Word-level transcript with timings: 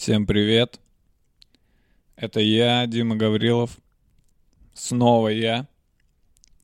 Всем 0.00 0.24
привет. 0.24 0.80
Это 2.16 2.40
я, 2.40 2.86
Дима 2.86 3.16
Гаврилов. 3.16 3.76
Снова 4.72 5.28
я. 5.28 5.68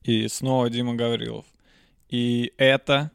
И 0.01 0.27
снова 0.27 0.71
Дима 0.71 0.95
Гаврилов. 0.95 1.45
И 2.09 2.51
это 2.57 3.11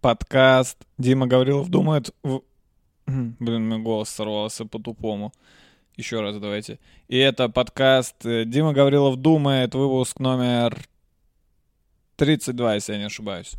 подкаст 0.00 0.78
Дима 0.96 1.26
Гаврилов 1.26 1.68
думает... 1.70 2.14
В... 2.22 2.42
Блин, 3.06 3.68
мой 3.68 3.80
голос 3.80 4.10
сорвался 4.10 4.64
по-тупому. 4.64 5.32
Еще 5.96 6.20
раз 6.20 6.38
давайте. 6.38 6.78
И 7.08 7.18
это 7.18 7.48
подкаст 7.48 8.24
э, 8.24 8.44
Дима 8.44 8.72
Гаврилов 8.72 9.16
думает, 9.16 9.74
выпуск 9.74 10.20
номер 10.20 10.78
32, 12.14 12.74
если 12.76 12.92
я 12.92 12.98
не 13.00 13.06
ошибаюсь. 13.06 13.56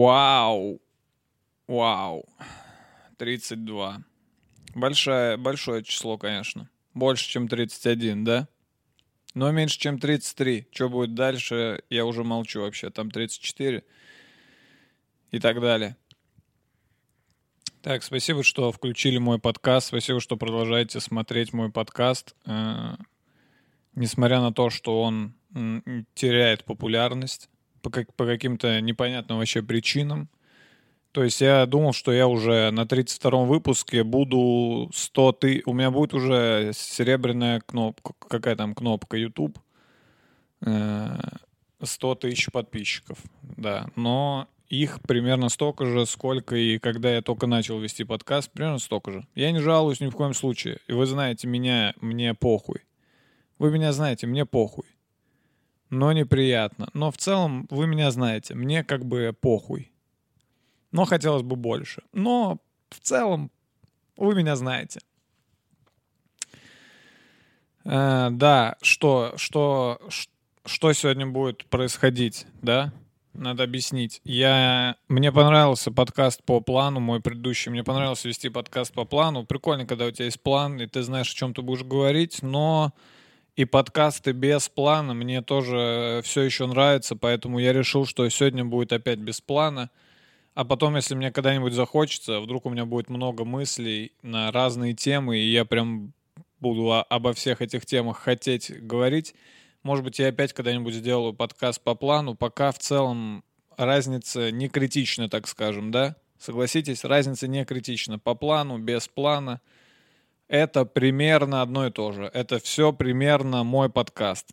Вау. 0.00 0.80
Вау. 1.66 2.24
32. 3.18 4.02
Большое, 4.74 5.36
большое 5.36 5.84
число, 5.84 6.16
конечно. 6.16 6.70
Больше, 6.94 7.28
чем 7.28 7.48
31, 7.48 8.24
да? 8.24 8.48
Но 9.34 9.50
меньше, 9.50 9.78
чем 9.78 9.98
33. 9.98 10.68
Что 10.72 10.88
будет 10.88 11.14
дальше, 11.14 11.82
я 11.90 12.06
уже 12.06 12.24
молчу 12.24 12.62
вообще. 12.62 12.88
Там 12.88 13.10
34 13.10 13.84
и 15.32 15.38
так 15.38 15.60
далее. 15.60 15.98
Так, 17.82 18.02
спасибо, 18.02 18.42
что 18.42 18.72
включили 18.72 19.18
мой 19.18 19.38
подкаст. 19.38 19.88
Спасибо, 19.88 20.20
что 20.20 20.38
продолжаете 20.38 20.98
смотреть 21.00 21.52
мой 21.52 21.70
подкаст. 21.70 22.34
Э, 22.46 22.94
Несмотря 23.94 24.40
на 24.40 24.50
то, 24.50 24.70
что 24.70 25.02
он 25.02 25.34
теряет 26.14 26.64
популярность 26.64 27.49
по, 27.82 27.90
как- 27.90 28.14
по 28.14 28.26
каким-то 28.26 28.80
непонятным 28.80 29.38
вообще 29.38 29.62
причинам. 29.62 30.28
То 31.12 31.24
есть 31.24 31.40
я 31.40 31.66
думал, 31.66 31.92
что 31.92 32.12
я 32.12 32.28
уже 32.28 32.70
на 32.70 32.82
32-м 32.82 33.48
выпуске 33.48 34.04
буду 34.04 34.90
100 34.94 35.32
ты... 35.32 35.62
У 35.66 35.72
меня 35.72 35.90
будет 35.90 36.14
уже 36.14 36.70
серебряная 36.72 37.60
кнопка. 37.60 38.12
Какая 38.28 38.54
там 38.54 38.74
кнопка? 38.74 39.16
YouTube. 39.16 39.58
Э, 40.64 41.18
100 41.82 42.14
тысяч 42.14 42.50
подписчиков. 42.52 43.18
Да. 43.42 43.88
Но 43.96 44.48
их 44.68 45.00
примерно 45.02 45.48
столько 45.48 45.84
же, 45.84 46.06
сколько 46.06 46.54
и 46.54 46.78
когда 46.78 47.12
я 47.12 47.22
только 47.22 47.48
начал 47.48 47.80
вести 47.80 48.04
подкаст. 48.04 48.52
Примерно 48.52 48.78
столько 48.78 49.10
же. 49.10 49.26
Я 49.34 49.50
не 49.50 49.58
жалуюсь 49.58 50.00
ни 50.00 50.06
в 50.06 50.14
коем 50.14 50.32
случае. 50.32 50.78
И 50.86 50.92
вы 50.92 51.06
знаете 51.06 51.48
меня, 51.48 51.92
мне 52.00 52.34
похуй. 52.34 52.82
Вы 53.58 53.72
меня 53.72 53.92
знаете, 53.92 54.28
мне 54.28 54.46
похуй. 54.46 54.86
Но 55.90 56.12
неприятно. 56.12 56.88
Но 56.94 57.10
в 57.10 57.16
целом 57.16 57.66
вы 57.70 57.86
меня 57.86 58.10
знаете, 58.12 58.54
мне 58.54 58.84
как 58.84 59.04
бы 59.04 59.36
похуй. 59.38 59.92
Но 60.92 61.04
хотелось 61.04 61.42
бы 61.42 61.56
больше. 61.56 62.02
Но 62.12 62.58
в 62.88 63.00
целом 63.00 63.50
вы 64.16 64.34
меня 64.34 64.56
знаете. 64.56 65.00
Э, 67.84 68.28
да, 68.30 68.76
что, 68.82 69.34
что, 69.36 70.00
что 70.64 70.92
сегодня 70.92 71.26
будет 71.26 71.66
происходить, 71.66 72.46
да? 72.62 72.92
Надо 73.32 73.62
объяснить. 73.62 74.20
Я... 74.24 74.96
Мне 75.08 75.32
понравился 75.32 75.92
подкаст 75.92 76.42
по 76.44 76.60
плану, 76.60 77.00
мой 77.00 77.20
предыдущий. 77.20 77.70
Мне 77.70 77.84
понравилось 77.84 78.24
вести 78.24 78.48
подкаст 78.48 78.92
по 78.92 79.04
плану. 79.04 79.44
Прикольно, 79.44 79.86
когда 79.86 80.06
у 80.06 80.10
тебя 80.10 80.26
есть 80.26 80.42
план, 80.42 80.80
и 80.80 80.86
ты 80.86 81.02
знаешь, 81.02 81.32
о 81.32 81.36
чем 81.36 81.54
ты 81.54 81.62
будешь 81.62 81.84
говорить, 81.84 82.42
но 82.42 82.92
и 83.56 83.64
подкасты 83.64 84.32
без 84.32 84.68
плана 84.68 85.14
мне 85.14 85.42
тоже 85.42 86.20
все 86.24 86.42
еще 86.42 86.66
нравятся, 86.66 87.16
поэтому 87.16 87.58
я 87.58 87.72
решил, 87.72 88.06
что 88.06 88.28
сегодня 88.28 88.64
будет 88.64 88.92
опять 88.92 89.18
без 89.18 89.40
плана. 89.40 89.90
А 90.54 90.64
потом, 90.64 90.96
если 90.96 91.14
мне 91.14 91.30
когда-нибудь 91.30 91.72
захочется, 91.72 92.40
вдруг 92.40 92.66
у 92.66 92.70
меня 92.70 92.84
будет 92.84 93.08
много 93.08 93.44
мыслей 93.44 94.12
на 94.22 94.50
разные 94.50 94.94
темы, 94.94 95.38
и 95.38 95.50
я 95.50 95.64
прям 95.64 96.12
буду 96.58 96.90
о- 96.92 97.02
обо 97.02 97.32
всех 97.32 97.62
этих 97.62 97.86
темах 97.86 98.18
хотеть 98.18 98.70
говорить, 98.84 99.34
может 99.82 100.04
быть, 100.04 100.18
я 100.18 100.28
опять 100.28 100.52
когда-нибудь 100.52 100.92
сделаю 100.92 101.32
подкаст 101.32 101.80
по 101.80 101.94
плану, 101.94 102.34
пока 102.34 102.70
в 102.70 102.78
целом 102.78 103.42
разница 103.76 104.50
не 104.50 104.68
критична, 104.68 105.30
так 105.30 105.48
скажем, 105.48 105.90
да? 105.90 106.16
Согласитесь, 106.38 107.04
разница 107.04 107.48
не 107.48 107.64
критична. 107.64 108.18
По 108.18 108.34
плану, 108.34 108.78
без 108.78 109.08
плана. 109.08 109.60
Это 110.50 110.84
примерно 110.84 111.62
одно 111.62 111.86
и 111.86 111.92
то 111.92 112.10
же. 112.10 112.24
Это 112.24 112.58
все 112.58 112.92
примерно 112.92 113.62
мой 113.62 113.88
подкаст. 113.88 114.50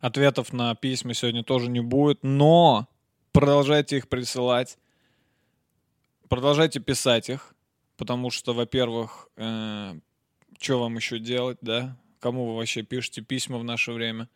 Ответов 0.00 0.52
на 0.52 0.74
письма 0.74 1.14
сегодня 1.14 1.44
тоже 1.44 1.70
не 1.70 1.78
будет, 1.78 2.24
но 2.24 2.88
продолжайте 3.30 3.98
их 3.98 4.08
присылать. 4.08 4.78
Продолжайте 6.28 6.80
писать 6.80 7.30
их, 7.30 7.54
потому 7.96 8.30
что, 8.30 8.52
во-первых, 8.52 9.28
что 9.36 10.80
вам 10.80 10.96
еще 10.96 11.20
делать, 11.20 11.58
да? 11.60 11.96
Кому 12.18 12.46
вы 12.46 12.56
вообще 12.56 12.82
пишете 12.82 13.22
письма 13.22 13.58
в 13.58 13.64
наше 13.64 13.92
время? 13.92 14.28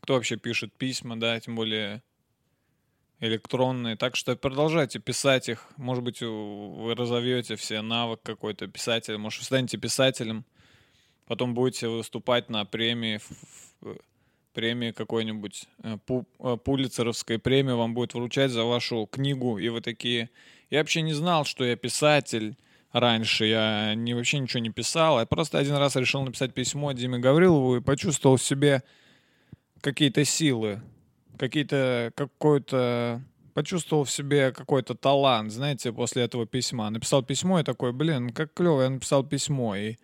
Кто 0.00 0.14
вообще 0.14 0.36
пишет 0.36 0.72
письма, 0.72 1.18
да, 1.18 1.40
тем 1.40 1.56
более 1.56 2.04
электронные. 3.20 3.96
Так 3.96 4.16
что 4.16 4.34
продолжайте 4.34 4.98
писать 4.98 5.48
их. 5.48 5.66
Может 5.76 6.02
быть, 6.02 6.20
вы 6.22 6.94
разовьете 6.94 7.56
все 7.56 7.82
навык 7.82 8.20
какой-то 8.22 8.66
писателя. 8.66 9.18
Может, 9.18 9.40
вы 9.40 9.44
станете 9.44 9.78
писателем. 9.78 10.44
Потом 11.26 11.54
будете 11.54 11.86
выступать 11.86 12.48
на 12.50 12.64
премии, 12.64 13.16
ф- 13.16 13.98
премии 14.52 14.90
какой-нибудь, 14.90 15.64
э, 15.82 15.98
пу- 16.06 16.26
э, 16.40 16.56
пулицеровской 16.56 17.38
премии 17.38 17.72
вам 17.72 17.94
будет 17.94 18.14
вручать 18.14 18.50
за 18.50 18.64
вашу 18.64 19.06
книгу. 19.06 19.58
И 19.58 19.68
вы 19.68 19.80
такие... 19.80 20.30
Я 20.70 20.78
вообще 20.78 21.02
не 21.02 21.12
знал, 21.12 21.44
что 21.44 21.64
я 21.64 21.76
писатель 21.76 22.56
раньше. 22.90 23.44
Я 23.44 23.94
не, 23.94 24.14
вообще 24.14 24.38
ничего 24.38 24.60
не 24.60 24.70
писал. 24.70 25.20
Я 25.20 25.26
просто 25.26 25.58
один 25.58 25.76
раз 25.76 25.94
решил 25.94 26.22
написать 26.22 26.52
письмо 26.54 26.90
Диме 26.92 27.18
Гаврилову 27.18 27.76
и 27.76 27.80
почувствовал 27.80 28.36
в 28.36 28.42
себе 28.42 28.82
какие-то 29.80 30.24
силы 30.24 30.82
какие-то 31.40 32.12
какой-то 32.14 33.22
почувствовал 33.54 34.04
в 34.04 34.10
себе 34.10 34.52
какой-то 34.52 34.94
талант, 34.94 35.52
знаете, 35.52 35.90
после 35.90 36.22
этого 36.22 36.46
письма. 36.46 36.90
Написал 36.90 37.22
письмо 37.22 37.60
и 37.60 37.64
такой, 37.64 37.92
блин, 37.92 38.30
как 38.30 38.52
клево, 38.52 38.82
я 38.82 38.90
написал 38.90 39.24
письмо. 39.24 39.74
И 39.74 39.96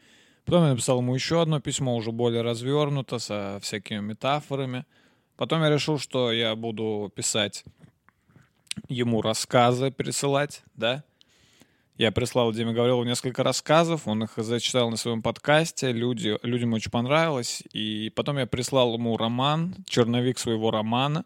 потом 0.46 0.64
я 0.64 0.70
написал 0.70 0.98
ему 0.98 1.14
еще 1.14 1.42
одно 1.42 1.60
письмо, 1.60 1.94
уже 1.94 2.10
более 2.10 2.40
развернуто, 2.40 3.18
со 3.18 3.58
всякими 3.60 4.00
метафорами. 4.00 4.86
Потом 5.36 5.62
я 5.62 5.68
решил, 5.68 5.98
что 5.98 6.32
я 6.32 6.56
буду 6.56 7.12
писать 7.14 7.64
ему 8.88 9.20
рассказы, 9.20 9.90
присылать, 9.90 10.62
да. 10.74 11.04
Я 11.98 12.12
прислал 12.12 12.52
Диме 12.52 12.74
Гаврилову 12.74 13.04
несколько 13.04 13.42
рассказов, 13.42 14.06
он 14.06 14.24
их 14.24 14.32
зачитал 14.36 14.90
на 14.90 14.98
своем 14.98 15.22
подкасте, 15.22 15.92
люди, 15.92 16.38
людям 16.42 16.74
очень 16.74 16.90
понравилось. 16.90 17.62
И 17.72 18.12
потом 18.14 18.36
я 18.36 18.46
прислал 18.46 18.92
ему 18.94 19.16
роман, 19.16 19.74
черновик 19.88 20.38
своего 20.38 20.70
романа. 20.70 21.24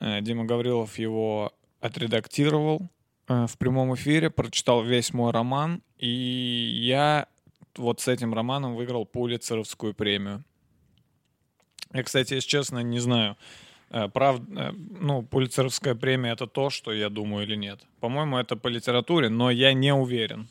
Э, 0.00 0.20
Дима 0.20 0.46
Гаврилов 0.46 0.98
его 0.98 1.52
отредактировал 1.80 2.90
э, 3.28 3.46
в 3.46 3.56
прямом 3.56 3.94
эфире, 3.94 4.30
прочитал 4.30 4.82
весь 4.82 5.12
мой 5.12 5.30
роман, 5.30 5.80
и 5.96 6.08
я 6.08 7.28
вот 7.76 8.00
с 8.00 8.08
этим 8.08 8.34
романом 8.34 8.74
выиграл 8.74 9.06
Пулицеровскую 9.06 9.94
премию. 9.94 10.42
Я, 11.92 12.02
кстати, 12.02 12.34
если 12.34 12.48
честно, 12.48 12.80
не 12.80 12.98
знаю, 12.98 13.36
правда, 14.12 14.72
ну, 15.00 15.22
Пулицеровская 15.22 15.94
премия 15.94 16.32
это 16.32 16.46
то, 16.46 16.70
что 16.70 16.92
я 16.92 17.08
думаю 17.08 17.44
или 17.46 17.56
нет. 17.56 17.80
По-моему, 18.00 18.38
это 18.38 18.56
по 18.56 18.68
литературе, 18.68 19.28
но 19.28 19.50
я 19.50 19.72
не 19.72 19.92
уверен. 19.92 20.48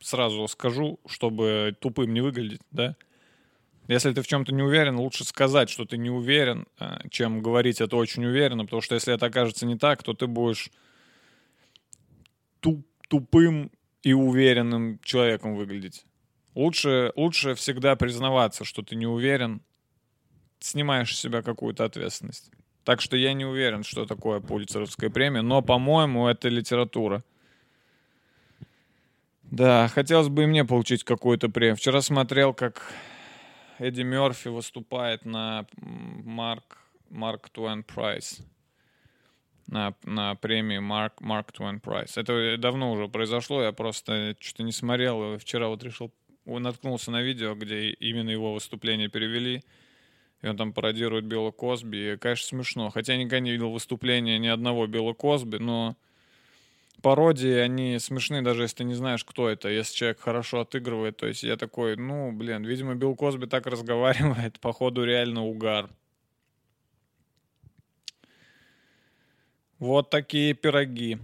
Сразу 0.00 0.46
скажу, 0.48 1.00
чтобы 1.06 1.76
тупым 1.80 2.12
не 2.12 2.20
выглядеть, 2.20 2.60
да? 2.70 2.96
Если 3.88 4.12
ты 4.12 4.22
в 4.22 4.26
чем-то 4.26 4.52
не 4.54 4.62
уверен, 4.62 4.96
лучше 4.96 5.24
сказать, 5.24 5.68
что 5.68 5.84
ты 5.84 5.96
не 5.96 6.10
уверен, 6.10 6.66
э, 6.78 7.08
чем 7.10 7.42
говорить 7.42 7.80
это 7.80 7.96
очень 7.96 8.24
уверенно, 8.24 8.64
потому 8.64 8.80
что 8.80 8.94
если 8.94 9.14
это 9.14 9.26
окажется 9.26 9.66
не 9.66 9.76
так, 9.76 10.02
то 10.02 10.14
ты 10.14 10.26
будешь 10.26 10.70
туп- 12.60 12.86
тупым 13.08 13.72
и 14.02 14.12
уверенным 14.12 15.00
человеком 15.02 15.56
выглядеть. 15.56 16.04
Лучше, 16.54 17.12
лучше 17.16 17.54
всегда 17.54 17.96
признаваться, 17.96 18.64
что 18.64 18.82
ты 18.82 18.94
не 18.94 19.06
уверен, 19.06 19.62
снимаешь 20.60 21.14
с 21.16 21.20
себя 21.20 21.42
какую-то 21.42 21.84
ответственность. 21.84 22.50
Так 22.84 23.00
что 23.00 23.16
я 23.16 23.32
не 23.32 23.44
уверен, 23.44 23.84
что 23.84 24.06
такое 24.06 24.40
Пулицеровская 24.40 25.10
премия, 25.10 25.42
но, 25.42 25.62
по-моему, 25.62 26.26
это 26.26 26.48
литература. 26.48 27.22
Да, 29.44 29.88
хотелось 29.88 30.28
бы 30.28 30.44
и 30.44 30.46
мне 30.46 30.64
получить 30.64 31.04
какую-то 31.04 31.48
премию. 31.48 31.76
Вчера 31.76 32.00
смотрел, 32.00 32.54
как 32.54 32.92
Эдди 33.78 34.02
Мерфи 34.02 34.48
выступает 34.48 35.24
на 35.24 35.66
Марк, 35.76 36.78
Марк 37.10 37.50
Туэн 37.50 37.84
Прайс. 37.84 38.40
на, 39.72 39.94
на 40.04 40.34
премии 40.34 40.78
Mark, 40.78 41.12
Mark 41.20 41.52
Twain 41.52 41.80
Prize. 41.80 42.12
Это 42.16 42.56
давно 42.58 42.92
уже 42.92 43.08
произошло, 43.08 43.62
я 43.62 43.72
просто 43.72 44.36
что-то 44.38 44.62
не 44.64 44.72
смотрел. 44.72 45.38
Вчера 45.38 45.68
вот 45.68 45.82
решил, 45.82 46.12
наткнулся 46.44 47.10
на 47.10 47.22
видео, 47.22 47.54
где 47.54 47.90
именно 47.90 48.30
его 48.30 48.52
выступление 48.52 49.08
перевели. 49.08 49.62
И 50.42 50.48
он 50.48 50.56
там 50.56 50.72
пародирует 50.72 51.24
Билла 51.24 51.52
Косби. 51.52 52.14
И, 52.14 52.16
конечно, 52.16 52.46
смешно. 52.46 52.90
Хотя 52.90 53.12
я 53.12 53.18
никогда 53.18 53.40
не 53.40 53.52
видел 53.52 53.70
выступления 53.70 54.38
ни 54.38 54.48
одного 54.48 54.86
Билла 54.88 55.12
Косби, 55.14 55.58
но 55.58 55.96
пародии, 57.00 57.54
они 57.54 57.98
смешны, 57.98 58.42
даже 58.42 58.62
если 58.62 58.78
ты 58.78 58.84
не 58.84 58.94
знаешь, 58.94 59.24
кто 59.24 59.48
это. 59.48 59.68
Если 59.68 59.94
человек 59.94 60.20
хорошо 60.20 60.60
отыгрывает, 60.60 61.16
то 61.16 61.26
есть 61.26 61.44
я 61.44 61.56
такой, 61.56 61.96
ну, 61.96 62.32
блин, 62.32 62.64
видимо, 62.64 62.96
Билл 62.96 63.14
Косби 63.14 63.46
так 63.46 63.66
разговаривает, 63.66 64.58
походу 64.60 65.04
реально 65.04 65.44
угар. 65.44 65.90
Вот 69.78 70.10
такие 70.10 70.54
пироги. 70.54 71.18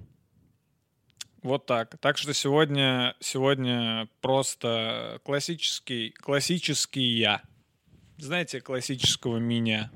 Вот 1.43 1.67
так. 1.67 1.97
Так 1.99 2.19
что 2.19 2.35
сегодня, 2.35 3.15
сегодня 3.21 4.09
просто 4.21 5.21
классический, 5.25 6.11
классический 6.11 7.19
я. 7.19 7.43
Знаете, 8.19 8.61
классического 8.61 9.39
меня. 9.39 9.93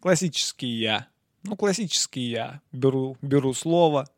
Классический 0.00 0.68
я. 0.68 1.08
Ну, 1.42 1.56
классический 1.56 2.30
я. 2.30 2.62
Беру, 2.70 3.16
беру 3.22 3.52
слово 3.54 4.08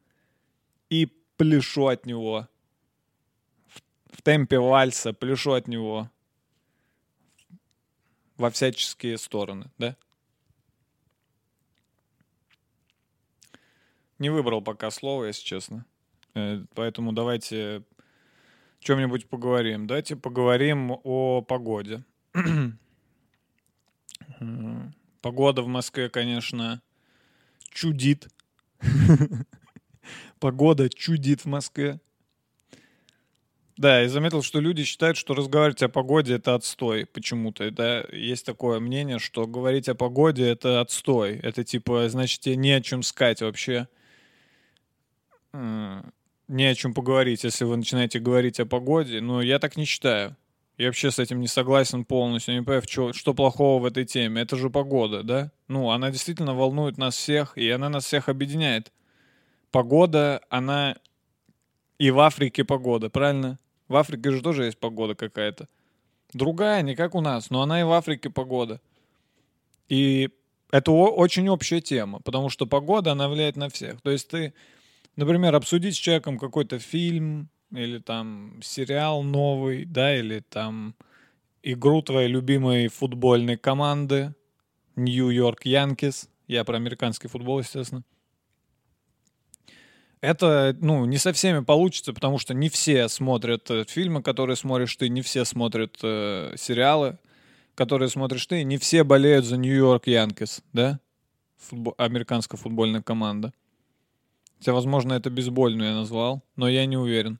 и 0.90 1.06
пляшу 1.38 1.86
от 1.86 2.04
него. 2.04 2.46
В, 3.66 3.81
в 4.19 4.22
темпе 4.22 4.58
вальса 4.58 5.14
пляшу 5.14 5.54
от 5.54 5.66
него. 5.66 6.10
Во 8.36 8.50
всяческие 8.50 9.16
стороны, 9.16 9.70
да? 9.78 9.96
Не 14.19 14.28
выбрал 14.28 14.60
пока 14.60 14.90
слово, 14.90 15.25
если 15.26 15.44
честно. 15.44 15.86
Э, 16.34 16.62
Поэтому 16.75 17.12
давайте 17.12 17.82
чем-нибудь 18.81 19.26
поговорим. 19.26 19.86
Давайте 19.86 20.16
поговорим 20.16 21.00
о 21.02 21.40
погоде. 21.40 22.04
М, 24.40 24.94
Погода 25.20 25.62
в 25.62 25.66
Москве, 25.69 26.08
конечно, 26.08 26.82
чудит. 27.70 28.28
Погода 30.40 30.88
чудит 30.88 31.42
в 31.42 31.46
Москве. 31.46 32.00
Да, 33.76 34.00
я 34.02 34.08
заметил, 34.08 34.42
что 34.42 34.60
люди 34.60 34.84
считают, 34.84 35.16
что 35.16 35.34
разговаривать 35.34 35.82
о 35.82 35.88
погоде 35.88 36.34
это 36.34 36.54
отстой 36.54 37.06
почему-то. 37.06 37.69
Да, 37.72 38.04
есть 38.12 38.46
такое 38.46 38.78
мнение, 38.78 39.19
что 39.19 39.48
говорить 39.48 39.88
о 39.88 39.96
погоде 39.96 40.48
это 40.48 40.81
отстой. 40.81 41.38
Это 41.42 41.64
типа, 41.64 42.08
значит, 42.08 42.40
тебе 42.40 42.54
не 42.56 42.70
о 42.72 42.81
чем 42.81 43.02
сказать 43.02 43.40
вообще. 43.42 43.88
М, 45.54 46.12
Не 46.48 46.66
о 46.66 46.75
чем 46.75 46.92
поговорить, 46.92 47.44
если 47.44 47.64
вы 47.64 47.76
начинаете 47.78 48.19
говорить 48.19 48.60
о 48.60 48.66
погоде. 48.66 49.20
Но 49.22 49.40
я 49.40 49.58
так 49.58 49.76
не 49.78 49.86
считаю. 49.86 50.36
Я 50.76 50.87
вообще 50.87 51.11
с 51.11 51.19
этим 51.19 51.41
не 51.41 51.47
согласен 51.47 52.05
полностью. 52.05 52.55
Не 52.55 52.62
понимаю, 52.62 52.82
что, 52.88 53.12
что 53.12 53.32
плохого 53.32 53.81
в 53.81 53.85
этой 53.85 54.05
теме. 54.05 54.43
Это 54.43 54.56
же 54.56 54.71
погода, 54.71 55.23
да? 55.23 55.53
Ну, 55.69 55.91
она 55.91 56.11
действительно 56.11 56.55
волнует 56.55 56.99
нас 56.99 57.15
всех, 57.15 57.56
и 57.56 57.71
она 57.71 57.88
нас 57.88 58.05
всех 58.05 58.29
объединяет. 58.29 58.93
Погода, 59.71 60.41
она 60.50 60.97
и 61.99 62.11
в 62.11 62.19
Африке 62.19 62.65
погода, 62.65 63.09
правильно? 63.09 63.59
В 63.88 63.97
Африке 63.97 64.31
же 64.31 64.43
тоже 64.43 64.65
есть 64.65 64.79
погода 64.79 65.15
какая-то. 65.15 65.69
Другая, 66.32 66.82
не 66.82 66.97
как 66.97 67.15
у 67.15 67.20
нас, 67.20 67.50
но 67.50 67.62
она 67.62 67.81
и 67.81 67.85
в 67.85 67.93
Африке 67.93 68.29
погода. 68.29 68.81
И 69.88 70.31
это 70.73 70.91
очень 70.91 71.49
общая 71.49 71.81
тема, 71.81 72.19
потому 72.20 72.49
что 72.49 72.67
погода, 72.67 73.12
она 73.12 73.29
влияет 73.29 73.56
на 73.56 73.69
всех. 73.69 74.00
То 74.00 74.11
есть 74.11 74.29
ты, 74.29 74.55
например, 75.15 75.55
обсудить 75.55 75.94
с 75.94 75.99
человеком 75.99 76.37
какой-то 76.37 76.81
фильм 76.81 77.49
или 77.76 77.99
там 77.99 78.61
сериал 78.62 79.23
новый, 79.23 79.85
да, 79.85 80.17
или 80.17 80.41
там 80.41 80.94
игру 81.62 82.03
твоей 82.03 82.29
любимой 82.29 82.88
футбольной 82.88 83.56
команды 83.56 84.35
Нью-Йорк 84.97 85.65
Янкис. 85.65 86.29
Я 86.47 86.65
про 86.65 86.76
американский 86.76 87.29
футбол, 87.29 87.61
естественно. 87.61 88.05
Это, 90.21 90.75
ну, 90.81 91.05
не 91.05 91.19
со 91.19 91.35
всеми 91.35 91.62
получится, 91.62 92.15
потому 92.15 92.38
что 92.38 92.55
не 92.55 92.71
все 92.71 93.09
смотрят 93.09 93.71
э, 93.71 93.85
фильмы, 93.87 94.23
которые 94.23 94.56
смотришь 94.56 94.97
ты, 94.97 95.11
не 95.11 95.20
все 95.20 95.44
смотрят 95.44 95.99
э, 96.03 96.55
сериалы, 96.56 97.19
которые 97.75 98.09
смотришь 98.09 98.47
ты, 98.47 98.62
не 98.62 98.79
все 98.79 99.05
болеют 99.05 99.44
за 99.44 99.59
Нью-Йорк 99.59 100.06
Янкис, 100.06 100.62
да? 100.73 100.99
Футбо- 101.59 101.94
американская 101.99 102.59
футбольная 102.59 103.03
команда. 103.03 103.53
Хотя, 104.64 104.72
возможно, 104.72 105.12
это 105.12 105.28
бейсбольную 105.28 105.90
я 105.90 105.94
назвал, 105.94 106.43
но 106.56 106.70
я 106.70 106.87
не 106.87 106.96
уверен. 106.96 107.38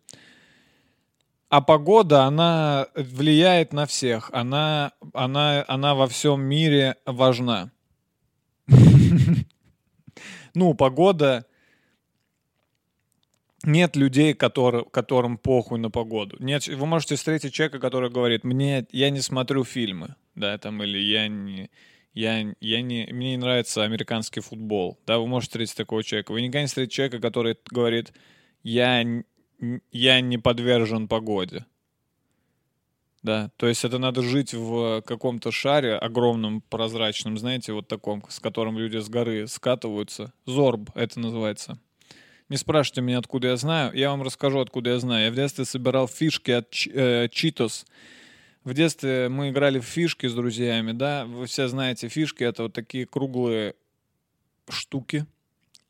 А 1.49 1.63
погода, 1.63 2.25
она 2.25 2.89
влияет 2.95 3.73
на 3.73 3.87
всех. 3.87 4.29
Она, 4.31 4.93
она, 5.15 5.65
она 5.67 5.95
во 5.95 6.07
всем 6.07 6.43
мире 6.43 6.97
важна. 7.07 7.71
Ну, 10.55 10.75
погода... 10.75 11.47
Нет 13.65 13.97
людей, 13.97 14.35
которые, 14.35 14.85
которым 14.85 15.39
похуй 15.39 15.79
на 15.79 15.91
погоду. 15.91 16.37
Нет, 16.39 16.69
вы 16.69 16.87
можете 16.87 17.17
встретить 17.17 17.55
человека, 17.55 17.79
который 17.79 18.11
говорит, 18.11 18.45
мне, 18.45 18.87
я 18.93 19.09
не 19.09 19.23
смотрю 19.23 19.65
фильмы, 19.65 20.17
да, 20.35 20.59
там, 20.59 20.83
или 20.83 20.99
я 20.99 21.29
не, 21.29 21.71
я, 22.15 22.55
я 22.61 22.83
не, 22.83 23.09
мне 23.11 23.33
не 23.33 23.37
нравится 23.37 23.83
американский 23.83 24.41
футбол, 24.41 24.99
да, 25.07 25.19
вы 25.19 25.27
можете 25.27 25.51
встретить 25.51 25.77
такого 25.77 26.03
человека. 26.03 26.33
Вы 26.33 26.43
никогда 26.43 26.63
не 26.63 26.67
встретите 26.69 26.95
человека, 26.97 27.19
который 27.21 27.59
говорит, 27.71 28.13
я, 28.63 29.05
я 29.93 30.21
не 30.21 30.39
подвержен 30.39 31.09
погоде. 31.09 31.67
Да, 33.23 33.51
то 33.57 33.67
есть 33.67 33.85
это 33.85 33.99
надо 33.99 34.23
жить 34.23 34.53
в 34.53 35.01
каком-то 35.01 35.51
шаре 35.51 35.97
огромном, 35.97 36.61
прозрачном, 36.61 37.39
знаете, 37.39 37.73
вот 37.73 37.89
таком, 37.89 38.23
с 38.29 38.39
которым 38.39 38.79
люди 38.79 38.99
с 38.99 39.09
горы 39.09 39.49
скатываются. 39.49 40.33
Зорб 40.45 40.91
это 40.95 41.19
называется. 41.19 41.79
Не 42.51 42.59
спрашивайте 42.59 43.01
меня, 43.01 43.19
откуда 43.19 43.49
я 43.49 43.57
знаю. 43.57 43.95
Я 43.95 44.11
вам 44.11 44.23
расскажу, 44.23 44.61
откуда 44.61 44.91
я 44.91 44.99
знаю. 44.99 45.25
Я 45.25 45.31
в 45.31 45.35
детстве 45.35 45.65
собирал 45.65 46.07
фишки 46.07 46.51
от 46.51 46.71
Ч- 46.71 46.91
э. 46.93 47.29
В 48.65 48.73
детстве 48.73 49.29
мы 49.29 49.51
играли 49.51 49.79
в 49.79 49.85
фишки 49.85 50.27
с 50.27 50.35
друзьями, 50.35 50.93
да. 50.93 51.27
Вы 51.27 51.47
все 51.47 51.69
знаете, 51.69 52.09
фишки— 52.09 52.43
это 52.45 52.65
вот 52.65 52.73
такие 52.73 53.07
круглые 53.07 53.75
штуки 54.71 55.27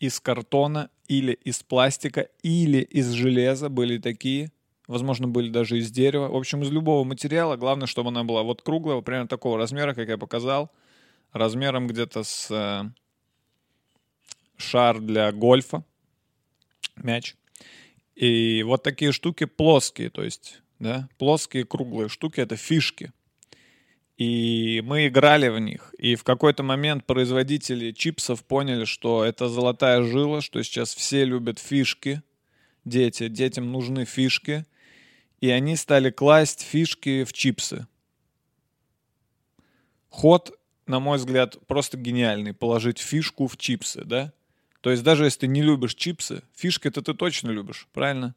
из 0.00 0.18
картона 0.18 0.90
или 1.06 1.32
из 1.32 1.62
пластика, 1.62 2.28
или 2.42 2.78
из 2.78 3.10
железа 3.10 3.68
были 3.68 3.98
такие. 3.98 4.50
Возможно, 4.88 5.28
были 5.28 5.50
даже 5.50 5.78
из 5.78 5.90
дерева. 5.92 6.28
В 6.28 6.36
общем, 6.36 6.62
из 6.62 6.70
любого 6.70 7.04
материала. 7.04 7.56
Главное, 7.56 7.86
чтобы 7.86 8.08
она 8.08 8.24
была 8.24 8.42
вот 8.42 8.62
круглая, 8.62 9.00
примерно 9.00 9.28
такого 9.28 9.56
размера, 9.56 9.94
как 9.94 10.08
я 10.08 10.18
показал. 10.18 10.72
Размером 11.32 11.86
где-то 11.86 12.24
с 12.24 12.50
э, 12.50 12.90
шар 14.56 15.00
для 15.00 15.30
гольфа 15.30 15.84
мяч. 16.96 17.36
И 18.14 18.62
вот 18.64 18.82
такие 18.82 19.12
штуки 19.12 19.44
плоские, 19.44 20.10
то 20.10 20.22
есть, 20.22 20.60
да, 20.78 21.08
плоские 21.18 21.64
круглые 21.64 22.08
штуки— 22.08 22.40
это 22.42 22.56
фишки. 22.56 23.12
И 24.16 24.80
мы 24.84 25.08
играли 25.08 25.48
в 25.48 25.58
них. 25.58 25.92
И 25.98 26.14
в 26.14 26.22
какой-то 26.22 26.62
момент 26.62 27.04
производители 27.04 27.90
чипсов 27.90 28.44
поняли, 28.44 28.84
что 28.84 29.24
это 29.24 29.48
золотая 29.48 30.02
жила, 30.02 30.40
что 30.40 30.62
сейчас 30.62 30.94
все 30.94 31.24
любят 31.24 31.58
фишки, 31.58 32.22
дети, 32.84 33.28
детям 33.28 33.72
нужны 33.72 34.04
фишки. 34.04 34.66
И 35.40 35.50
они 35.50 35.76
стали 35.76 36.10
класть 36.10 36.62
фишки 36.62 37.24
в 37.24 37.32
чипсы. 37.32 37.86
Ход, 40.08 40.56
на 40.86 41.00
мой 41.00 41.18
взгляд, 41.18 41.58
просто 41.66 41.98
гениальный. 41.98 42.54
Положить 42.54 42.98
фишку 43.00 43.48
в 43.48 43.56
чипсы, 43.56 44.04
да? 44.04 44.32
То 44.80 44.90
есть 44.90 45.02
даже 45.02 45.24
если 45.24 45.40
ты 45.40 45.46
не 45.48 45.62
любишь 45.62 45.96
чипсы, 45.96 46.42
фишки-то 46.54 47.02
ты 47.02 47.14
точно 47.14 47.50
любишь, 47.50 47.88
правильно? 47.92 48.34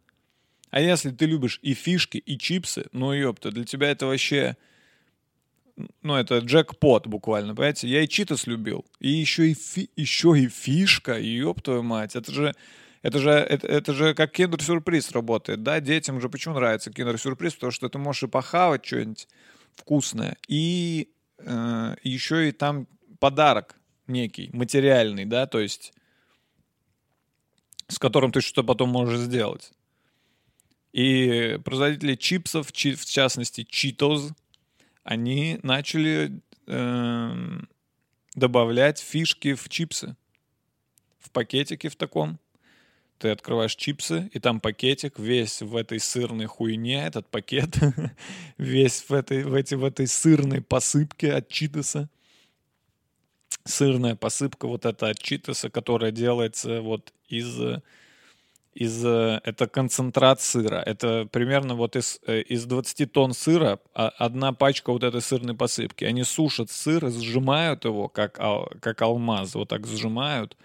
А 0.69 0.81
если 0.81 1.11
ты 1.11 1.25
любишь 1.25 1.59
и 1.61 1.73
фишки, 1.73 2.17
и 2.17 2.37
чипсы, 2.37 2.87
ну 2.91 3.13
ёпта, 3.13 3.51
для 3.51 3.63
тебя 3.63 3.89
это 3.89 4.05
вообще... 4.05 4.57
Ну, 6.01 6.15
это 6.15 6.39
джекпот 6.39 7.05
буквально, 7.05 7.53
понимаете? 7.53 7.87
Я 7.87 8.01
и 8.01 8.07
читас 8.07 8.47
любил, 8.47 8.83
и 8.99 9.09
еще 9.09 9.51
и, 9.51 9.53
фи, 9.53 9.91
еще 9.95 10.33
и 10.37 10.47
фишка, 10.47 11.19
ёб 11.19 11.61
твою 11.61 11.83
мать. 11.83 12.15
Это 12.15 12.31
же, 12.33 12.55
это 13.03 13.19
же, 13.19 13.29
это, 13.29 13.67
это 13.67 13.93
же 13.93 14.15
как 14.15 14.31
киндер-сюрприз 14.31 15.11
работает, 15.11 15.61
да? 15.61 15.79
Детям 15.79 16.19
же 16.19 16.29
почему 16.29 16.55
нравится 16.55 16.91
киндер-сюрприз? 16.91 17.53
Потому 17.53 17.71
что 17.71 17.89
ты 17.89 17.99
можешь 17.99 18.23
и 18.23 18.27
похавать 18.27 18.85
что-нибудь 18.85 19.27
вкусное, 19.75 20.37
и 20.47 21.11
э, 21.37 21.95
еще 22.01 22.49
и 22.49 22.51
там 22.51 22.87
подарок 23.19 23.75
некий, 24.07 24.49
материальный, 24.53 25.25
да, 25.25 25.45
то 25.45 25.59
есть 25.59 25.93
с 27.87 27.99
которым 27.99 28.31
ты 28.31 28.41
что-то 28.41 28.63
потом 28.63 28.89
можешь 28.89 29.19
сделать. 29.19 29.71
И 30.93 31.59
производители 31.63 32.15
чипсов, 32.15 32.71
чи- 32.71 32.95
в 32.95 33.05
частности 33.05 33.61
Cheetos, 33.61 34.33
они 35.03 35.59
начали 35.63 36.41
эм, 36.67 37.67
добавлять 38.35 38.99
фишки 38.99 39.53
в 39.53 39.69
чипсы. 39.69 40.15
в 41.19 41.31
пакетике 41.31 41.89
в 41.89 41.95
таком. 41.95 42.39
Ты 43.19 43.29
открываешь 43.29 43.75
чипсы, 43.75 44.29
и 44.33 44.39
там 44.39 44.59
пакетик 44.59 45.19
весь 45.19 45.61
в 45.61 45.75
этой 45.75 45.99
сырной 45.99 46.45
хуйне, 46.45 47.03
этот 47.05 47.27
пакет, 47.27 47.75
весь 48.57 49.01
в 49.09 49.13
этой, 49.13 49.43
в, 49.43 49.53
эти, 49.53 49.75
в 49.75 49.83
этой 49.83 50.07
сырной 50.07 50.61
посыпке 50.61 51.33
от 51.33 51.49
читоса. 51.49 52.09
Сырная 53.65 54.15
посыпка 54.15 54.67
вот 54.67 54.85
эта 54.85 55.09
от 55.09 55.19
читоса, 55.19 55.69
которая 55.69 56.11
делается 56.11 56.81
вот 56.81 57.11
из 57.27 57.59
из, 58.77 59.03
э, 59.03 59.41
это 59.43 59.67
концентрат 59.67 60.39
сыра. 60.39 60.83
Это 60.85 61.27
примерно 61.31 61.73
вот 61.73 61.95
из, 61.95 62.19
э, 62.27 62.41
из 62.41 62.65
20 62.65 63.11
тонн 63.11 63.33
сыра 63.33 63.79
а, 63.95 64.09
одна 64.09 64.53
пачка 64.53 64.91
вот 64.91 65.03
этой 65.03 65.21
сырной 65.21 65.55
посыпки. 65.55 66.05
Они 66.05 66.23
сушат 66.23 66.69
сыр, 66.69 67.09
сжимают 67.09 67.85
его, 67.85 68.07
как, 68.07 68.33
как 68.79 69.01
алмаз, 69.01 69.55
вот 69.55 69.69
так 69.69 69.87
сжимают, 69.87 70.55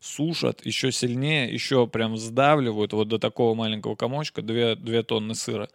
сушат 0.00 0.64
еще 0.64 0.90
сильнее, 0.92 1.52
еще 1.52 1.86
прям 1.86 2.16
сдавливают 2.16 2.94
вот 2.94 3.08
до 3.08 3.18
такого 3.18 3.54
маленького 3.54 3.96
комочка 3.96 4.40
2, 4.40 4.76
2 4.76 5.02
тонны 5.02 5.34
сыра. 5.34 5.68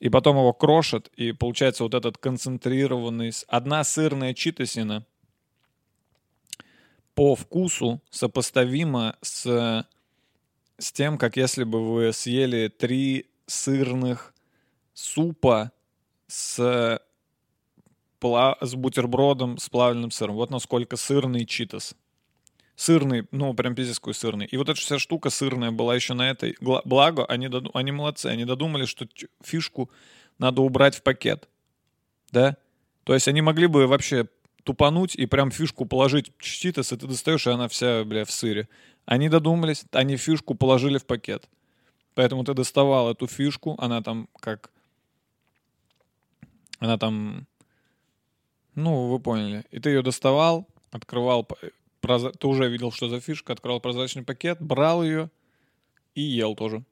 И 0.00 0.10
потом 0.10 0.36
его 0.36 0.52
крошат, 0.52 1.08
и 1.16 1.32
получается 1.32 1.84
вот 1.84 1.94
этот 1.94 2.18
концентрированный... 2.18 3.30
Одна 3.48 3.84
сырная 3.84 4.34
читосина 4.34 5.06
по 7.14 7.36
вкусу 7.36 8.02
сопоставима 8.10 9.16
с 9.22 9.86
с 10.82 10.92
тем, 10.92 11.16
как 11.16 11.36
если 11.36 11.64
бы 11.64 11.92
вы 11.92 12.12
съели 12.12 12.68
три 12.68 13.26
сырных 13.46 14.34
супа 14.94 15.70
с, 16.26 17.00
пла- 18.20 18.56
с 18.60 18.74
бутербродом 18.74 19.58
с 19.58 19.68
плавленным 19.68 20.10
сыром. 20.10 20.34
Вот 20.34 20.50
насколько 20.50 20.96
сырный 20.96 21.46
читос. 21.46 21.94
Сырный, 22.74 23.28
ну, 23.30 23.54
прям 23.54 23.74
пиздецкую 23.74 24.14
сырный. 24.14 24.46
И 24.46 24.56
вот 24.56 24.68
эта 24.68 24.80
вся 24.80 24.98
штука 24.98 25.30
сырная 25.30 25.70
была 25.70 25.94
еще 25.94 26.14
на 26.14 26.28
этой. 26.30 26.56
Благо, 26.60 27.24
они, 27.26 27.46
доду- 27.46 27.70
они 27.74 27.92
молодцы. 27.92 28.26
Они 28.26 28.44
додумали, 28.44 28.86
что 28.86 29.06
фишку 29.44 29.90
надо 30.38 30.62
убрать 30.62 30.96
в 30.96 31.02
пакет. 31.02 31.48
Да? 32.32 32.56
То 33.04 33.14
есть 33.14 33.28
они 33.28 33.40
могли 33.40 33.66
бы 33.68 33.86
вообще 33.86 34.26
тупануть 34.64 35.14
и 35.14 35.26
прям 35.26 35.50
фишку 35.50 35.84
положить 35.86 36.32
читос, 36.38 36.92
и 36.92 36.96
ты 36.96 37.06
достаешь, 37.06 37.46
и 37.46 37.50
она 37.50 37.68
вся, 37.68 38.04
бля, 38.04 38.24
в 38.24 38.30
сыре. 38.30 38.68
Они 39.04 39.28
додумались, 39.28 39.84
они 39.92 40.16
фишку 40.16 40.54
положили 40.54 40.98
в 40.98 41.06
пакет. 41.06 41.48
Поэтому 42.14 42.44
ты 42.44 42.54
доставал 42.54 43.10
эту 43.10 43.26
фишку, 43.26 43.74
она 43.78 44.02
там 44.02 44.28
как... 44.40 44.70
Она 46.78 46.98
там... 46.98 47.46
Ну, 48.74 49.08
вы 49.08 49.18
поняли. 49.18 49.64
И 49.70 49.80
ты 49.80 49.90
ее 49.90 50.02
доставал, 50.02 50.68
открывал... 50.90 51.46
Ты 52.00 52.46
уже 52.46 52.68
видел, 52.68 52.90
что 52.90 53.08
за 53.08 53.20
фишка, 53.20 53.52
открывал 53.52 53.80
прозрачный 53.80 54.24
пакет, 54.24 54.60
брал 54.60 55.02
ее 55.02 55.30
и 56.14 56.22
ел 56.22 56.54
тоже. 56.54 56.84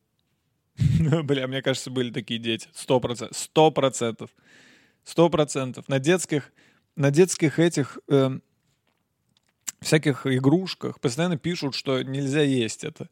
Бля, 1.25 1.47
мне 1.47 1.62
кажется, 1.62 1.90
были 1.90 2.11
такие 2.11 2.38
дети. 2.38 2.69
Сто 2.73 3.00
процентов. 3.00 3.37
Сто 3.37 3.71
процентов. 3.71 4.31
Сто 5.05 5.29
процентов. 5.29 5.88
На 5.88 5.99
детских, 5.99 6.52
на 6.97 7.11
детских 7.11 7.59
этих 7.59 7.99
э, 8.09 8.38
всяких 9.80 10.26
игрушках 10.26 11.00
постоянно 11.00 11.38
пишут, 11.38 11.75
что 11.75 12.02
нельзя 12.02 12.42
есть 12.42 12.84
это. 12.84 13.08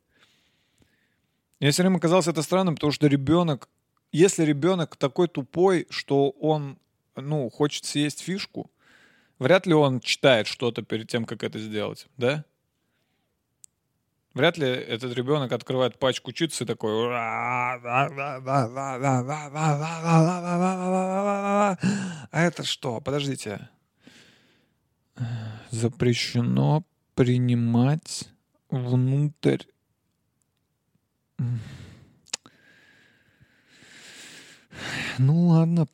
Мне 1.61 1.71
все 1.71 1.83
время 1.83 1.99
казалось 1.99 2.29
это 2.29 2.43
странным, 2.43 2.75
потому 2.75 2.93
что 2.93 3.07
ребенок, 3.07 3.69
если 4.13 4.45
ребенок 4.45 4.97
такой 4.97 5.29
тупой, 5.29 5.87
что 5.91 6.31
он, 6.31 6.79
ну, 7.17 7.51
хочет 7.51 7.85
съесть 7.85 8.21
фишку, 8.21 8.71
вряд 9.39 9.67
ли 9.67 9.75
он 9.75 10.01
читает 10.01 10.47
что-то 10.47 10.83
перед 10.83 11.09
тем, 11.09 11.25
как 11.25 11.43
это 11.43 11.59
сделать, 11.59 12.07
да? 12.17 12.45
Вряд 14.35 14.57
ли 14.57 14.69
этот 14.69 15.15
ребенок 15.15 15.51
открывает 15.51 15.99
пачку 15.99 16.31
чипсы 16.33 16.63
и 16.63 16.67
такой... 16.67 17.09
А 17.13 17.79
это 22.31 22.63
что? 22.63 23.01
Подождите 23.01 23.69
запрещено 25.71 26.85
принимать 27.15 28.29
внутрь 28.71 29.65
ну 35.19 35.49
ладно, 35.49 35.87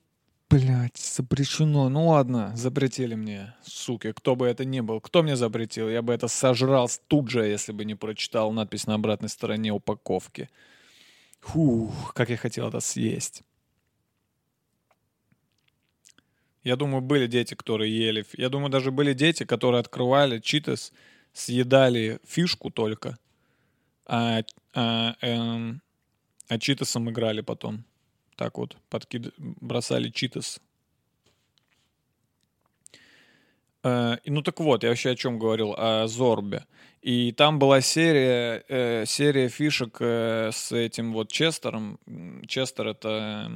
блядь, 0.50 0.96
запрещено. 0.96 1.88
Ну 1.88 2.08
ладно, 2.08 2.52
запретили 2.56 3.14
мне, 3.14 3.54
суки. 3.64 4.12
Кто 4.12 4.36
бы 4.36 4.46
это 4.46 4.64
ни 4.64 4.80
был. 4.80 5.00
Кто 5.00 5.22
мне 5.22 5.36
запретил? 5.36 5.88
Я 5.88 6.02
бы 6.02 6.12
это 6.12 6.28
сожрал 6.28 6.90
тут 7.08 7.30
же, 7.30 7.46
если 7.46 7.72
бы 7.72 7.84
не 7.84 7.94
прочитал 7.94 8.52
надпись 8.52 8.86
на 8.86 8.94
обратной 8.94 9.28
стороне 9.28 9.72
упаковки. 9.72 10.48
Фух, 11.40 12.14
как 12.14 12.30
я 12.30 12.36
хотел 12.36 12.68
это 12.68 12.80
съесть. 12.80 13.42
Я 16.64 16.76
думаю, 16.76 17.02
были 17.02 17.26
дети, 17.26 17.54
которые 17.54 17.94
ели. 17.94 18.24
Я 18.36 18.48
думаю, 18.48 18.70
даже 18.70 18.90
были 18.90 19.12
дети, 19.12 19.44
которые 19.44 19.80
открывали 19.80 20.38
читос, 20.38 20.92
съедали 21.34 22.20
фишку 22.26 22.70
только, 22.70 23.18
а, 24.06 24.42
а, 24.72 25.14
эм, 25.20 25.82
а 26.48 26.58
читосом 26.58 27.10
играли 27.10 27.42
потом. 27.42 27.84
Так 28.36 28.56
вот, 28.58 28.76
подкид... 28.88 29.34
бросали 29.38 30.08
читос. 30.08 30.60
Э, 33.82 34.16
ну 34.24 34.42
так 34.42 34.58
вот, 34.58 34.82
я 34.82 34.88
вообще 34.88 35.10
о 35.10 35.16
чем 35.16 35.38
говорил? 35.38 35.74
О 35.76 36.06
Зорбе. 36.06 36.64
И 37.02 37.32
там 37.32 37.58
была 37.58 37.82
серия, 37.82 38.64
э, 38.68 39.04
серия 39.06 39.48
фишек 39.48 39.98
э, 40.00 40.50
с 40.50 40.72
этим 40.72 41.12
вот 41.12 41.30
Честером. 41.30 42.00
Честер 42.46 42.88
это 42.88 43.50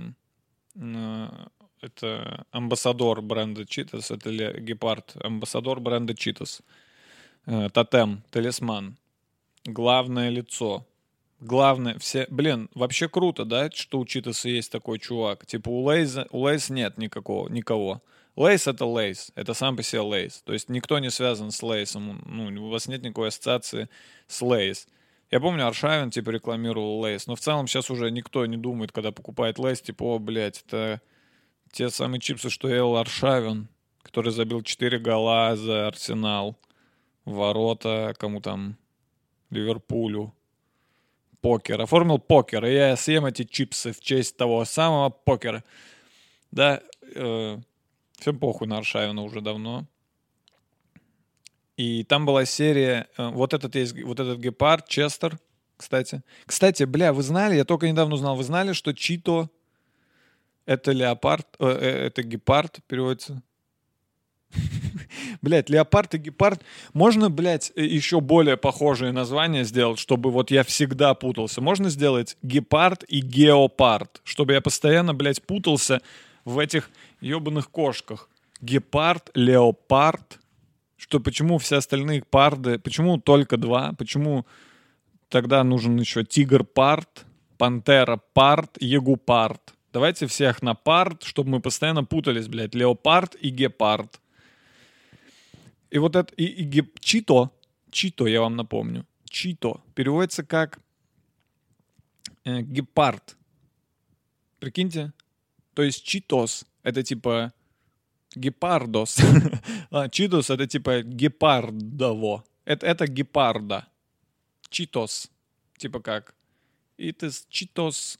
э, 0.76 1.28
это 1.80 2.47
амбассадор 2.50 3.23
бренда 3.23 3.62
Cheetos, 3.62 4.14
это 4.14 4.61
гепард, 4.61 5.14
амбассадор 5.23 5.80
бренда 5.80 6.12
Cheetos. 6.12 6.62
Э, 7.47 7.70
тотем, 7.73 8.23
талисман. 8.30 8.97
Главное 9.64 10.28
лицо. 10.28 10.87
Главное, 11.40 11.97
все, 11.99 12.26
блин, 12.30 12.68
вообще 12.75 13.08
круто, 13.08 13.44
да, 13.44 13.70
что 13.70 14.00
у 14.00 14.04
Cheetos 14.04 14.43
а 14.43 14.49
есть 14.49 14.73
такой 14.73 14.99
чувак. 14.99 15.47
Типа 15.47 15.68
у 15.68 15.85
Lay's 15.85 16.14
а, 16.14 16.26
у 16.30 16.40
Lay's 16.40 16.68
нет 16.68 16.99
никакого, 16.99 17.49
никого. 17.49 18.02
Lay's 18.35 18.66
это 18.66 18.85
Lay's, 18.85 19.30
это 19.37 19.54
сам 19.54 19.76
по 19.76 19.82
себе 19.82 20.00
Lay's. 20.00 20.42
То 20.44 20.52
есть 20.52 20.68
никто 20.68 20.99
не 20.99 21.11
связан 21.11 21.52
с 21.52 21.62
Lay's 21.62 22.00
ом, 22.00 22.23
ну, 22.26 22.66
у 22.66 22.70
вас 22.70 22.88
нет 22.88 23.02
никакой 23.02 23.28
ассоциации 23.28 23.88
с 24.26 24.42
Lay's. 24.42 24.88
Я 25.30 25.38
помню, 25.40 25.66
Аршавин, 25.66 26.11
типа, 26.11 26.30
рекламировал 26.30 27.00
Lay's, 27.00 27.26
но 27.26 27.37
в 27.37 27.40
целом 27.40 27.66
сейчас 27.66 27.90
уже 27.90 28.11
никто 28.11 28.44
не 28.47 28.56
думает, 28.56 28.90
когда 28.90 29.12
покупает 29.12 29.58
Lay's, 29.58 29.80
типа, 29.80 30.02
о, 30.02 30.18
блядь, 30.18 30.64
это 30.66 31.00
те 31.72 31.90
самые 31.90 32.20
чипсы, 32.20 32.50
что 32.50 32.68
ел 32.68 32.96
Аршавин, 32.96 33.68
который 34.02 34.32
забил 34.32 34.62
4 34.62 34.98
гола 34.98 35.56
за 35.56 35.88
Арсенал. 35.88 36.56
Ворота 37.25 38.14
кому 38.18 38.40
там? 38.40 38.76
Ливерпулю. 39.50 40.34
Покер. 41.40 41.80
Оформил 41.80 42.18
покер, 42.18 42.64
и 42.64 42.75
я 42.75 42.96
съем 42.96 43.26
эти 43.26 43.44
чипсы 43.44 43.92
в 43.92 44.00
честь 44.00 44.37
того 44.37 44.64
самого 44.64 45.10
покера. 45.10 45.62
Да, 46.50 46.80
э, 47.14 47.58
всем 48.18 48.38
похуй 48.38 48.66
на 48.66 48.78
Аршавина 48.78 49.22
уже 49.22 49.40
давно. 49.40 49.87
И 51.76 52.02
там 52.02 52.26
была 52.26 52.44
серия, 52.44 53.06
э, 53.16 53.28
вот 53.28 53.54
этот 53.54 53.76
есть, 53.76 53.94
вот 54.02 54.18
этот 54.18 54.40
гепард, 54.40 54.88
Честер, 54.88 55.38
кстати. 55.76 56.22
Кстати, 56.44 56.82
бля, 56.82 57.12
вы 57.12 57.22
знали, 57.22 57.54
я 57.54 57.64
только 57.64 57.88
недавно 57.88 58.16
узнал, 58.16 58.34
вы 58.34 58.42
знали, 58.42 58.72
что 58.72 58.92
Чито 58.92 59.48
это 60.68 60.92
леопард, 60.92 61.46
э, 61.58 61.66
э, 61.66 62.06
это 62.08 62.22
гепард 62.22 62.80
переводится. 62.87 63.42
Блять, 65.42 65.70
леопард 65.70 66.14
и 66.14 66.18
гепард. 66.18 66.60
Можно, 66.92 67.30
блядь, 67.30 67.72
э, 67.75 67.84
еще 67.87 68.20
более 68.20 68.58
похожие 68.58 69.12
названия 69.12 69.64
сделать, 69.64 69.98
чтобы 69.98 70.30
вот 70.30 70.50
я 70.50 70.64
всегда 70.64 71.14
путался. 71.14 71.62
Можно 71.62 71.88
сделать 71.88 72.37
гепард 72.42 73.02
и 73.08 73.20
геопард, 73.20 74.20
чтобы 74.25 74.52
я 74.52 74.60
постоянно, 74.60 75.14
блядь, 75.14 75.42
путался 75.42 76.02
в 76.44 76.58
этих 76.58 76.90
ебаных 77.22 77.70
кошках. 77.70 78.28
Гепард, 78.60 79.30
леопард. 79.34 80.38
Что 80.98 81.18
почему 81.18 81.56
все 81.56 81.76
остальные 81.76 82.25
парды, 82.25 82.78
почему 82.78 83.18
только 83.18 83.56
два, 83.56 83.94
почему 83.96 84.44
тогда 85.30 85.64
нужен 85.64 85.96
еще 85.96 86.25
тигр-пард, 86.25 87.25
пантера-пард, 87.56 88.76
ягупард. 88.80 89.77
Давайте 89.99 90.28
всех 90.28 90.62
на 90.62 90.75
парт, 90.75 91.25
чтобы 91.25 91.50
мы 91.50 91.61
постоянно 91.61 92.05
путались, 92.05 92.47
блядь. 92.47 92.73
Леопард 92.73 93.35
и 93.35 93.50
гепард. 93.50 94.21
И 95.90 95.99
вот 95.99 96.14
это... 96.14 96.33
И, 96.37 96.45
и 96.45 96.62
геп... 96.62 97.00
Чито. 97.00 97.50
Чито, 97.90 98.26
я 98.26 98.40
вам 98.43 98.55
напомню. 98.55 99.05
Чито. 99.25 99.81
Переводится 99.97 100.45
как 100.45 100.78
э, 102.45 102.62
гепард. 102.62 103.37
Прикиньте. 104.61 105.12
То 105.75 105.83
есть 105.83 106.05
читос. 106.05 106.64
Это 106.85 107.02
типа 107.02 107.52
гепардос. 108.37 109.19
а, 109.90 110.09
читос 110.09 110.50
это 110.50 110.69
типа 110.69 111.02
гепардово. 111.02 112.45
Это, 112.64 112.87
это 112.87 113.09
гепарда. 113.09 113.88
Cheetos. 114.71 115.28
Типа 115.76 115.99
как 115.99 116.37
it 116.99 117.19
is 117.25 117.49
Cheetos 117.50 118.17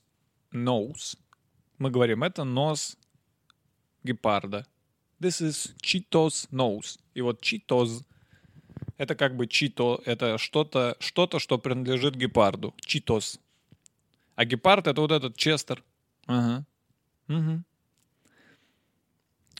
nose. 0.51 1.15
Мы 1.79 1.89
говорим, 1.89 2.23
это 2.23 2.43
нос 2.43 2.97
гепарда. 4.03 4.67
This 5.19 5.41
is 5.41 5.75
Cheetos 5.81 6.47
nose. 6.51 6.99
И 7.13 7.21
вот 7.21 7.41
Cheetos 7.41 8.03
это 8.99 9.15
как 9.15 9.37
бы 9.37 9.47
чито, 9.47 10.01
это 10.05 10.37
что-то, 10.37 10.97
что-то, 10.99 11.39
что 11.39 11.57
принадлежит 11.57 12.15
гепарду. 12.15 12.75
Читос. 12.81 13.39
А 14.35 14.43
гепард 14.43 14.87
это 14.87 14.99
вот 14.99 15.11
этот 15.11 15.37
Честер. 15.37 15.83
Ага. 16.27 16.65
Угу. 17.29 17.63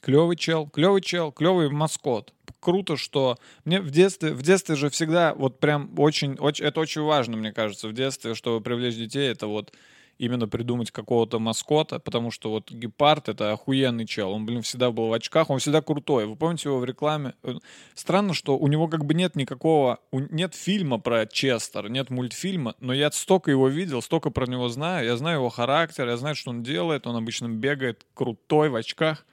Клевый 0.02 0.36
чел, 0.36 0.68
клевый 0.68 1.02
чел, 1.02 1.32
клевый 1.32 1.70
маскот. 1.70 2.34
Круто, 2.60 2.98
что 2.98 3.38
мне 3.64 3.80
в 3.80 3.92
детстве, 3.92 4.34
в 4.34 4.42
детстве 4.42 4.76
же 4.76 4.90
всегда 4.90 5.34
вот 5.34 5.62
прям 5.62 5.98
очень, 5.98 6.36
очень, 6.36 6.66
это 6.66 6.82
очень 6.82 7.02
важно, 7.02 7.38
мне 7.38 7.54
кажется, 7.54 7.88
в 7.88 7.94
детстве, 7.94 8.36
чтобы 8.36 8.62
привлечь 8.62 8.96
детей, 8.96 9.30
это 9.30 9.48
вот 9.48 9.74
именно 10.20 10.48
придумать 10.48 10.92
какого-то 10.92 11.40
маскота, 11.40 11.98
потому 11.98 12.30
что 12.30 12.52
вот 12.52 12.70
Гепард— 12.70 13.30
это 13.30 13.54
охуенный 13.54 14.06
чел. 14.06 14.32
Он, 14.32 14.46
блин, 14.46 14.62
всегда 14.62 14.92
был 14.92 15.08
в 15.08 15.14
очках, 15.14 15.50
он 15.50 15.60
всегда 15.60 15.82
крутой. 15.82 16.26
Вы 16.26 16.36
помните 16.36 16.70
его 16.70 16.78
в 16.78 16.86
рекламе? 16.86 17.34
Э, 17.42 17.56
странно, 17.96 18.34
что 18.34 18.58
у 18.58 18.68
него 18.68 18.88
как 18.90 19.06
бы 19.06 19.14
нет 19.14 19.36
никакого... 19.38 20.00
Нет 20.12 20.54
фильма 20.54 21.00
про 21.00 21.26
Честер, 21.26 21.90
нет 21.90 22.10
мультфильма, 22.10 22.76
но 22.82 22.94
я 22.94 23.10
столько 23.12 23.50
его 23.50 23.70
видел, 23.70 24.02
столько 24.02 24.30
про 24.30 24.46
него 24.46 24.68
знаю. 24.68 25.06
Я 25.06 25.16
знаю 25.16 25.38
его 25.38 25.50
характер, 25.50 26.08
я 26.08 26.18
знаю, 26.18 26.36
что 26.36 26.52
он 26.52 26.64
делает. 26.64 27.08
Он 27.08 27.16
обычно 27.16 27.48
бегает 27.48 28.06
крутой 28.14 28.70
в 28.70 28.76
очках. 28.76 29.26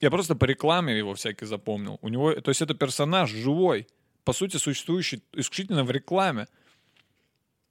Я 0.00 0.10
просто 0.10 0.34
по 0.34 0.46
рекламе 0.46 0.96
его 0.96 1.14
всякий 1.14 1.44
запомнил. 1.44 1.98
У 2.00 2.08
него, 2.08 2.32
то 2.32 2.48
есть 2.48 2.62
это 2.62 2.72
персонаж 2.72 3.30
живой, 3.30 3.86
по 4.24 4.32
сути, 4.32 4.56
существующий 4.56 5.22
исключительно 5.34 5.84
в 5.84 5.90
рекламе. 5.90 6.46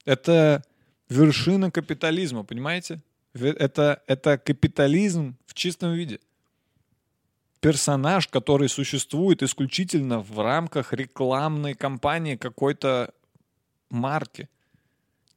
Это 0.06 0.64
вершина 1.10 1.72
капитализма, 1.72 2.44
понимаете? 2.44 3.02
Это, 3.34 4.02
это 4.08 4.38
капитализм 4.38 5.36
в 5.46 5.54
чистом 5.54 5.94
виде. 5.94 6.20
Персонаж, 7.60 8.28
который 8.28 8.70
существует 8.70 9.44
исключительно 9.44 10.20
в 10.20 10.40
рамках 10.40 10.94
рекламной 10.94 11.74
кампании 11.74 12.36
какой-то 12.36 13.14
марки. 13.90 14.50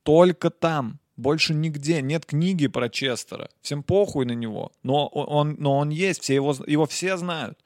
Только 0.02 0.50
там. 0.50 1.00
Больше 1.16 1.52
нигде. 1.52 2.00
Нет 2.00 2.24
книги 2.24 2.68
про 2.68 2.88
Честера. 2.88 3.50
Всем 3.60 3.82
похуй 3.82 4.24
на 4.24 4.32
него. 4.32 4.72
Но 4.82 5.06
он, 5.08 5.56
но 5.58 5.78
он 5.78 5.90
есть. 5.90 6.22
Все 6.22 6.34
его, 6.34 6.56
его 6.66 6.86
все 6.86 7.16
знают. 7.16 7.58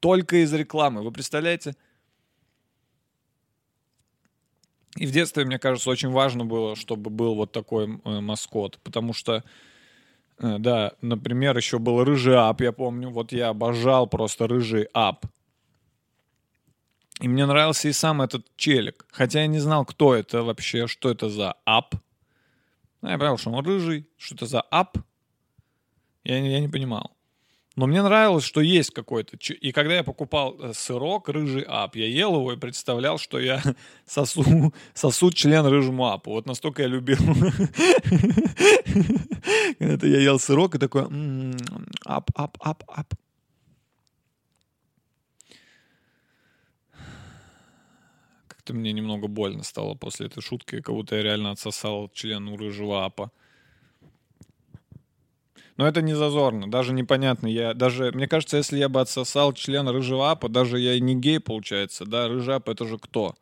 Только 0.00 0.42
из 0.42 0.52
рекламы. 0.52 1.02
Вы 1.02 1.12
представляете? 1.12 1.74
И 4.96 5.06
в 5.06 5.10
детстве, 5.10 5.44
мне 5.44 5.58
кажется, 5.58 5.90
очень 5.90 6.10
важно 6.10 6.44
было, 6.44 6.76
чтобы 6.76 7.10
был 7.10 7.34
вот 7.34 7.52
такой 7.52 8.00
э, 8.04 8.20
маскот, 8.20 8.78
потому 8.82 9.14
что, 9.14 9.42
э, 10.38 10.56
да, 10.58 10.92
например, 11.00 11.56
еще 11.56 11.78
был 11.78 12.04
рыжий 12.04 12.36
ап, 12.36 12.60
я 12.60 12.72
помню, 12.72 13.08
вот 13.10 13.32
я 13.32 13.48
обожал 13.48 14.06
просто 14.06 14.46
рыжий 14.46 14.88
ап. 14.92 15.24
И 17.20 17.28
мне 17.28 17.46
нравился 17.46 17.88
и 17.88 17.92
сам 17.92 18.20
этот 18.20 18.44
челик, 18.56 19.06
хотя 19.10 19.40
я 19.40 19.46
не 19.46 19.60
знал, 19.60 19.86
кто 19.86 20.14
это 20.14 20.42
вообще, 20.42 20.86
что 20.86 21.10
это 21.10 21.30
за 21.30 21.54
ап. 21.64 21.94
Ну, 23.00 23.08
я 23.08 23.18
понял, 23.18 23.38
что 23.38 23.50
он 23.50 23.64
рыжий, 23.64 24.06
что 24.18 24.34
это 24.34 24.46
за 24.46 24.60
ап. 24.60 24.98
Я, 26.24 26.38
я 26.38 26.60
не 26.60 26.68
понимал. 26.68 27.16
Но 27.74 27.86
мне 27.86 28.02
нравилось, 28.02 28.44
что 28.44 28.60
есть 28.60 28.90
какой-то. 28.90 29.38
И 29.38 29.72
когда 29.72 29.94
я 29.94 30.04
покупал 30.04 30.56
э, 30.60 30.72
сырок 30.74 31.30
рыжий 31.30 31.64
ап, 31.66 31.96
я 31.96 32.06
ел 32.06 32.34
его 32.34 32.52
и 32.52 32.56
представлял, 32.56 33.16
что 33.16 33.40
я 33.40 33.62
сосу, 34.06 34.74
сосу 34.92 35.30
член 35.30 35.64
рыжему 35.64 36.06
апу. 36.08 36.32
Вот 36.32 36.46
настолько 36.46 36.82
я 36.82 36.88
любил. 36.88 37.16
Это 39.78 40.06
я 40.06 40.20
ел 40.20 40.38
сырок 40.38 40.74
и 40.74 40.78
такой 40.78 41.06
ап, 42.04 42.30
ап, 42.34 42.58
ап, 42.60 42.84
ап. 42.88 43.14
Как-то 48.48 48.74
мне 48.74 48.92
немного 48.92 49.28
больно 49.28 49.62
стало 49.62 49.94
после 49.94 50.26
этой 50.26 50.42
шутки, 50.42 50.82
как 50.82 50.94
будто 50.94 51.16
я 51.16 51.22
реально 51.22 51.52
отсосал 51.52 52.10
член 52.12 52.48
у 52.48 52.56
рыжего 52.58 53.06
апа. 53.06 53.32
Но 55.76 55.88
это 55.88 56.02
не 56.02 56.14
зазорно, 56.14 56.70
даже 56.70 56.92
непонятно. 56.92 57.46
Я 57.46 57.72
даже, 57.74 58.12
мне 58.12 58.28
кажется, 58.28 58.58
если 58.58 58.78
я 58.78 58.88
бы 58.88 59.00
отсосал 59.00 59.52
член 59.52 59.88
рыжего 59.88 60.30
апа, 60.30 60.48
даже 60.48 60.78
я 60.78 60.94
и 60.94 61.00
не 61.00 61.14
гей, 61.14 61.40
получается, 61.40 62.04
да, 62.04 62.28
рыжий 62.28 62.54
ап 62.54 62.68
это 62.68 62.86
же 62.86 62.98
кто? 62.98 63.34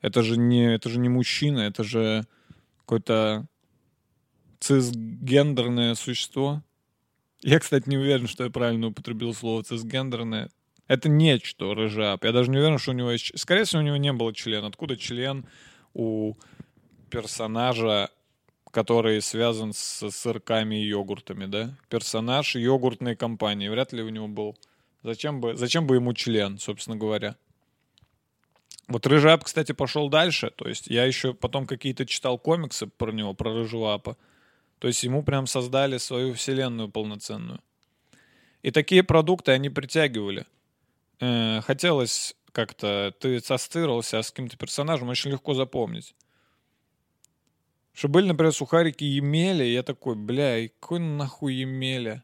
Это 0.00 0.22
же 0.22 0.36
не, 0.36 0.74
это 0.74 0.88
же 0.90 0.98
не 0.98 1.08
мужчина, 1.08 1.60
это 1.60 1.84
же 1.84 2.24
какое-то 2.80 3.46
цисгендерное 4.60 5.94
существо. 5.94 6.62
Я, 7.42 7.60
кстати, 7.60 7.88
не 7.88 7.96
уверен, 7.96 8.26
что 8.26 8.44
я 8.44 8.50
правильно 8.50 8.88
употребил 8.88 9.32
слово 9.32 9.62
цисгендерное. 9.62 10.50
Это 10.86 11.08
нечто, 11.08 11.74
рыжап. 11.74 12.24
Я 12.24 12.32
даже 12.32 12.50
не 12.50 12.58
уверен, 12.58 12.78
что 12.78 12.92
у 12.92 12.94
него 12.94 13.10
есть... 13.10 13.38
Скорее 13.38 13.64
всего, 13.64 13.82
у 13.82 13.84
него 13.84 13.96
не 13.96 14.12
было 14.12 14.34
члена. 14.34 14.68
Откуда 14.68 14.96
член 14.96 15.46
у 15.94 16.34
персонажа 17.10 18.10
который 18.70 19.20
связан 19.22 19.72
с 19.72 20.10
сырками 20.10 20.82
и 20.82 20.86
йогуртами, 20.86 21.46
да? 21.46 21.76
Персонаж 21.88 22.54
йогуртной 22.56 23.16
компании. 23.16 23.68
Вряд 23.68 23.92
ли 23.92 24.02
у 24.02 24.08
него 24.08 24.28
был. 24.28 24.56
Зачем 25.02 25.40
бы, 25.40 25.56
зачем 25.56 25.86
бы 25.86 25.96
ему 25.96 26.12
член, 26.12 26.58
собственно 26.58 26.96
говоря? 26.96 27.36
Вот 28.88 29.06
Рыжий 29.06 29.32
Ап, 29.32 29.44
кстати, 29.44 29.72
пошел 29.72 30.08
дальше. 30.08 30.50
То 30.50 30.66
есть 30.68 30.86
я 30.86 31.04
еще 31.04 31.34
потом 31.34 31.66
какие-то 31.66 32.06
читал 32.06 32.38
комиксы 32.38 32.86
про 32.86 33.12
него, 33.12 33.34
про 33.34 33.52
Рыжего 33.52 33.94
Апа. 33.94 34.16
То 34.78 34.88
есть 34.88 35.02
ему 35.02 35.22
прям 35.22 35.46
создали 35.46 35.98
свою 35.98 36.34
вселенную 36.34 36.88
полноценную. 36.88 37.60
И 38.62 38.70
такие 38.70 39.02
продукты 39.02 39.52
они 39.52 39.70
притягивали. 39.70 40.46
Э, 41.20 41.60
хотелось 41.62 42.34
как-то... 42.52 43.14
Ты 43.20 43.36
ассоциировался 43.36 44.22
с 44.22 44.30
каким-то 44.30 44.56
персонажем, 44.56 45.08
очень 45.08 45.30
легко 45.30 45.54
запомнить. 45.54 46.14
Что 47.98 48.06
были, 48.06 48.28
например, 48.28 48.52
сухарики 48.52 49.02
Емеля, 49.02 49.64
я 49.64 49.82
такой, 49.82 50.14
бля, 50.14 50.68
какой 50.78 51.00
нахуй 51.00 51.54
Емеля? 51.54 52.22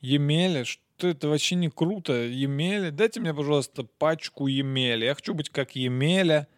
Емеля? 0.00 0.64
Что 0.64 1.06
это 1.06 1.28
вообще 1.28 1.54
не 1.54 1.70
круто? 1.70 2.14
Емеля? 2.14 2.90
Дайте 2.90 3.20
мне, 3.20 3.32
пожалуйста, 3.32 3.84
пачку 3.84 4.48
Емеля. 4.48 5.06
Я 5.06 5.14
хочу 5.14 5.34
быть 5.34 5.50
как 5.50 5.76
Емеля, 5.76 6.48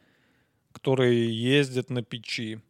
который 0.72 1.26
ездит 1.26 1.90
на 1.90 2.02
печи. 2.02 2.60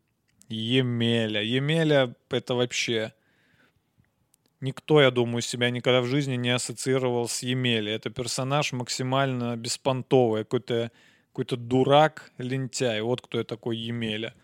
Емеля. 0.49 1.41
Емеля— 1.41 2.17
это 2.31 2.57
вообще... 2.57 3.13
Никто, 4.61 5.01
я 5.01 5.13
думаю, 5.13 5.41
себя 5.41 5.71
никогда 5.71 6.01
в 6.01 6.07
жизни 6.07 6.35
не 6.35 6.51
ассоциировал 6.51 7.29
с 7.29 7.45
Емелей. 7.45 7.93
Это 7.93 8.11
персонаж 8.11 8.73
максимально 8.73 9.57
беспонтовый, 9.57 10.43
какой-то 10.43 10.91
какой-то 11.29 11.57
дурак, 11.57 12.33
лентяй. 12.39 13.01
Вот 13.03 13.21
кто 13.21 13.39
я 13.39 13.45
такой 13.45 13.77
Емеля. 13.77 14.35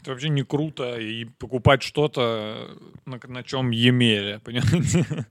Это 0.00 0.12
вообще 0.12 0.30
не 0.30 0.42
круто 0.42 0.98
и 0.98 1.24
покупать 1.24 1.82
что-то, 1.82 2.76
на, 3.04 3.20
на 3.26 3.42
чем 3.42 3.70
емели, 3.70 4.40
понимаете? 4.44 5.26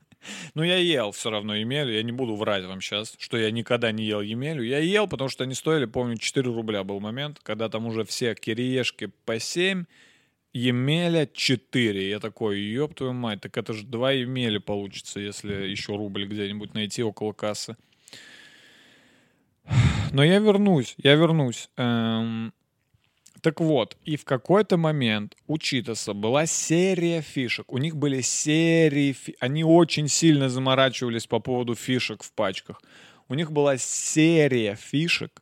Но 0.53 0.63
я 0.63 0.75
ел 0.75 1.11
все 1.11 1.29
равно 1.29 1.55
емелю, 1.55 1.93
я 1.93 2.03
не 2.03 2.11
буду 2.11 2.35
врать 2.35 2.65
вам 2.65 2.81
сейчас, 2.81 3.15
что 3.17 3.37
я 3.37 3.51
никогда 3.51 3.91
не 3.91 4.03
ел 4.03 4.21
емелю. 4.21 4.63
Я 4.63 4.79
ел, 4.79 5.07
потому 5.07 5.29
что 5.29 5.45
они 5.45 5.53
стоили, 5.55 5.85
помню, 5.85 6.17
4 6.17 6.45
рубля 6.51 6.83
был 6.83 6.99
момент, 6.99 7.39
когда 7.41 7.69
там 7.69 7.87
уже 7.87 8.03
все 8.03 8.35
кириешки 8.35 9.11
по 9.25 9.39
7, 9.39 9.85
емеля 10.53 11.25
4. 11.25 12.09
Я 12.09 12.19
такой, 12.19 12.59
ёб 12.59 12.93
твою 12.95 13.13
мать, 13.13 13.41
так 13.41 13.57
это 13.57 13.73
же 13.73 13.85
2 13.85 14.11
емели 14.11 14.57
получится, 14.57 15.19
если 15.19 15.53
еще 15.67 15.95
рубль 15.95 16.27
где-нибудь 16.27 16.73
найти 16.73 17.01
около 17.01 17.31
кассы. 17.31 17.77
Но 20.11 20.23
я 20.23 20.39
вернусь, 20.39 20.95
я 20.97 21.15
вернусь. 21.15 21.69
Эм, 21.77 22.53
так 23.41 23.61
вот, 23.61 23.97
и 24.05 24.17
в 24.17 24.25
какой-то 24.25 24.77
момент 24.77 25.35
у 25.47 25.57
Читаса 25.57 26.13
была 26.13 26.45
серия 26.45 27.21
фишек. 27.21 27.71
У 27.71 27.77
них 27.77 27.95
были 27.95 28.21
серии... 28.21 29.13
Фи... 29.13 29.35
Они 29.39 29.63
очень 29.63 30.07
сильно 30.07 30.49
заморачивались 30.49 31.27
по 31.27 31.39
поводу 31.39 31.75
фишек 31.75 32.23
в 32.23 32.31
пачках. 32.33 32.81
У 33.27 33.35
них 33.35 33.51
была 33.51 33.77
серия 33.77 34.75
фишек 34.75 35.41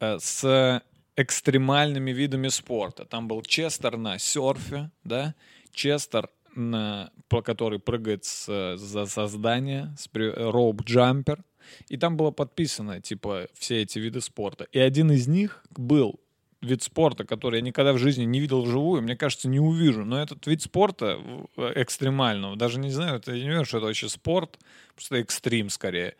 э, 0.00 0.18
с 0.20 0.82
экстремальными 1.16 2.12
видами 2.12 2.48
спорта. 2.48 3.04
Там 3.04 3.28
был 3.28 3.42
Честер 3.42 3.96
на 3.96 4.18
серфе, 4.18 4.90
да, 5.04 5.34
Честер, 5.72 6.28
на, 6.54 7.10
который 7.28 7.78
прыгает 7.78 8.24
с, 8.24 8.76
за 8.76 9.06
создание, 9.06 9.94
роуп-джампер, 10.14 11.42
и 11.88 11.96
там 11.96 12.16
было 12.16 12.30
подписано, 12.30 13.00
типа, 13.00 13.48
все 13.54 13.82
эти 13.82 13.98
виды 13.98 14.20
спорта. 14.20 14.64
И 14.72 14.78
один 14.78 15.10
из 15.10 15.28
них 15.28 15.64
был 15.76 16.20
вид 16.62 16.82
спорта, 16.82 17.24
который 17.24 17.56
я 17.56 17.62
никогда 17.62 17.92
в 17.92 17.98
жизни 17.98 18.24
не 18.24 18.38
видел 18.38 18.62
вживую, 18.62 19.02
мне 19.02 19.16
кажется, 19.16 19.48
не 19.48 19.60
увижу. 19.60 20.04
Но 20.04 20.20
этот 20.20 20.46
вид 20.46 20.62
спорта 20.62 21.18
экстремального, 21.56 22.56
даже 22.56 22.78
не 22.78 22.90
знаю, 22.90 23.16
это, 23.16 23.32
я 23.32 23.42
не 23.44 23.50
верю, 23.50 23.64
что 23.64 23.78
это 23.78 23.86
вообще 23.86 24.08
спорт, 24.08 24.58
просто 24.94 25.16
экстрим 25.16 25.70
скорее. 25.70 26.16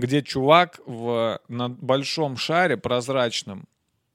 где 0.00 0.22
чувак 0.22 0.80
в, 0.86 1.40
на 1.48 1.68
большом 1.68 2.36
шаре 2.36 2.76
прозрачном 2.76 3.64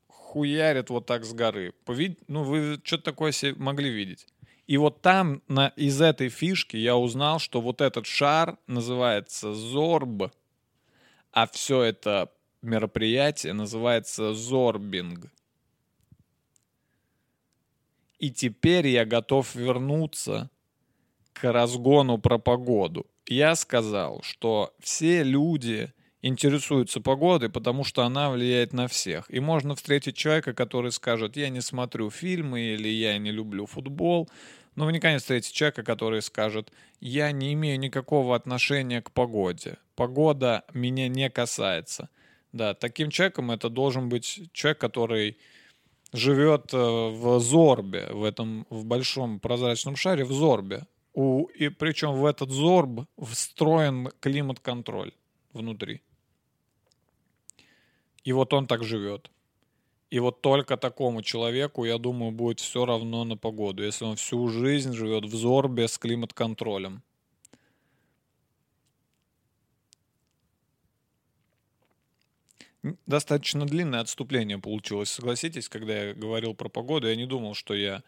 хуярит 0.07 0.89
вот 0.89 1.05
так 1.05 1.23
с 1.23 1.33
горы. 1.33 1.73
Повид... 1.85 2.19
Ну, 2.27 2.43
вы 2.43 2.79
что-то 2.83 3.03
такое 3.03 3.31
себе 3.31 3.53
могли 3.57 3.89
видеть. 3.89 4.27
И 4.67 4.77
вот 4.77 5.01
там 5.01 5.41
на... 5.47 5.67
из 5.75 6.01
этой 6.01 6.29
фишки 6.29 6.75
я 6.75 6.97
узнал, 6.97 7.39
что 7.39 7.61
вот 7.61 7.81
этот 7.81 8.05
шар 8.05 8.57
называется 8.67 9.53
Зорб, 9.53 10.31
а 11.35 11.47
все 11.47 11.81
это 11.81 12.31
мероприятие 12.61 13.51
называется 13.53 14.33
Зорбинг. 14.33 15.29
И 18.19 18.31
теперь 18.31 18.87
я 18.87 19.05
готов 19.05 19.53
вернуться 19.53 20.49
к 21.33 21.51
разгону 21.51 22.17
про 22.17 22.37
погоду. 22.37 23.05
Я 23.27 23.55
сказал, 23.55 24.21
что 24.23 24.73
все 24.79 25.23
люди 25.23 25.91
интересуются 26.21 27.01
погодой, 27.01 27.49
потому 27.49 27.83
что 27.83 28.03
она 28.03 28.31
влияет 28.31 28.71
на 28.71 28.87
всех. 28.87 29.25
И 29.29 29.41
можно 29.41 29.75
встретить 29.75 30.15
человека, 30.15 30.53
который 30.53 30.93
скажет, 30.93 31.35
я 31.35 31.49
не 31.49 31.59
смотрю 31.59 32.09
фильмы 32.09 32.61
или 32.61 32.87
я 32.87 33.17
не 33.17 33.31
люблю 33.31 33.65
футбол. 33.65 34.29
Но 34.75 34.85
вы 34.85 34.91
никогда 34.91 35.13
не 35.13 35.19
встретите 35.19 35.53
человека, 35.53 35.83
который 35.83 36.21
скажет, 36.21 36.71
я 36.99 37.31
не 37.31 37.53
имею 37.53 37.79
никакого 37.79 38.35
отношения 38.35 39.01
к 39.01 39.11
погоде. 39.11 39.77
Погода 39.95 40.63
меня 40.73 41.07
не 41.07 41.29
касается. 41.29 42.09
Да, 42.51 42.73
таким 42.73 43.09
человеком 43.09 43.51
это 43.51 43.69
должен 43.69 44.09
быть 44.09 44.49
человек, 44.53 44.79
который 44.79 45.37
живет 46.13 46.73
э, 46.73 46.77
в 46.77 47.39
Зорбе, 47.39 48.07
в 48.11 48.23
этом 48.23 48.65
в 48.69 48.85
большом 48.85 49.39
прозрачном 49.39 49.95
шаре, 49.95 50.23
в 50.25 50.31
Зорбе. 50.31 50.85
У, 51.13 51.45
и 51.45 51.69
причем 51.69 52.13
в 52.13 52.25
этот 52.25 52.49
Зорб 52.49 53.07
встроен 53.17 54.09
климат-контроль 54.19 55.13
внутри. 55.53 56.01
И 58.23 58.33
вот 58.33 58.53
он 58.53 58.67
так 58.67 58.83
живет. 58.83 59.29
И 60.11 60.19
вот 60.19 60.41
только 60.41 60.77
такому 60.77 61.21
человеку, 61.23 61.83
я 61.83 61.97
думаю, 61.97 62.31
будет 62.31 62.59
все 62.59 62.85
равно 62.85 63.23
на 63.23 63.37
погоду, 63.37 63.83
если 63.83 64.05
он 64.05 64.15
всю 64.15 64.47
жизнь 64.47 64.93
живет 64.93 65.25
в 65.25 65.35
Зорбе 65.35 65.87
с 65.87 65.97
климат-контролем. 65.97 67.01
Достаточно 73.07 73.65
длинное 73.65 74.01
отступление 74.01 74.59
получилось, 74.59 75.09
согласитесь, 75.09 75.69
когда 75.69 76.03
я 76.03 76.13
говорил 76.13 76.53
про 76.53 76.69
погоду, 76.69 77.07
я 77.07 77.15
не 77.15 77.25
думал, 77.25 77.55
что 77.55 77.73
я 77.73 78.03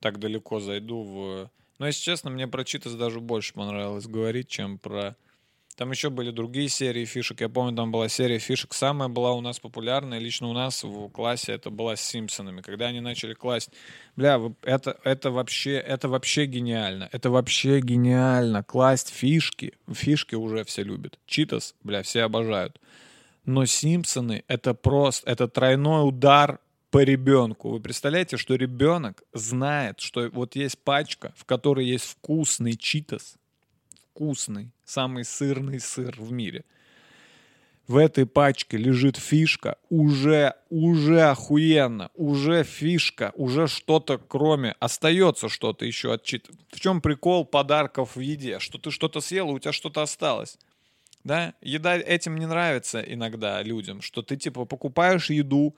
так 0.00 0.18
далеко 0.18 0.58
зайду 0.58 1.02
в... 1.02 1.50
Но, 1.78 1.86
если 1.86 2.02
честно, 2.02 2.30
мне 2.30 2.48
про 2.48 2.64
Читас 2.64 2.94
даже 2.94 3.20
больше 3.20 3.52
понравилось 3.52 4.06
говорить, 4.06 4.48
чем 4.48 4.78
про 4.78 5.16
там 5.76 5.90
еще 5.90 6.10
были 6.10 6.30
другие 6.30 6.68
серии 6.68 7.04
фишек. 7.04 7.40
Я 7.40 7.48
помню, 7.48 7.74
там 7.74 7.90
была 7.90 8.08
серия 8.08 8.38
фишек. 8.38 8.74
Самая 8.74 9.08
была 9.08 9.32
у 9.32 9.40
нас 9.40 9.58
популярная, 9.58 10.18
лично 10.18 10.48
у 10.48 10.52
нас 10.52 10.84
в 10.84 11.08
классе, 11.08 11.52
это 11.52 11.70
была 11.70 11.96
с 11.96 12.02
Симпсонами. 12.02 12.60
Когда 12.60 12.86
они 12.86 13.00
начали 13.00 13.34
класть... 13.34 13.70
Бля, 14.14 14.38
это, 14.62 14.98
это, 15.04 15.30
вообще, 15.30 15.76
это 15.76 16.08
вообще 16.08 16.44
гениально. 16.44 17.08
Это 17.12 17.30
вообще 17.30 17.80
гениально. 17.80 18.62
Класть 18.62 19.08
фишки. 19.08 19.72
Фишки 19.90 20.34
уже 20.34 20.64
все 20.64 20.82
любят. 20.82 21.18
Читас, 21.26 21.74
бля, 21.82 22.02
все 22.02 22.22
обожают. 22.22 22.78
Но 23.46 23.64
Симпсоны— 23.64 24.44
это 24.48 24.74
просто... 24.74 25.30
Это 25.30 25.48
тройной 25.48 26.06
удар 26.06 26.60
по 26.90 27.02
ребенку. 27.02 27.70
Вы 27.70 27.80
представляете, 27.80 28.36
что 28.36 28.54
ребенок 28.54 29.22
знает, 29.32 30.00
что 30.00 30.28
вот 30.28 30.54
есть 30.54 30.78
пачка, 30.84 31.32
в 31.34 31.46
которой 31.46 31.86
есть 31.86 32.04
вкусный 32.04 32.76
читас, 32.76 33.36
вкусный, 34.10 34.70
самый 34.92 35.24
сырный 35.24 35.80
сыр 35.80 36.14
в 36.18 36.32
мире. 36.32 36.64
В 37.88 37.96
этой 37.96 38.26
пачке 38.26 38.76
лежит 38.76 39.16
фишка, 39.16 39.76
уже, 39.90 40.54
уже 40.70 41.22
охуенно, 41.22 42.10
уже 42.14 42.62
фишка, 42.62 43.32
уже 43.34 43.66
что-то 43.66 44.18
кроме, 44.18 44.76
остается 44.78 45.48
что-то 45.48 45.84
еще 45.84 46.14
отчит. 46.14 46.48
В 46.68 46.78
чем 46.78 47.00
прикол 47.00 47.44
подарков 47.44 48.16
в 48.16 48.20
еде? 48.20 48.60
Что 48.60 48.78
ты 48.78 48.90
что-то 48.90 49.20
съел, 49.20 49.50
у 49.50 49.58
тебя 49.58 49.72
что-то 49.72 50.02
осталось. 50.02 50.58
Да? 51.24 51.54
Еда 51.60 51.96
этим 51.96 52.36
не 52.36 52.46
нравится 52.46 53.00
иногда 53.00 53.62
людям, 53.62 54.00
что 54.00 54.22
ты 54.22 54.36
типа 54.36 54.64
покупаешь 54.64 55.30
еду, 55.30 55.74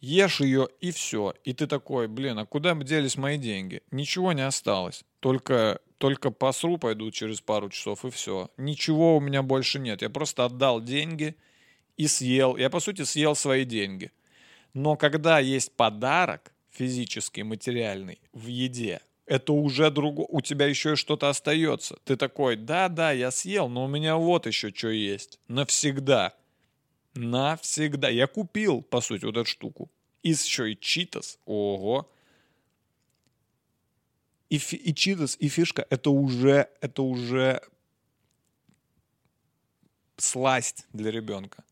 ешь 0.00 0.40
ее 0.40 0.68
и 0.80 0.90
все. 0.90 1.34
И 1.44 1.54
ты 1.54 1.66
такой, 1.66 2.06
блин, 2.06 2.38
а 2.38 2.46
куда 2.46 2.74
делись 2.74 3.16
мои 3.16 3.38
деньги? 3.38 3.82
Ничего 3.90 4.32
не 4.32 4.46
осталось. 4.46 5.04
Только 5.20 5.80
только 6.00 6.30
посру 6.30 6.78
пойду 6.78 7.10
через 7.10 7.42
пару 7.42 7.68
часов 7.68 8.06
и 8.06 8.10
все. 8.10 8.50
Ничего 8.56 9.18
у 9.18 9.20
меня 9.20 9.42
больше 9.42 9.78
нет. 9.78 10.00
Я 10.00 10.08
просто 10.08 10.46
отдал 10.46 10.80
деньги 10.80 11.36
и 11.98 12.06
съел. 12.06 12.56
Я, 12.56 12.70
по 12.70 12.80
сути, 12.80 13.02
съел 13.02 13.34
свои 13.34 13.66
деньги. 13.66 14.10
Но 14.72 14.96
когда 14.96 15.40
есть 15.40 15.72
подарок 15.72 16.54
физический, 16.70 17.42
материальный 17.42 18.18
в 18.32 18.46
еде, 18.46 19.02
это 19.26 19.52
уже 19.52 19.90
другое. 19.90 20.26
У 20.30 20.40
тебя 20.40 20.66
еще 20.66 20.96
что-то 20.96 21.28
остается. 21.28 21.98
Ты 22.04 22.16
такой, 22.16 22.56
да-да, 22.56 23.12
я 23.12 23.30
съел, 23.30 23.68
но 23.68 23.84
у 23.84 23.88
меня 23.88 24.16
вот 24.16 24.46
еще 24.46 24.70
что 24.70 24.88
есть. 24.88 25.38
Навсегда. 25.48 26.32
Навсегда. 27.12 28.08
Я 28.08 28.26
купил, 28.26 28.80
по 28.80 29.02
сути, 29.02 29.26
вот 29.26 29.36
эту 29.36 29.50
штуку. 29.50 29.90
И 30.22 30.30
еще 30.30 30.72
и 30.72 30.80
читас. 30.80 31.38
Ого 31.44 32.10
и, 34.50 34.56
и 34.56 34.94
читас, 34.94 35.36
и 35.38 35.48
фишка 35.48 35.86
это 35.88 36.10
уже, 36.10 36.68
это 36.80 37.02
уже 37.02 37.62
сласть 40.16 40.86
для 40.92 41.10
ребенка. 41.10 41.64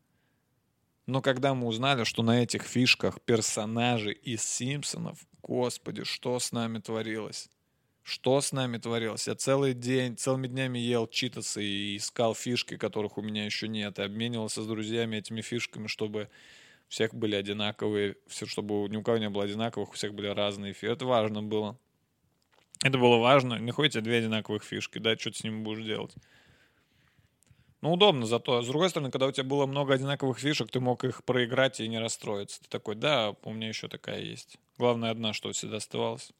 Но 1.05 1.21
когда 1.21 1.53
мы 1.53 1.67
узнали, 1.67 2.03
что 2.03 2.23
на 2.23 2.41
этих 2.43 2.63
фишках 2.63 3.21
персонажи 3.21 4.13
из 4.13 4.43
Симпсонов, 4.43 5.19
господи, 5.43 6.03
что 6.03 6.39
с 6.39 6.51
нами 6.51 6.79
творилось? 6.79 7.49
Что 8.03 8.41
с 8.41 8.53
нами 8.53 8.77
творилось? 8.77 9.27
Я 9.27 9.35
целый 9.35 9.73
день, 9.73 10.17
целыми 10.17 10.47
днями 10.47 10.79
ел 10.79 11.05
читасы 11.07 11.63
и 11.63 11.97
искал 11.97 12.33
фишки, 12.33 12.77
которых 12.77 13.17
у 13.17 13.21
меня 13.21 13.45
еще 13.45 13.67
нет, 13.67 13.99
и 13.99 14.03
обменивался 14.03 14.63
с 14.63 14.67
друзьями 14.67 15.17
этими 15.17 15.41
фишками, 15.41 15.87
чтобы 15.87 16.29
у 16.87 16.91
всех 16.91 17.13
были 17.13 17.35
одинаковые, 17.35 18.15
все, 18.27 18.45
чтобы 18.45 18.87
ни 18.89 18.97
у 18.97 19.03
кого 19.03 19.17
не 19.17 19.29
было 19.29 19.43
одинаковых, 19.43 19.89
у 19.89 19.93
всех 19.93 20.13
были 20.13 20.27
разные 20.27 20.73
фишки. 20.73 20.93
Это 20.93 21.05
важно 21.05 21.43
было. 21.43 21.77
Это 22.83 22.97
было 22.97 23.17
важно. 23.17 23.55
Не 23.55 23.71
ходите 23.71 24.01
две 24.01 24.19
одинаковых 24.19 24.63
фишки, 24.63 24.99
да, 24.99 25.17
что 25.17 25.31
ты 25.31 25.37
с 25.37 25.43
ними 25.43 25.61
будешь 25.61 25.85
делать. 25.85 26.13
Ну, 27.81 27.93
удобно 27.93 28.25
зато. 28.25 28.61
С 28.61 28.67
другой 28.67 28.89
стороны, 28.89 29.11
когда 29.11 29.27
у 29.27 29.31
тебя 29.31 29.45
было 29.45 29.65
много 29.65 29.93
одинаковых 29.93 30.37
фишек, 30.39 30.69
ты 30.69 30.79
мог 30.79 31.03
их 31.03 31.23
проиграть 31.23 31.79
и 31.79 31.87
не 31.87 31.99
расстроиться. 31.99 32.61
Ты 32.61 32.69
такой, 32.69 32.95
да, 32.95 33.35
у 33.43 33.53
меня 33.53 33.69
еще 33.69 33.87
такая 33.87 34.21
есть. 34.21 34.57
Главное, 34.77 35.11
одна, 35.11 35.33
что 35.33 35.51
всегда 35.51 35.77
оставалась. 35.77 36.31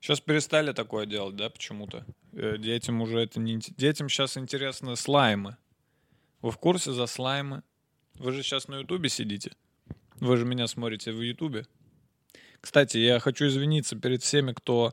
Сейчас 0.00 0.20
перестали 0.20 0.72
такое 0.72 1.06
делать, 1.06 1.36
да, 1.36 1.48
почему-то. 1.48 2.04
Э, 2.32 2.58
детям 2.58 3.00
уже 3.02 3.20
это 3.20 3.38
не... 3.38 3.58
Детям 3.58 4.08
сейчас 4.08 4.36
интересны 4.36 4.96
слаймы. 4.96 5.56
Вы 6.40 6.50
в 6.50 6.58
курсе 6.58 6.90
за 6.90 7.06
слаймы? 7.06 7.62
Вы 8.14 8.32
же 8.32 8.42
сейчас 8.42 8.66
на 8.66 8.80
Ютубе 8.80 9.08
сидите. 9.08 9.52
Вы 10.22 10.36
же 10.36 10.44
меня 10.44 10.68
смотрите 10.68 11.10
в 11.10 11.20
Ютубе. 11.20 11.66
Кстати, 12.60 12.96
я 12.96 13.18
хочу 13.18 13.48
извиниться 13.48 13.96
перед 13.96 14.22
всеми, 14.22 14.52
кто 14.52 14.92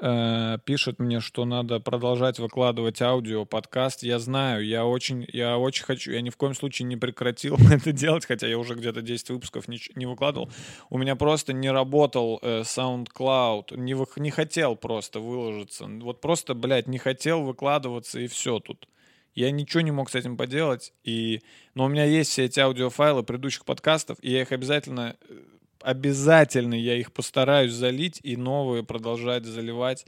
э, 0.00 0.58
пишет 0.64 0.98
мне, 0.98 1.20
что 1.20 1.44
надо 1.44 1.78
продолжать 1.78 2.40
выкладывать 2.40 3.00
аудио, 3.00 3.44
подкаст. 3.44 4.02
Я 4.02 4.18
знаю, 4.18 4.66
я 4.66 4.84
очень, 4.84 5.28
я 5.32 5.58
очень 5.58 5.84
хочу, 5.84 6.10
я 6.10 6.22
ни 6.22 6.30
в 6.30 6.36
коем 6.36 6.54
случае 6.54 6.88
не 6.88 6.96
прекратил 6.96 7.56
это 7.72 7.92
делать, 7.92 8.26
хотя 8.26 8.48
я 8.48 8.58
уже 8.58 8.74
где-то 8.74 9.00
10 9.00 9.30
выпусков 9.30 9.68
не, 9.68 9.78
не 9.94 10.06
выкладывал. 10.06 10.50
У 10.90 10.98
меня 10.98 11.14
просто 11.14 11.52
не 11.52 11.70
работал 11.70 12.40
э, 12.42 12.62
SoundCloud, 12.62 13.76
не, 13.76 14.20
не 14.20 14.30
хотел 14.32 14.74
просто 14.74 15.20
выложиться. 15.20 15.86
Вот 15.86 16.20
просто, 16.20 16.54
блядь, 16.54 16.88
не 16.88 16.98
хотел 16.98 17.42
выкладываться 17.42 18.18
и 18.18 18.26
все 18.26 18.58
тут. 18.58 18.88
Я 19.34 19.50
ничего 19.50 19.80
не 19.80 19.90
мог 19.90 20.10
с 20.10 20.14
этим 20.14 20.36
поделать. 20.36 20.92
И... 21.02 21.42
Но 21.74 21.84
у 21.84 21.88
меня 21.88 22.04
есть 22.04 22.30
все 22.30 22.44
эти 22.44 22.60
аудиофайлы 22.60 23.22
предыдущих 23.22 23.64
подкастов, 23.64 24.18
и 24.22 24.30
я 24.30 24.42
их 24.42 24.52
обязательно, 24.52 25.16
э, 25.28 25.42
обязательно 25.80 26.74
я 26.74 26.96
их 26.96 27.12
постараюсь 27.12 27.72
залить 27.72 28.20
и 28.22 28.36
новые 28.36 28.84
продолжать 28.84 29.44
заливать 29.44 30.06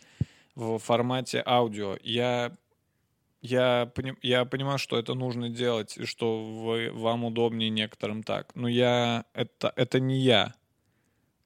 в 0.55 0.79
формате 0.79 1.43
аудио. 1.45 1.97
Я, 2.05 2.57
я, 3.43 3.93
я 4.23 4.45
понимаю, 4.45 4.79
что 4.79 4.97
это 4.97 5.15
нужно 5.15 5.51
делать, 5.51 5.99
и 5.99 6.05
что 6.05 6.45
вы, 6.45 6.93
вам 6.93 7.25
удобнее 7.25 7.71
некоторым 7.71 8.23
так. 8.23 8.55
Но 8.55 8.69
я, 8.69 9.25
это, 9.35 9.73
это 9.75 9.99
не 9.99 10.21
я. 10.21 10.55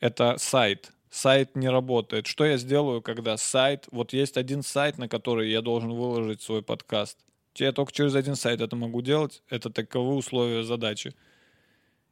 Это 0.01 0.37
сайт. 0.39 0.93
Сайт 1.11 1.57
не 1.57 1.69
работает. 1.69 2.27
Что 2.27 2.45
я 2.45 2.59
сделаю, 2.59 3.01
когда 3.01 3.37
сайт... 3.39 3.89
Вот 3.91 4.13
есть 4.13 4.37
один 4.37 4.63
сайт, 4.63 4.99
на 4.99 5.09
который 5.09 5.51
я 5.51 5.63
должен 5.63 5.93
выложить 5.93 6.43
свой 6.43 6.63
подкаст 6.63 7.19
я 7.57 7.73
только 7.73 7.93
через 7.93 8.15
один 8.15 8.37
сайт 8.37 8.61
это 8.61 8.77
могу 8.77 9.03
делать. 9.03 9.43
Это 9.49 9.71
таковы 9.71 10.15
условия 10.15 10.63
задачи. 10.63 11.15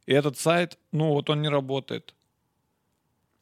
И 0.05 0.13
этот 0.13 0.37
сайт, 0.37 0.77
ну 0.91 1.09
вот 1.13 1.29
он 1.29 1.41
не 1.41 1.49
работает. 1.49 2.13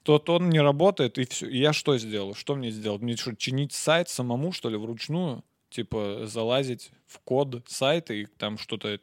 тот 0.03 0.29
он 0.29 0.49
не 0.49 0.59
работает, 0.59 1.17
и 1.17 1.25
все. 1.25 1.47
И 1.47 1.57
я 1.57 1.73
что 1.73 1.97
сделал? 1.97 2.33
Что 2.35 2.55
мне 2.55 2.71
сделать? 2.71 3.01
Мне 3.01 3.15
что, 3.15 3.35
чинить 3.35 3.73
сайт 3.73 4.09
самому, 4.09 4.51
что 4.51 4.69
ли, 4.69 4.77
вручную? 4.77 5.43
Типа 5.69 6.21
залазить 6.25 6.91
в 7.05 7.19
код 7.19 7.63
сайта 7.67 8.13
и 8.13 8.25
там 8.25 8.57
что-то 8.57 8.99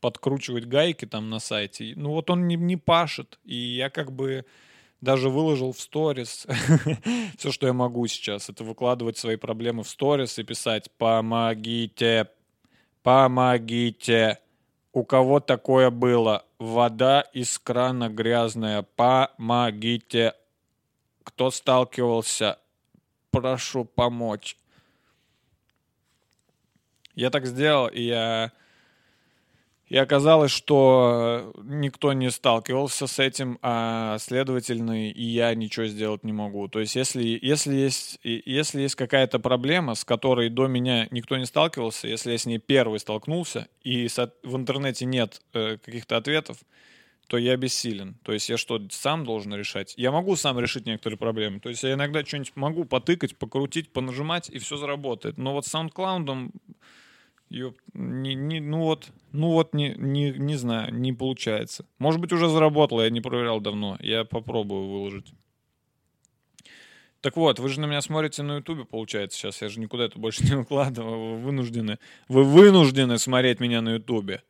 подкручивать 0.00 0.66
гайки 0.66 1.04
там 1.04 1.30
на 1.30 1.38
сайте. 1.38 1.92
Ну 1.96 2.10
вот 2.10 2.30
он 2.30 2.48
не, 2.48 2.56
не 2.56 2.76
пашет. 2.76 3.38
И 3.44 3.54
я 3.54 3.90
как 3.90 4.12
бы 4.12 4.44
даже 5.00 5.30
выложил 5.30 5.72
в 5.72 5.80
сторис 5.80 6.46
все, 7.38 7.52
что 7.52 7.66
я 7.66 7.72
могу 7.72 8.06
сейчас. 8.06 8.48
Это 8.48 8.64
выкладывать 8.64 9.16
свои 9.16 9.36
проблемы 9.36 9.82
в 9.82 9.88
сторис 9.88 10.38
и 10.38 10.42
писать 10.42 10.90
«Помогите! 10.98 12.28
Помогите!» 13.02 14.38
У 14.92 15.04
кого 15.04 15.38
такое 15.38 15.90
было? 15.90 16.44
Вода 16.58 17.20
из 17.32 17.58
крана 17.58 18.08
грязная. 18.08 18.82
Помогите. 18.82 20.34
Кто 21.22 21.50
сталкивался? 21.52 22.58
Прошу 23.30 23.84
помочь. 23.84 24.56
Я 27.14 27.30
так 27.30 27.46
сделал, 27.46 27.86
и 27.86 28.02
я 28.02 28.50
и 29.90 29.96
оказалось, 29.96 30.52
что 30.52 31.52
никто 31.64 32.12
не 32.12 32.30
сталкивался 32.30 33.08
с 33.08 33.18
этим, 33.18 33.58
а 33.60 34.18
следовательно, 34.18 35.10
и 35.10 35.22
я 35.22 35.52
ничего 35.56 35.86
сделать 35.86 36.22
не 36.22 36.32
могу. 36.32 36.68
То 36.68 36.78
есть, 36.78 36.94
если, 36.94 37.38
если 37.42 37.74
есть, 37.74 38.20
если 38.22 38.82
есть 38.82 38.94
какая-то 38.94 39.40
проблема, 39.40 39.96
с 39.96 40.04
которой 40.04 40.48
до 40.48 40.68
меня 40.68 41.08
никто 41.10 41.36
не 41.36 41.44
сталкивался, 41.44 42.06
если 42.06 42.30
я 42.30 42.38
с 42.38 42.46
ней 42.46 42.58
первый 42.58 43.00
столкнулся, 43.00 43.66
и 43.82 44.06
в 44.44 44.56
интернете 44.56 45.06
нет 45.06 45.42
э, 45.54 45.76
каких-то 45.84 46.16
ответов, 46.16 46.58
то 47.26 47.36
я 47.36 47.56
бессилен. 47.56 48.14
То 48.22 48.32
есть 48.32 48.48
я 48.48 48.56
что, 48.56 48.80
сам 48.90 49.24
должен 49.24 49.52
решать? 49.54 49.94
Я 49.96 50.12
могу 50.12 50.36
сам 50.36 50.60
решить 50.60 50.86
некоторые 50.86 51.18
проблемы. 51.18 51.58
То 51.58 51.68
есть 51.68 51.82
я 51.82 51.94
иногда 51.94 52.24
что-нибудь 52.24 52.52
могу 52.54 52.84
потыкать, 52.84 53.36
покрутить, 53.36 53.92
понажимать, 53.92 54.50
и 54.50 54.60
все 54.60 54.76
заработает. 54.76 55.36
Но 55.36 55.52
вот 55.52 55.66
с 55.66 55.74
SoundCloud 55.74 56.52
Ёп, 57.50 57.76
не, 57.94 58.34
не, 58.34 58.60
ну 58.60 58.84
вот, 58.84 59.10
ну 59.32 59.50
вот 59.50 59.74
не, 59.74 59.94
не, 59.98 60.30
не 60.30 60.54
знаю, 60.54 60.94
не 60.94 61.12
получается. 61.12 61.84
Может 61.98 62.20
быть, 62.20 62.32
уже 62.32 62.48
заработало, 62.48 63.02
я 63.02 63.10
не 63.10 63.20
проверял 63.20 63.60
давно. 63.60 63.96
Я 64.00 64.24
попробую 64.24 64.88
выложить. 64.88 65.34
Так 67.20 67.36
вот, 67.36 67.58
вы 67.58 67.68
же 67.68 67.80
на 67.80 67.86
меня 67.86 68.00
смотрите 68.02 68.44
на 68.44 68.58
Ютубе, 68.58 68.84
получается, 68.84 69.36
сейчас. 69.36 69.60
Я 69.60 69.68
же 69.68 69.80
никуда 69.80 70.04
это 70.04 70.18
больше 70.18 70.44
не 70.44 70.54
выкладываю. 70.56 71.34
Вы 71.34 71.36
вынуждены. 71.38 71.98
Вы 72.28 72.44
вынуждены 72.44 73.18
смотреть 73.18 73.58
меня 73.58 73.82
на 73.82 73.94
Ютубе. 73.94 74.42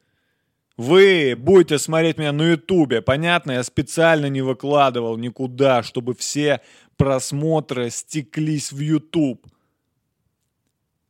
Вы 0.77 1.35
будете 1.37 1.79
смотреть 1.79 2.19
меня 2.19 2.33
на 2.33 2.53
Ютубе. 2.53 3.01
Понятно, 3.01 3.53
я 3.53 3.63
специально 3.63 4.27
не 4.27 4.43
выкладывал 4.43 5.17
никуда, 5.17 5.83
чтобы 5.83 6.15
все 6.15 6.61
просмотры 6.97 7.89
стеклись 7.91 8.73
в 8.73 8.81
Ютуб. 8.81 9.47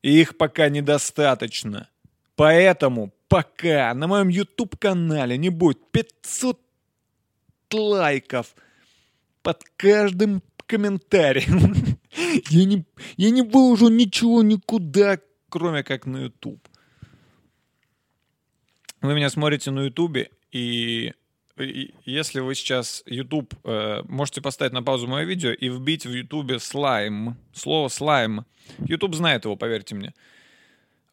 И 0.02 0.20
их 0.20 0.36
пока 0.36 0.68
недостаточно. 0.68 1.88
Поэтому 2.36 3.12
пока 3.28 3.92
на 3.94 4.06
моем 4.06 4.28
YouTube-канале 4.28 5.36
не 5.36 5.50
будет 5.50 5.90
500 5.90 6.58
лайков 7.72 8.54
под 9.42 9.62
каждым 9.76 10.42
комментарием, 10.66 11.98
я 12.50 12.64
не, 12.64 12.84
я 13.16 13.30
не 13.30 13.42
выложу 13.42 13.88
ничего 13.88 14.42
никуда, 14.42 15.18
кроме 15.48 15.82
как 15.82 16.06
на 16.06 16.24
YouTube. 16.24 16.60
Вы 19.00 19.14
меня 19.14 19.30
смотрите 19.30 19.70
на 19.70 19.80
YouTube, 19.80 20.28
и 20.52 21.12
если 22.05 22.40
вы 22.40 22.55
сейчас 22.55 23.03
YouTube, 23.07 23.55
э, 23.64 24.03
можете 24.09 24.40
поставить 24.40 24.73
на 24.73 24.83
паузу 24.83 25.07
мое 25.07 25.25
видео 25.25 25.53
и 25.53 25.68
вбить 25.68 26.07
в 26.07 26.12
YouTube 26.12 26.61
слайм, 26.61 27.37
слово 27.53 27.88
слайм. 27.88 28.44
YouTube 28.79 29.14
знает 29.14 29.44
его, 29.44 29.57
поверьте 29.57 29.94
мне. 29.94 30.14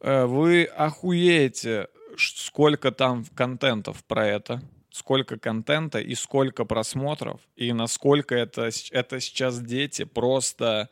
Э, 0.00 0.24
вы 0.24 0.64
охуеете, 0.64 1.88
сколько 2.16 2.92
там 2.92 3.24
контентов 3.34 4.04
про 4.04 4.26
это, 4.26 4.62
сколько 4.90 5.38
контента 5.38 6.00
и 6.00 6.14
сколько 6.14 6.64
просмотров, 6.64 7.40
и 7.56 7.72
насколько 7.72 8.34
это, 8.34 8.70
это 8.90 9.20
сейчас 9.20 9.60
дети 9.60 10.04
просто 10.04 10.88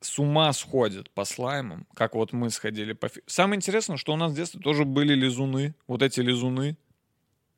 с 0.00 0.18
ума 0.18 0.52
сходят 0.52 1.10
по 1.10 1.24
слаймам, 1.24 1.86
как 1.94 2.14
вот 2.14 2.32
мы 2.32 2.50
сходили 2.50 2.94
по... 2.94 3.10
Самое 3.26 3.56
интересное, 3.56 3.98
что 3.98 4.14
у 4.14 4.16
нас 4.16 4.32
в 4.32 4.34
детстве 4.34 4.60
тоже 4.60 4.84
были 4.84 5.14
лизуны, 5.14 5.74
вот 5.86 6.02
эти 6.02 6.20
лизуны, 6.20 6.76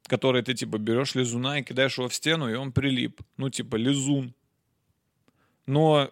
который 0.07 0.43
ты, 0.43 0.55
типа, 0.55 0.79
берешь 0.79 1.15
лизуна 1.15 1.59
и 1.59 1.63
кидаешь 1.63 1.99
его 1.99 2.09
в 2.09 2.15
стену, 2.15 2.51
и 2.51 2.55
он 2.55 2.73
прилип. 2.73 3.21
Ну, 3.37 3.51
типа, 3.51 3.77
лизун. 3.77 4.35
Но 5.67 6.11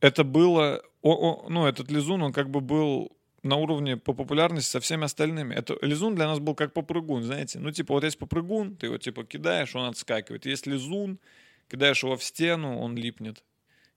это 0.00 0.24
было... 0.24 0.82
О, 1.02 1.12
о, 1.12 1.48
ну, 1.50 1.66
этот 1.66 1.90
лизун, 1.90 2.22
он 2.22 2.32
как 2.32 2.50
бы 2.50 2.60
был 2.60 3.14
на 3.42 3.56
уровне 3.56 3.96
по 3.96 4.14
популярности 4.14 4.70
со 4.70 4.80
всеми 4.80 5.04
остальными. 5.04 5.54
Это 5.54 5.76
лизун 5.82 6.14
для 6.14 6.26
нас 6.26 6.38
был 6.38 6.54
как 6.54 6.72
попрыгун, 6.72 7.22
знаете. 7.22 7.58
Ну, 7.58 7.70
типа, 7.70 7.94
вот 7.94 8.04
есть 8.04 8.18
попрыгун, 8.18 8.76
ты 8.76 8.86
его, 8.86 8.98
типа, 8.98 9.24
кидаешь, 9.24 9.76
он 9.76 9.84
отскакивает. 9.84 10.46
Есть 10.46 10.66
лизун, 10.66 11.18
кидаешь 11.68 12.02
его 12.02 12.16
в 12.16 12.24
стену, 12.24 12.78
он 12.78 12.96
липнет. 12.96 13.44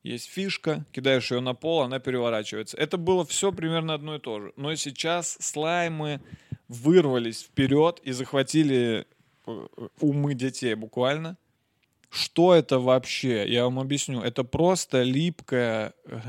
Есть 0.08 0.30
фишка, 0.30 0.86
кидаешь 0.94 1.32
ее 1.32 1.42
на 1.42 1.54
пол, 1.54 1.82
она 1.82 2.00
переворачивается. 2.00 2.78
Это 2.78 2.98
было 2.98 3.26
все 3.26 3.52
примерно 3.52 3.94
одно 3.94 4.16
и 4.16 4.20
то 4.20 4.40
же. 4.40 4.54
Но 4.56 4.74
сейчас 4.76 5.38
слаймы 5.42 6.22
вырвались 6.70 7.44
вперед 7.44 8.00
и 8.04 8.14
захватили 8.14 9.06
э, 9.46 9.68
умы 10.00 10.34
детей 10.34 10.76
буквально. 10.76 11.38
Что 12.10 12.56
это 12.56 12.80
вообще? 12.80 13.46
Я 13.52 13.66
вам 13.66 13.80
объясню. 13.80 14.22
Это 14.22 14.46
просто 14.46 15.04
липкая 15.04 15.94
э, 16.06 16.20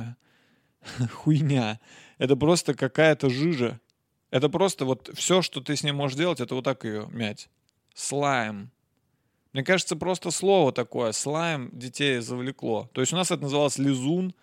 хуйня. 1.12 1.78
Это 2.18 2.34
просто 2.34 2.74
какая-то 2.74 3.30
жижа. 3.30 3.78
Это 4.30 4.48
просто 4.48 4.86
вот 4.86 5.08
все, 5.14 5.40
что 5.40 5.60
ты 5.60 5.76
с 5.76 5.84
ней 5.84 5.92
можешь 5.92 6.18
делать, 6.18 6.40
это 6.40 6.56
вот 6.56 6.64
так 6.64 6.84
ее 6.84 7.06
мять. 7.12 7.48
Слайм. 7.94 8.72
Мне 9.52 9.64
кажется, 9.64 9.96
просто 9.96 10.30
слово 10.30 10.72
такое, 10.72 11.12
слайм, 11.12 11.70
детей 11.72 12.18
завлекло. 12.20 12.88
То 12.92 13.00
есть 13.00 13.12
у 13.12 13.16
нас 13.16 13.30
это 13.30 13.42
называлось 13.42 13.78
лизун. 13.78 14.34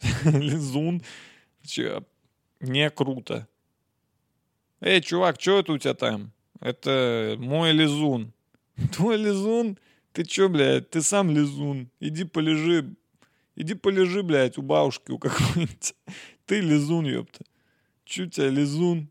лизун. 0.24 1.02
Не 2.60 2.90
круто. 2.90 3.48
Эй, 4.80 5.00
чувак, 5.00 5.40
что 5.40 5.58
это 5.58 5.72
у 5.72 5.78
тебя 5.78 5.94
там? 5.94 6.32
Это 6.60 7.36
мой 7.38 7.72
лизун. 7.72 8.32
Твой 8.92 9.16
лизун? 9.16 9.78
Ты 10.12 10.24
чё, 10.24 10.48
блядь, 10.48 10.90
ты 10.90 11.02
сам 11.02 11.30
лизун. 11.30 11.90
Иди 12.00 12.24
полежи. 12.24 12.94
Иди 13.54 13.74
полежи, 13.74 14.22
блядь, 14.22 14.58
у 14.58 14.62
бабушки 14.62 15.10
у 15.10 15.18
какой-нибудь. 15.18 15.94
Ты 16.46 16.60
лизун, 16.60 17.06
ёпта. 17.06 17.44
Чё 18.04 18.26
тебя 18.26 18.48
лизун? 18.48 19.08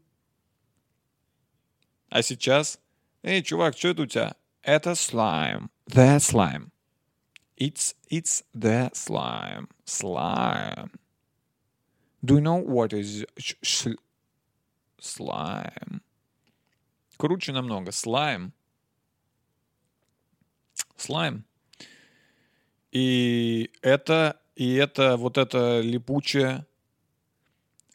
А 2.10 2.22
сейчас? 2.22 2.80
Эй, 3.24 3.42
чувак, 3.42 3.76
что 3.78 3.90
это 3.90 4.04
у 4.04 4.06
тебя? 4.06 4.36
Это 4.66 4.96
слайм. 4.96 5.70
The 5.88 6.20
slime. 6.20 6.72
It's, 7.56 7.94
it's 8.10 8.44
the 8.52 8.90
slime. 8.94 9.68
Slime. 9.86 10.90
Do 12.24 12.36
you 12.36 12.42
know 12.42 12.56
what 12.56 12.92
is 12.92 13.26
Слайм. 15.00 16.02
Круче 17.18 17.52
намного. 17.52 17.92
Слайм. 17.92 18.54
Слайм. 20.98 21.46
И 22.92 23.70
это, 23.84 24.40
и 24.56 24.74
это 24.74 25.16
вот 25.18 25.38
эта 25.38 25.80
липучая, 25.82 26.66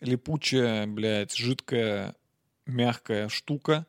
липучая, 0.01 0.87
блядь, 0.87 1.35
жидкая, 1.35 2.15
мягкая 2.67 3.29
штука 3.29 3.87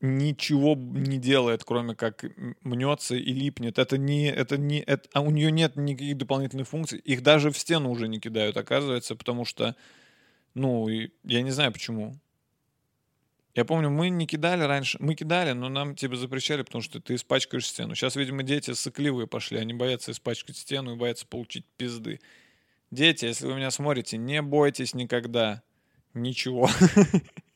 ничего 0.00 0.74
не 0.76 1.18
делает, 1.18 1.64
кроме 1.64 1.94
как 1.94 2.24
мнется 2.62 3.14
и 3.16 3.32
липнет. 3.32 3.78
Это 3.78 3.98
не, 3.98 4.30
это 4.30 4.56
не, 4.56 4.80
это, 4.80 5.08
а 5.12 5.20
у 5.20 5.30
нее 5.30 5.50
нет 5.52 5.76
никаких 5.76 6.16
дополнительных 6.16 6.68
функций. 6.68 6.98
Их 7.00 7.22
даже 7.22 7.50
в 7.50 7.58
стену 7.58 7.90
уже 7.90 8.08
не 8.08 8.18
кидают, 8.18 8.56
оказывается, 8.56 9.14
потому 9.14 9.44
что 9.44 9.76
ну, 10.54 10.88
я 10.88 11.42
не 11.42 11.50
знаю 11.50 11.72
почему. 11.72 12.14
Я 13.54 13.64
помню, 13.64 13.90
мы 13.90 14.10
не 14.10 14.26
кидали 14.26 14.62
раньше. 14.62 14.96
Мы 15.00 15.14
кидали, 15.14 15.52
но 15.52 15.68
нам 15.68 15.96
типа 15.96 16.16
запрещали, 16.16 16.62
потому 16.62 16.82
что 16.82 17.00
ты 17.00 17.16
испачкаешь 17.16 17.66
стену. 17.66 17.94
Сейчас, 17.94 18.16
видимо, 18.16 18.42
дети 18.42 18.72
сыкливые 18.72 19.26
пошли. 19.26 19.58
Они 19.58 19.74
боятся 19.74 20.12
испачкать 20.12 20.56
стену 20.56 20.94
и 20.94 20.96
боятся 20.96 21.26
получить 21.26 21.66
пизды. 21.76 22.20
Дети, 22.90 23.24
если 23.24 23.46
вы 23.46 23.56
меня 23.56 23.70
смотрите, 23.70 24.16
не 24.16 24.40
бойтесь 24.40 24.94
никогда. 24.94 25.62
Ничего. 26.14 26.68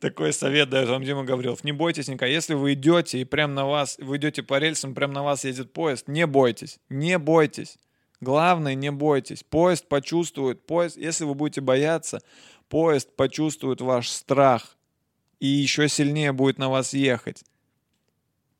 Такой 0.00 0.32
совет 0.32 0.70
дает 0.70 0.88
вам 0.88 1.04
Дима 1.04 1.24
Гаврилов. 1.24 1.64
Не 1.64 1.72
бойтесь 1.72 2.08
никогда. 2.08 2.32
Если 2.32 2.54
вы 2.54 2.72
идете 2.72 3.20
и 3.20 3.24
прям 3.24 3.54
на 3.54 3.66
вас, 3.66 3.96
вы 3.98 4.16
идете 4.16 4.42
по 4.42 4.58
рельсам, 4.58 4.94
прям 4.94 5.12
на 5.12 5.22
вас 5.22 5.44
едет 5.44 5.72
поезд, 5.72 6.08
не 6.08 6.26
бойтесь. 6.26 6.78
Не 6.88 7.18
бойтесь. 7.18 7.76
Главное, 8.20 8.74
не 8.74 8.90
бойтесь. 8.90 9.42
Поезд 9.42 9.88
почувствует, 9.88 10.66
поезд, 10.66 10.96
если 10.96 11.24
вы 11.24 11.34
будете 11.34 11.60
бояться, 11.60 12.20
поезд 12.68 13.14
почувствует 13.16 13.80
ваш 13.80 14.08
страх 14.08 14.76
и 15.38 15.46
еще 15.46 15.88
сильнее 15.88 16.32
будет 16.32 16.58
на 16.58 16.68
вас 16.68 16.92
ехать. 16.92 17.44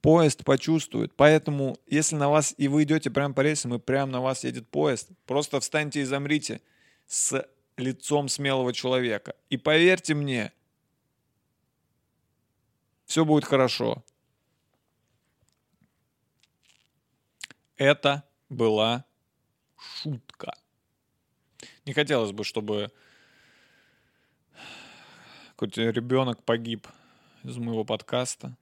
поезд 0.00 0.44
почувствует. 0.44 1.12
Поэтому, 1.14 1.76
если 1.86 2.16
на 2.16 2.30
вас, 2.30 2.54
и 2.56 2.68
вы 2.68 2.84
идете 2.84 3.10
прямо 3.10 3.34
по 3.34 3.42
рельсам, 3.42 3.74
и 3.74 3.78
прямо 3.78 4.12
на 4.12 4.20
вас 4.20 4.44
едет 4.44 4.68
поезд, 4.68 5.08
просто 5.26 5.60
встаньте 5.60 6.00
и 6.00 6.04
замрите 6.04 6.60
с 7.06 7.46
лицом 7.76 8.28
смелого 8.28 8.72
человека. 8.72 9.34
И 9.50 9.56
поверьте 9.56 10.14
мне, 10.14 10.52
все 13.10 13.24
будет 13.24 13.44
хорошо. 13.44 14.04
Это 17.76 18.22
была 18.48 19.04
шутка. 19.76 20.56
Не 21.86 21.92
хотелось 21.92 22.30
бы, 22.30 22.44
чтобы 22.44 22.92
какой-то 25.48 25.90
ребенок 25.90 26.44
погиб 26.44 26.86
из 27.42 27.56
моего 27.56 27.84
подкаста. 27.84 28.56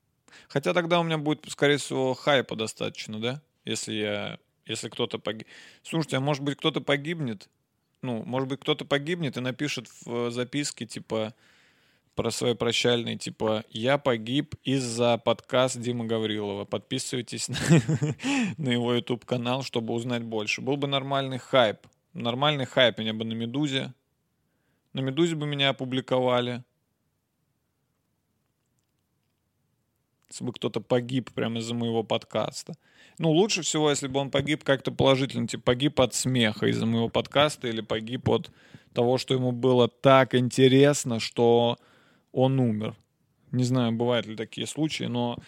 Хотя 0.49 0.73
тогда 0.73 0.99
у 0.99 1.03
меня 1.03 1.19
будет, 1.19 1.45
скорее 1.51 1.77
всего, 1.77 2.15
хайпа 2.15 2.57
достаточно, 2.57 3.21
да? 3.21 3.43
Если 3.67 3.93
я, 3.93 4.39
если 4.65 4.89
кто-то 4.89 5.19
погиб. 5.19 5.47
Слушайте, 5.83 6.17
а 6.17 6.21
может 6.21 6.43
быть 6.43 6.57
кто-то 6.57 6.81
погибнет? 6.81 7.51
Ну, 8.01 8.25
может 8.25 8.49
быть 8.49 8.61
кто-то 8.61 8.87
погибнет 8.87 9.37
и 9.37 9.41
напишет 9.41 9.91
в 10.07 10.31
записке, 10.31 10.87
типа, 10.87 11.35
про 12.19 12.33
свой 12.33 12.57
прощальный, 12.57 13.17
типа, 13.17 13.63
я 13.71 13.97
погиб 13.97 14.57
из-за 14.65 15.19
подкаста 15.19 15.79
Дима 15.79 16.05
Гаврилова. 16.05 16.65
Подписывайтесь 16.65 17.49
на, 17.49 17.57
на 18.59 18.71
его 18.71 18.93
YouTube-канал, 18.95 19.63
чтобы 19.63 19.95
узнать 19.95 20.25
больше. 20.25 20.61
Был 20.61 20.77
бы 20.77 20.89
нормальный 20.89 21.39
хайп. 21.39 21.77
Нормальный 22.15 22.65
хайп 22.65 22.99
меня 22.99 23.15
бы 23.15 23.25
на 23.25 23.35
«Медузе». 23.35 23.95
На 24.95 24.99
«Медузе» 24.99 25.37
бы 25.37 25.47
меня 25.47 25.69
опубликовали. 25.69 26.65
если 30.29 30.45
бы 30.45 30.53
кто-то 30.53 30.81
погиб 30.81 31.31
прямо 31.33 31.61
из-за 31.61 31.75
моего 31.75 32.03
подкаста. 32.03 32.75
Ну, 33.19 33.31
лучше 33.31 33.63
всего, 33.63 33.89
если 33.91 34.09
бы 34.09 34.21
он 34.21 34.31
погиб 34.31 34.63
как-то 34.63 34.91
положительно, 34.91 35.47
типа 35.47 35.63
погиб 35.63 36.01
от 36.01 36.15
смеха 36.15 36.67
из-за 36.67 36.85
моего 36.85 37.09
подкаста 37.09 37.69
или 37.69 37.81
погиб 37.81 38.29
от 38.29 38.51
того, 38.93 39.19
что 39.19 39.35
ему 39.35 39.53
было 39.53 39.89
так 39.89 40.35
интересно, 40.35 41.19
что 41.19 41.79
он 42.33 42.59
умер. 42.61 42.95
Не 43.53 43.65
знаю, 43.65 43.93
бывают 43.93 44.27
ли 44.27 44.37
такие 44.37 44.67
случаи, 44.67 45.05
но 45.05 45.39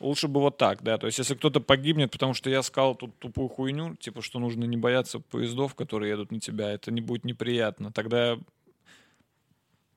лучше 0.00 0.28
бы 0.28 0.40
вот 0.40 0.56
так, 0.56 0.82
да. 0.82 0.98
То 0.98 1.06
есть, 1.06 1.18
если 1.18 1.34
кто-то 1.34 1.60
погибнет, 1.60 2.10
потому 2.10 2.34
что 2.34 2.50
я 2.50 2.62
сказал 2.62 2.94
тут 2.94 3.18
тупую 3.18 3.48
хуйню, 3.48 3.96
типа, 3.96 4.22
что 4.22 4.38
нужно 4.38 4.64
не 4.64 4.76
бояться 4.76 5.20
поездов, 5.20 5.74
которые 5.74 6.10
едут 6.10 6.32
на 6.32 6.40
тебя, 6.40 6.70
это 6.70 6.90
не 6.90 7.00
будет 7.00 7.24
неприятно. 7.24 7.92
Тогда, 7.92 8.38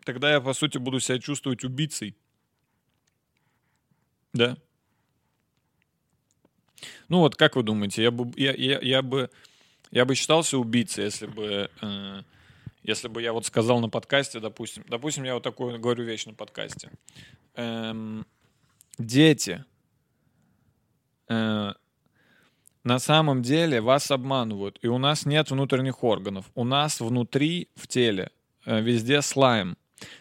тогда 0.03 0.31
я, 0.31 0.41
по 0.41 0.53
сути, 0.53 0.77
буду 0.77 0.99
себя 0.99 1.19
чувствовать 1.19 1.63
убийцей. 1.63 2.15
Да. 4.33 4.57
Ну 7.07 7.19
вот, 7.19 7.35
как 7.35 7.55
вы 7.55 7.63
думаете, 7.63 8.03
я 8.03 8.11
бы, 8.11 8.31
я, 8.35 8.53
я, 8.53 8.79
я 8.79 9.01
бы, 9.01 9.29
я 9.91 10.05
бы 10.05 10.15
считался 10.15 10.57
убийцей, 10.57 11.05
если 11.05 11.27
бы, 11.27 11.69
э, 11.81 12.21
если 12.83 13.07
бы 13.07 13.21
я 13.21 13.33
вот 13.33 13.45
сказал 13.45 13.79
на 13.79 13.89
подкасте, 13.89 14.39
допустим, 14.39 14.83
допустим, 14.87 15.23
я 15.23 15.33
вот 15.33 15.43
такую 15.43 15.79
говорю 15.79 16.03
вещь 16.03 16.25
на 16.25 16.33
подкасте. 16.33 16.91
Эм, 17.55 18.25
дети, 18.97 19.63
э, 21.29 21.73
на 22.83 22.99
самом 22.99 23.41
деле 23.41 23.79
вас 23.79 24.11
обманывают, 24.11 24.77
и 24.81 24.87
у 24.87 24.97
нас 24.97 25.25
нет 25.25 25.51
внутренних 25.51 26.03
органов. 26.03 26.45
У 26.55 26.65
нас 26.65 26.99
внутри, 26.99 27.69
в 27.75 27.87
теле, 27.87 28.29
э, 28.65 28.81
везде 28.81 29.21
слайм. 29.21 29.77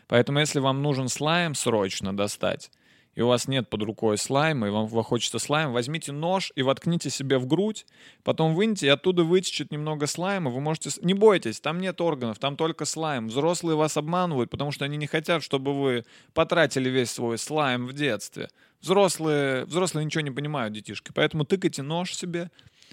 Поэтому 0.06 0.38
если 0.38 0.60
вам 0.60 0.82
нужен 0.82 1.08
слайм 1.08 1.54
срочно 1.54 2.16
достать, 2.16 2.70
и 3.14 3.20
у 3.20 3.28
вас 3.28 3.46
нет 3.46 3.68
под 3.68 3.82
рукой 3.82 4.16
слайма, 4.16 4.68
и 4.68 4.70
вам, 4.70 4.88
хочется 4.88 5.38
слайм, 5.38 5.72
возьмите 5.72 6.12
нож 6.12 6.52
и 6.54 6.62
воткните 6.62 7.10
себе 7.10 7.38
в 7.38 7.46
грудь, 7.46 7.86
потом 8.22 8.54
выньте, 8.54 8.86
и 8.86 8.88
оттуда 8.88 9.24
вытечет 9.24 9.70
немного 9.70 10.06
слайма, 10.06 10.50
вы 10.50 10.60
можете... 10.60 10.90
Не 11.02 11.14
бойтесь, 11.14 11.60
там 11.60 11.80
нет 11.80 12.00
органов, 12.00 12.38
там 12.38 12.56
только 12.56 12.84
слайм. 12.84 13.28
Взрослые 13.28 13.76
вас 13.76 13.96
обманывают, 13.96 14.50
потому 14.50 14.72
что 14.72 14.84
они 14.84 14.96
не 14.96 15.06
хотят, 15.06 15.42
чтобы 15.42 15.72
вы 15.78 16.04
потратили 16.32 16.88
весь 16.88 17.10
свой 17.10 17.38
слайм 17.38 17.86
в 17.86 17.92
детстве. 17.92 18.48
Взрослые, 18.80 19.64
взрослые 19.66 20.04
ничего 20.04 20.22
не 20.22 20.30
понимают, 20.30 20.74
детишки, 20.74 21.12
поэтому 21.14 21.44
тыкайте 21.44 21.82
нож 21.82 22.14
себе, 22.14 22.50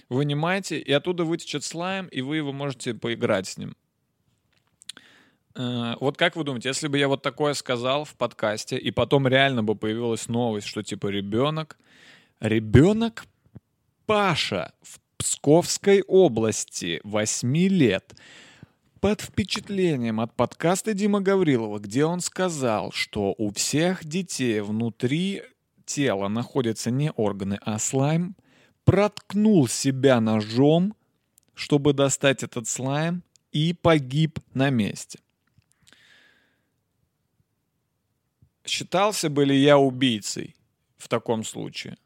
вынимайте, 0.09 0.79
и 0.79 0.91
оттуда 0.91 1.23
вытечет 1.23 1.63
слайм, 1.63 2.07
и 2.07 2.21
вы 2.21 2.37
его 2.37 2.51
можете 2.51 2.93
поиграть 2.93 3.47
с 3.47 3.57
ним. 3.57 3.75
Э, 5.59 5.95
вот 5.99 6.17
как 6.17 6.37
вы 6.37 6.45
думаете, 6.45 6.69
если 6.69 6.87
бы 6.87 6.97
я 6.97 7.09
вот 7.09 7.21
такое 7.21 7.53
сказал 7.53 8.05
в 8.05 8.15
подкасте, 8.15 8.77
и 8.77 8.91
потом 8.91 9.27
реально 9.27 9.61
бы 9.61 9.75
появилась 9.75 10.29
новость, 10.29 10.67
что 10.67 10.81
типа 10.83 11.07
ребенок, 11.07 11.77
ребенок 12.39 13.25
Паша 14.05 14.71
в 14.81 14.99
Псковской 15.17 16.01
области 16.07 17.01
8 17.03 17.57
лет 17.67 18.15
под 19.01 19.19
впечатлением 19.19 20.21
от 20.21 20.33
подкаста 20.33 20.93
Дима 20.93 21.19
Гаврилова, 21.19 21.79
где 21.79 22.05
он 22.05 22.21
сказал, 22.21 22.93
что 22.93 23.35
у 23.37 23.51
всех 23.51 24.05
детей 24.05 24.61
внутри 24.61 25.43
тела 25.85 26.29
находятся 26.29 26.89
не 26.89 27.11
органы, 27.11 27.59
а 27.63 27.79
слайм, 27.79 28.37
проткнул 28.85 29.67
себя 29.67 30.21
ножом, 30.21 30.95
чтобы 31.53 31.91
достать 31.91 32.43
этот 32.43 32.67
слайм, 32.67 33.23
и 33.51 33.73
погиб 33.73 34.39
на 34.53 34.69
месте. 34.69 35.19
Считался 38.65 39.29
бы 39.29 39.45
ли 39.45 39.57
я 39.57 39.77
убийцей 39.77 40.55
в 40.97 41.07
таком 41.07 41.43
случае? 41.43 41.97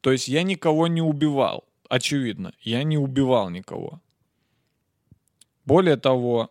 То 0.00 0.12
есть 0.12 0.28
я 0.28 0.42
никого 0.42 0.88
не 0.88 1.00
убивал. 1.00 1.64
Очевидно, 1.88 2.52
я 2.60 2.82
не 2.82 2.98
убивал 2.98 3.50
никого. 3.50 4.00
Более 5.64 5.96
того, 5.96 6.50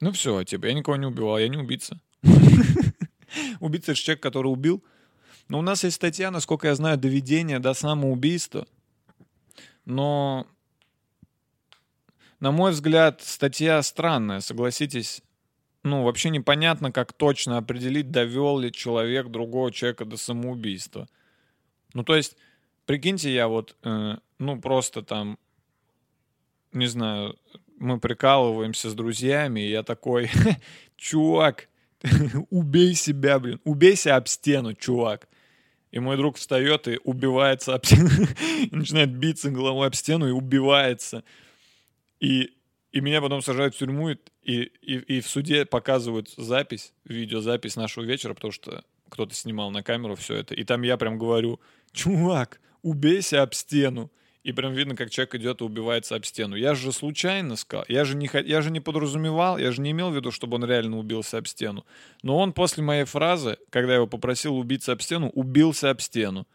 ну 0.00 0.12
все, 0.12 0.44
типа, 0.44 0.66
я 0.66 0.74
никого 0.74 0.96
не 0.96 1.06
убивал, 1.06 1.38
я 1.38 1.48
не 1.48 1.58
убийца. 1.58 2.00
Убийца— 3.60 3.92
это 3.92 4.00
человек, 4.00 4.22
который 4.22 4.46
убил. 4.46 4.82
Но 5.48 5.58
у 5.58 5.62
нас 5.62 5.84
есть 5.84 5.96
статья, 5.96 6.30
насколько 6.30 6.68
я 6.68 6.74
знаю, 6.74 6.98
доведение 6.98 7.58
до 7.58 7.74
самоубийства. 7.74 8.66
Но 9.84 10.46
на 12.40 12.52
мой 12.52 12.70
взгляд, 12.70 13.22
статья 13.22 13.82
странная, 13.82 14.40
согласитесь. 14.40 15.22
Ну, 15.82 16.02
вообще 16.02 16.30
непонятно, 16.30 16.92
как 16.92 17.12
точно 17.12 17.58
определить, 17.58 18.10
довел 18.10 18.58
ли 18.58 18.72
человек 18.72 19.28
другого 19.28 19.72
человека 19.72 20.04
до 20.04 20.16
самоубийства. 20.16 21.08
Ну, 21.94 22.04
то 22.04 22.16
есть, 22.16 22.36
прикиньте, 22.84 23.32
я 23.32 23.48
вот, 23.48 23.76
э, 23.82 24.16
ну, 24.38 24.60
просто 24.60 25.02
там, 25.02 25.38
не 26.72 26.86
знаю, 26.86 27.38
мы 27.78 28.00
прикалываемся 28.00 28.90
с 28.90 28.94
друзьями, 28.94 29.60
и 29.60 29.70
я 29.70 29.82
такой, 29.82 30.30
чувак, 30.96 31.68
убей 32.50 32.94
себя, 32.94 33.38
блин, 33.38 33.60
убейся 33.64 34.16
об 34.16 34.28
стену, 34.28 34.74
чувак. 34.74 35.28
И 35.90 36.00
мой 36.00 36.16
друг 36.16 36.36
встает 36.36 36.86
и 36.86 36.98
убивается 37.02 37.74
об 37.74 37.86
стену, 37.86 38.10
начинает 38.70 39.14
биться 39.14 39.50
головой 39.50 39.86
об 39.86 39.94
стену 39.94 40.28
и 40.28 40.32
убивается. 40.32 41.24
И, 42.20 42.52
и 42.92 43.00
меня 43.00 43.20
потом 43.20 43.42
сажают 43.42 43.74
в 43.74 43.78
тюрьму, 43.78 44.10
и, 44.10 44.18
и, 44.42 44.62
и 44.62 45.20
в 45.20 45.28
суде 45.28 45.64
показывают 45.64 46.30
запись, 46.36 46.92
видеозапись 47.04 47.76
нашего 47.76 48.04
вечера, 48.04 48.34
потому 48.34 48.52
что 48.52 48.84
кто-то 49.08 49.34
снимал 49.34 49.70
на 49.70 49.82
камеру 49.82 50.14
все 50.14 50.36
это. 50.36 50.54
И 50.54 50.64
там 50.64 50.82
я 50.82 50.96
прям 50.96 51.18
говорю, 51.18 51.60
чувак, 51.92 52.60
убейся 52.82 53.42
об 53.42 53.54
стену. 53.54 54.10
И 54.44 54.52
прям 54.52 54.72
видно, 54.72 54.96
как 54.96 55.10
человек 55.10 55.34
идет 55.34 55.60
и 55.60 55.64
убивается 55.64 56.14
об 56.14 56.24
стену. 56.24 56.56
Я 56.56 56.74
же 56.74 56.92
случайно 56.92 57.56
сказал, 57.56 57.84
я 57.88 58.04
же, 58.04 58.16
не, 58.16 58.30
я 58.46 58.62
же 58.62 58.70
не 58.70 58.80
подразумевал, 58.80 59.58
я 59.58 59.72
же 59.72 59.82
не 59.82 59.90
имел 59.90 60.10
в 60.10 60.16
виду, 60.16 60.30
чтобы 60.30 60.54
он 60.54 60.64
реально 60.64 60.98
убился 60.98 61.38
об 61.38 61.46
стену. 61.46 61.84
Но 62.22 62.38
он 62.38 62.52
после 62.52 62.82
моей 62.82 63.04
фразы, 63.04 63.58
когда 63.68 63.92
я 63.92 63.96
его 63.96 64.06
попросил 64.06 64.56
убиться 64.56 64.92
об 64.92 65.02
стену, 65.02 65.28
убился 65.30 65.90
об 65.90 66.00
стену. 66.00 66.46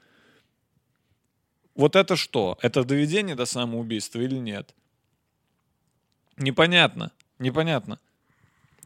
Вот 1.76 1.95
это 1.95 2.16
что? 2.16 2.57
Это 2.61 2.84
доведение 2.84 3.36
до 3.36 3.45
самоубийства 3.45 4.20
или 4.22 4.36
нет? 4.36 4.74
Непонятно, 6.38 7.11
непонятно. 7.39 7.99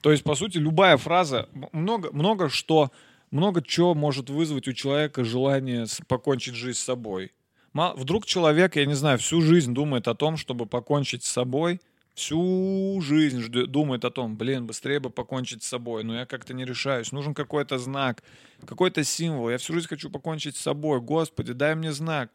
То 0.01 0.11
есть, 0.11 0.23
по 0.23 0.35
сути, 0.35 0.57
любая 0.57 0.97
фраза, 0.97 1.49
много, 1.71 2.11
много 2.11 2.49
что, 2.49 2.91
много 3.31 3.61
чего 3.61 3.93
может 3.95 4.29
вызвать 4.29 4.67
у 4.67 4.73
человека 4.73 5.23
желание 5.23 5.85
покончить 6.07 6.55
жизнь 6.55 6.77
с 6.77 6.83
собой. 6.83 7.31
Вдруг 7.73 8.25
человек, 8.25 8.75
я 8.75 8.85
не 8.85 8.95
знаю, 8.95 9.17
всю 9.19 9.41
жизнь 9.41 9.73
думает 9.73 10.07
о 10.07 10.15
том, 10.15 10.37
чтобы 10.37 10.65
покончить 10.65 11.23
с 11.23 11.31
собой, 11.31 11.79
всю 12.15 12.99
жизнь 13.01 13.47
думает 13.49 14.03
о 14.03 14.09
том, 14.09 14.35
блин, 14.35 14.65
быстрее 14.65 14.99
бы 14.99 15.11
покончить 15.11 15.61
с 15.61 15.67
собой, 15.67 16.03
но 16.03 16.15
я 16.15 16.25
как-то 16.25 16.55
не 16.55 16.65
решаюсь. 16.65 17.11
Нужен 17.11 17.35
какой-то 17.35 17.77
знак, 17.77 18.23
какой-то 18.65 19.03
символ. 19.03 19.51
Я 19.51 19.59
всю 19.59 19.73
жизнь 19.73 19.87
хочу 19.87 20.09
покончить 20.09 20.55
с 20.55 20.61
собой. 20.61 20.99
Господи, 21.01 21.53
дай 21.53 21.75
мне 21.75 21.91
знак. 21.91 22.31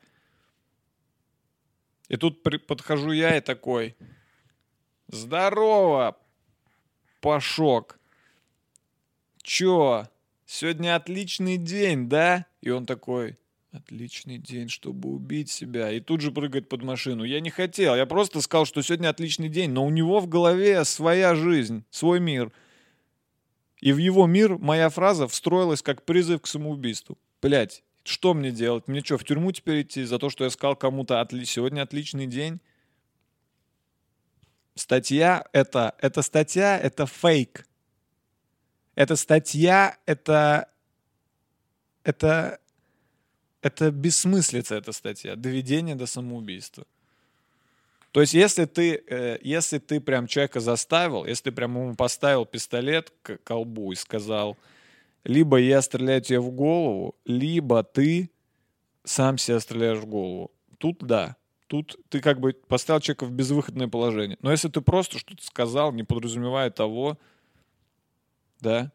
И 2.09 2.17
тут 2.17 2.43
подхожу 2.43 3.11
я 3.11 3.37
и 3.37 3.41
такой, 3.41 3.97
Здорово, 5.13 6.17
Пашок. 7.21 7.99
чё, 9.43 10.09
сегодня 10.47 10.97
отличный 10.97 11.59
день, 11.59 12.09
да? 12.09 12.47
И 12.63 12.71
он 12.71 12.87
такой, 12.87 13.37
отличный 13.73 14.39
день, 14.39 14.71
чтобы 14.71 15.11
убить 15.11 15.51
себя. 15.51 15.93
И 15.93 16.01
тут 16.01 16.23
же 16.23 16.33
прыгает 16.33 16.71
под 16.71 16.83
машину. 16.83 17.25
Я 17.25 17.41
не 17.41 17.51
хотел, 17.51 17.95
я 17.95 18.07
просто 18.07 18.41
сказал, 18.41 18.65
что 18.65 18.81
сегодня 18.81 19.11
отличный 19.11 19.51
день, 19.51 19.71
но 19.71 19.85
у 19.85 19.91
него 19.91 20.19
в 20.19 20.29
голове 20.29 20.83
своя 20.87 21.35
жизнь, 21.35 21.85
свой 21.91 22.19
мир. 22.19 22.51
И 23.83 23.93
в 23.93 23.99
его 23.99 24.27
мир 24.27 24.57
моя 24.57 24.89
фраза 24.89 25.29
встроилась 25.29 25.83
как 25.83 26.07
призыв 26.07 26.41
к 26.41 26.47
самоубийству. 26.47 27.19
Блять, 27.43 27.85
что 28.03 28.33
мне 28.33 28.51
делать? 28.51 28.89
Мне 28.89 29.03
что, 29.05 29.19
в 29.19 29.25
тюрьму 29.25 29.53
теперь 29.53 29.83
идти 29.83 30.05
за 30.05 30.19
то, 30.19 30.31
что 30.31 30.45
я 30.45 30.51
сказал 30.51 30.75
кому-то 30.75 31.21
отли... 31.21 31.45
сегодня 31.45 31.83
отличный 31.83 32.27
день? 32.27 32.61
Статья 34.75 35.45
это, 35.53 35.95
это 35.99 36.23
статья, 36.23 36.79
это 36.79 37.07
фейк. 37.07 37.67
Эта 38.95 39.17
статья, 39.17 39.97
это, 40.07 40.69
это, 42.05 42.59
это 43.63 43.91
бессмыслица, 43.91 44.75
эта 44.75 44.93
статья. 44.93 45.37
Доведение 45.37 45.95
до 45.95 46.07
самоубийства. 46.07 46.87
То 48.13 48.21
есть, 48.21 48.35
если 48.35 48.67
ты, 48.67 49.03
э, 49.09 49.39
если 49.43 49.79
ты 49.79 49.99
прям 49.99 50.27
человека 50.27 50.61
заставил, 50.61 51.25
если 51.25 51.45
ты 51.45 51.53
прям 51.53 51.75
ему 51.77 51.95
поставил 51.95 52.45
пистолет 52.45 53.11
к 53.23 53.39
колбу 53.39 53.93
и 53.93 53.95
сказал, 53.95 54.59
либо 55.25 55.57
я 55.57 55.81
стреляю 55.81 56.21
тебе 56.21 56.41
в 56.41 56.51
голову, 56.51 57.15
либо 57.25 57.83
ты 57.83 58.31
сам 59.05 59.39
себя 59.39 59.61
стреляешь 59.61 59.99
в 59.99 60.07
голову. 60.07 60.51
Тут 60.77 60.99
да. 61.01 61.37
Тут 61.73 61.97
ты 62.11 62.21
как 62.21 62.39
бы 62.39 62.53
поставил 62.53 63.01
человека 63.01 63.25
в 63.25 63.31
безвыходное 63.31 63.89
положение. 63.89 64.37
Но 64.43 64.51
если 64.51 64.69
ты 64.69 64.83
просто 64.83 65.19
что-то 65.19 65.43
сказал, 65.43 65.91
не 65.91 66.05
подразумевая 66.05 66.69
того, 66.69 67.19
да. 68.61 68.93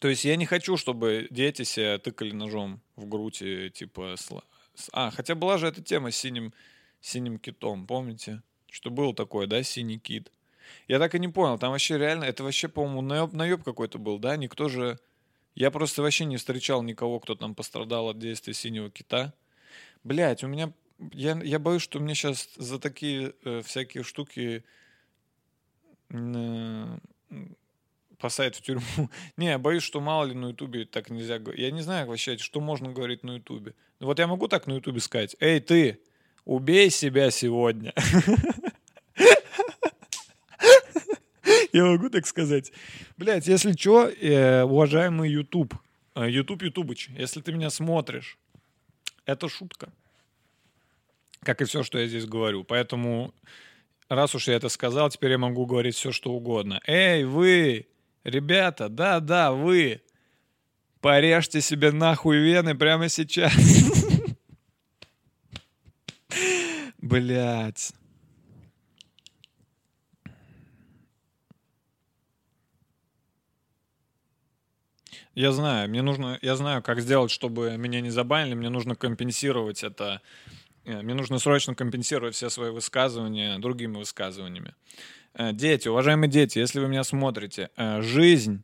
То 0.00 0.08
есть 0.08 0.24
я 0.24 0.34
не 0.34 0.44
хочу, 0.44 0.76
чтобы 0.76 1.28
дети 1.30 1.62
себя 1.62 1.98
тыкали 1.98 2.32
ножом 2.32 2.80
в 2.96 3.06
грудь 3.06 3.42
и 3.42 3.70
типа... 3.70 4.16
А, 4.90 5.12
хотя 5.12 5.36
была 5.36 5.56
же 5.56 5.68
эта 5.68 5.80
тема 5.84 6.10
с 6.10 6.16
синим, 6.16 6.52
синим 7.00 7.38
китом, 7.38 7.86
помните? 7.86 8.42
Что 8.72 8.90
было 8.90 9.14
такое, 9.14 9.46
да, 9.46 9.62
синий 9.62 10.00
кит? 10.00 10.32
Я 10.88 10.98
так 10.98 11.14
и 11.14 11.20
не 11.20 11.28
понял, 11.28 11.60
там 11.60 11.70
вообще 11.70 11.96
реально, 11.96 12.24
это 12.24 12.42
вообще, 12.42 12.66
по-моему, 12.66 13.02
наеб, 13.02 13.32
наеб 13.34 13.62
какой-то 13.62 14.00
был, 14.00 14.18
да? 14.18 14.36
Никто 14.36 14.68
же... 14.68 14.98
Я 15.54 15.70
просто 15.70 16.02
вообще 16.02 16.24
не 16.24 16.38
встречал 16.38 16.82
никого, 16.82 17.20
кто 17.20 17.36
там 17.36 17.54
пострадал 17.54 18.08
от 18.08 18.18
действия 18.18 18.52
синего 18.52 18.90
кита. 18.90 19.32
Блять, 20.04 20.44
у 20.44 20.48
меня... 20.48 20.72
Я, 21.12 21.40
я 21.42 21.58
боюсь, 21.58 21.82
что 21.82 21.98
мне 21.98 22.14
сейчас 22.14 22.48
за 22.56 22.78
такие 22.78 23.34
э, 23.44 23.62
всякие 23.64 24.04
штуки 24.04 24.64
э, 26.10 26.98
посадят 28.18 28.56
в 28.56 28.62
тюрьму. 28.62 29.10
Не, 29.36 29.46
я 29.46 29.58
боюсь, 29.58 29.82
что 29.82 30.00
мало 30.00 30.24
ли 30.26 30.34
на 30.34 30.50
Ютубе 30.50 30.84
так 30.84 31.10
нельзя 31.10 31.38
говорить. 31.38 31.60
Я 31.60 31.70
не 31.72 31.82
знаю 31.82 32.06
вообще, 32.06 32.38
что 32.38 32.60
можно 32.60 32.92
говорить 32.92 33.24
на 33.24 33.32
Ютубе. 33.32 33.74
Ну 33.98 34.06
Вот 34.06 34.18
я 34.18 34.26
могу 34.26 34.48
так 34.48 34.66
на 34.66 34.74
Ютубе 34.74 35.00
сказать. 35.00 35.36
Эй, 35.40 35.60
ты, 35.60 36.00
убей 36.44 36.90
себя 36.90 37.30
сегодня. 37.30 37.92
Я 41.72 41.86
могу 41.86 42.10
так 42.10 42.26
сказать. 42.26 42.70
Блять, 43.16 43.46
если 43.46 43.72
что, 43.72 44.06
э, 44.06 44.62
уважаемый 44.62 45.30
Ютуб, 45.30 45.74
э, 46.14 46.28
Ютуб 46.28 46.62
Ютубыч, 46.62 47.08
если 47.16 47.40
ты 47.40 47.50
меня 47.52 47.70
смотришь, 47.70 48.38
это 49.26 49.48
шутка. 49.48 49.92
Как 51.40 51.60
и 51.60 51.64
все, 51.64 51.82
что 51.82 51.98
я 51.98 52.06
здесь 52.06 52.26
говорю. 52.26 52.64
Поэтому, 52.64 53.34
раз 54.08 54.34
уж 54.34 54.48
я 54.48 54.54
это 54.54 54.68
сказал, 54.68 55.10
теперь 55.10 55.32
я 55.32 55.38
могу 55.38 55.66
говорить 55.66 55.96
все, 55.96 56.12
что 56.12 56.32
угодно. 56.32 56.80
Эй, 56.86 57.24
вы, 57.24 57.88
ребята, 58.24 58.88
да-да, 58.88 59.52
вы, 59.52 60.02
порежьте 61.00 61.60
себе 61.60 61.90
нахуй 61.90 62.38
вены 62.38 62.74
прямо 62.76 63.08
сейчас. 63.08 63.52
Блять. 66.98 67.92
Я 75.34 75.52
знаю, 75.52 75.88
мне 75.88 76.02
нужно, 76.02 76.38
я 76.42 76.56
знаю, 76.56 76.82
как 76.82 77.00
сделать, 77.00 77.30
чтобы 77.30 77.76
меня 77.78 78.00
не 78.02 78.10
забанили, 78.10 78.54
мне 78.54 78.68
нужно 78.68 78.94
компенсировать 78.94 79.82
это, 79.82 80.20
э, 80.84 81.00
мне 81.00 81.14
нужно 81.14 81.38
срочно 81.38 81.74
компенсировать 81.74 82.34
все 82.34 82.50
свои 82.50 82.70
высказывания 82.70 83.58
другими 83.58 83.96
высказываниями. 83.96 84.74
Э, 85.34 85.52
Дети, 85.52 85.88
уважаемые 85.88 86.30
дети, 86.30 86.58
если 86.58 86.80
вы 86.80 86.88
меня 86.88 87.02
смотрите, 87.02 87.70
э, 87.76 88.02
жизнь 88.02 88.62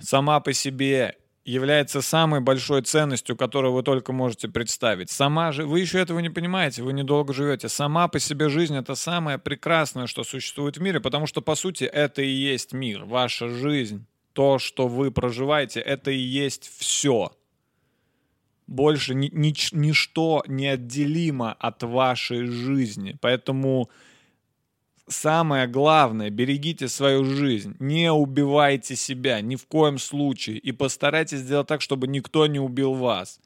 сама 0.00 0.38
по 0.38 0.52
себе 0.52 1.16
является 1.44 2.00
самой 2.00 2.40
большой 2.40 2.82
ценностью, 2.82 3.36
которую 3.36 3.72
вы 3.72 3.82
только 3.82 4.12
можете 4.12 4.48
представить. 4.48 5.10
Сама 5.10 5.50
же, 5.50 5.64
вы 5.64 5.80
еще 5.80 6.00
этого 6.00 6.20
не 6.20 6.30
понимаете, 6.30 6.82
вы 6.82 6.92
недолго 6.92 7.32
живете. 7.32 7.68
Сама 7.68 8.06
по 8.06 8.20
себе 8.20 8.48
жизнь 8.48 8.76
это 8.76 8.94
самое 8.94 9.38
прекрасное, 9.38 10.06
что 10.06 10.22
существует 10.22 10.76
в 10.76 10.80
мире, 10.80 11.00
потому 11.00 11.26
что, 11.26 11.40
по 11.42 11.56
сути, 11.56 11.84
это 11.84 12.22
и 12.22 12.28
есть 12.28 12.72
мир, 12.72 13.04
ваша 13.04 13.48
жизнь. 13.48 14.06
То, 14.36 14.58
что 14.58 14.86
вы 14.86 15.10
проживаете, 15.10 15.80
это 15.80 16.10
и 16.10 16.18
есть 16.18 16.70
все. 16.76 17.32
Больше 18.66 19.14
ни- 19.14 19.30
нич- 19.30 19.70
ничто 19.72 20.44
неотделимо 20.46 21.54
от 21.54 21.82
вашей 21.82 22.44
жизни. 22.44 23.16
Поэтому 23.22 23.88
самое 25.08 25.66
главное, 25.66 26.28
берегите 26.28 26.88
свою 26.88 27.24
жизнь, 27.24 27.76
не 27.78 28.12
убивайте 28.12 28.94
себя 28.94 29.40
ни 29.40 29.56
в 29.56 29.66
коем 29.66 29.96
случае 29.96 30.58
и 30.58 30.70
постарайтесь 30.70 31.38
сделать 31.38 31.68
так, 31.68 31.80
чтобы 31.80 32.06
никто 32.06 32.46
не 32.46 32.60
убил 32.60 32.92
вас. 32.92 33.40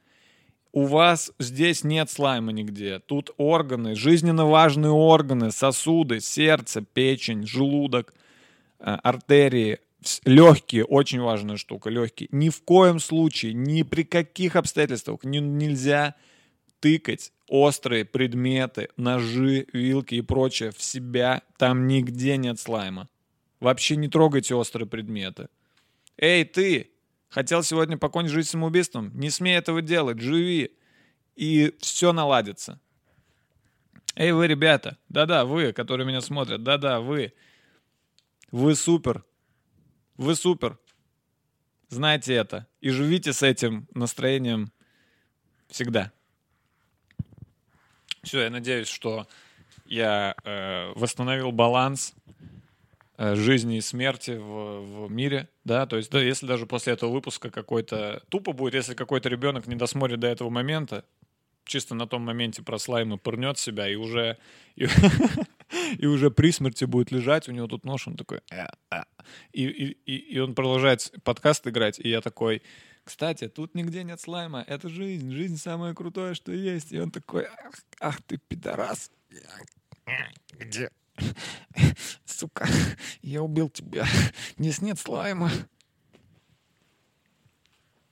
У 0.73 0.87
вас 0.87 1.31
здесь 1.39 1.85
нет 1.85 2.09
слайма 2.09 2.51
нигде. 2.51 2.99
Тут 2.99 3.31
органы, 3.37 3.95
жизненно 3.95 4.45
важные 4.45 4.91
органы, 4.91 5.51
сосуды, 5.51 6.19
сердце, 6.19 6.81
печень, 6.81 7.47
желудок, 7.47 8.13
э, 8.79 8.91
артерии, 9.03 9.79
легкие, 10.25 10.85
очень 10.85 11.21
важная 11.21 11.57
штука, 11.57 11.89
легкие. 11.89 12.29
Ни 12.31 12.49
в 12.49 12.61
коем 12.63 12.99
случае, 12.99 13.53
ни 13.53 13.83
при 13.83 14.03
каких 14.03 14.55
обстоятельствах 14.55 15.23
не- 15.23 15.39
нельзя 15.39 16.15
тыкать 16.79 17.31
острые 17.47 18.05
предметы, 18.05 18.89
ножи, 18.97 19.67
вилки 19.73 20.15
и 20.15 20.21
прочее 20.21 20.71
в 20.71 20.81
себя. 20.81 21.43
Там 21.57 21.87
нигде 21.87 22.37
нет 22.37 22.59
слайма. 22.59 23.07
Вообще 23.59 23.95
не 23.95 24.07
трогайте 24.07 24.55
острые 24.55 24.87
предметы. 24.87 25.47
Эй, 26.17 26.45
ты! 26.45 26.91
Хотел 27.29 27.63
сегодня 27.63 27.97
покончить 27.97 28.33
жизнь 28.33 28.49
самоубийством? 28.49 29.11
Не 29.13 29.29
смей 29.29 29.57
этого 29.57 29.81
делать, 29.81 30.19
живи. 30.19 30.71
И 31.35 31.75
все 31.79 32.11
наладится. 32.11 32.79
Эй, 34.15 34.33
вы, 34.33 34.47
ребята, 34.47 34.97
да-да, 35.07 35.45
вы, 35.45 35.71
которые 35.71 36.05
меня 36.05 36.19
смотрят, 36.21 36.63
да-да, 36.63 36.99
вы. 36.99 37.33
Вы 38.51 38.75
супер. 38.75 39.23
Вы 40.21 40.35
супер. 40.35 40.77
Знайте 41.89 42.35
это. 42.35 42.67
И 42.79 42.91
живите 42.91 43.33
с 43.33 43.41
этим 43.41 43.87
настроением 43.95 44.71
всегда. 45.67 46.11
Все, 48.21 48.41
я 48.41 48.51
надеюсь, 48.51 48.87
что 48.87 49.27
я 49.85 50.35
э, 50.43 50.91
восстановил 50.93 51.51
баланс 51.51 52.13
э, 53.17 53.33
жизни 53.33 53.77
и 53.77 53.81
смерти 53.81 54.37
в, 54.37 55.07
в 55.07 55.11
мире, 55.11 55.49
да, 55.63 55.87
то 55.87 55.97
есть, 55.97 56.11
да, 56.11 56.21
если 56.21 56.45
даже 56.45 56.67
после 56.67 56.93
этого 56.93 57.11
выпуска 57.11 57.49
какой-то 57.49 58.21
тупо 58.29 58.53
будет, 58.53 58.75
если 58.75 58.93
какой-то 58.93 59.27
ребенок 59.27 59.65
не 59.65 59.75
досмотрит 59.75 60.19
до 60.19 60.27
этого 60.27 60.51
момента, 60.51 61.03
чисто 61.65 61.95
на 61.95 62.07
том 62.07 62.23
моменте 62.23 62.63
про 62.63 62.77
слаймы 62.77 63.17
пырнет 63.17 63.57
себя 63.57 63.87
и 63.89 63.95
уже 63.95 64.37
и, 64.75 64.87
и 65.97 66.05
уже 66.05 66.31
при 66.31 66.51
смерти 66.51 66.85
будет 66.85 67.11
лежать, 67.11 67.49
у 67.49 67.51
него 67.51 67.67
тут 67.67 67.85
нож, 67.85 68.07
он 68.07 68.17
такой, 68.17 68.41
«Э, 68.51 68.67
э». 68.91 69.03
и, 69.53 69.65
и, 69.65 70.15
и, 70.15 70.39
он 70.39 70.55
продолжает 70.55 71.13
подкаст 71.23 71.67
играть, 71.67 71.99
и 71.99 72.09
я 72.09 72.21
такой, 72.21 72.61
кстати, 73.03 73.47
тут 73.47 73.75
нигде 73.75 74.03
нет 74.03 74.19
слайма, 74.19 74.63
это 74.67 74.89
жизнь, 74.89 75.31
жизнь 75.31 75.57
самое 75.57 75.93
крутое, 75.93 76.33
что 76.33 76.51
есть, 76.51 76.91
и 76.91 76.99
он 76.99 77.11
такой, 77.11 77.45
ах, 77.45 77.75
ах 77.99 78.21
ты 78.23 78.37
пидорас, 78.37 79.11
где? 80.53 80.89
Сука, 82.25 82.67
я 83.21 83.41
убил 83.43 83.69
тебя. 83.69 84.05
Здесь 84.57 84.81
нет 84.81 84.99
слайма. 84.99 85.51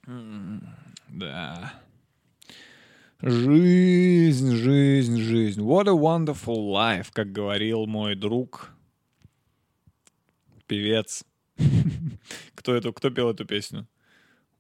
Да. 0.06 1.74
Жизнь, 3.22 4.56
жизнь, 4.56 5.18
жизнь. 5.18 5.62
What 5.62 5.88
a 5.88 5.94
wonderful 5.94 6.72
life, 6.72 7.08
как 7.12 7.32
говорил 7.32 7.86
мой 7.86 8.16
друг, 8.16 8.72
певец. 10.68 11.26
Кто 12.56 12.74
эту, 12.74 12.94
кто 12.94 13.10
пел 13.10 13.30
эту 13.30 13.46
песню? 13.46 13.88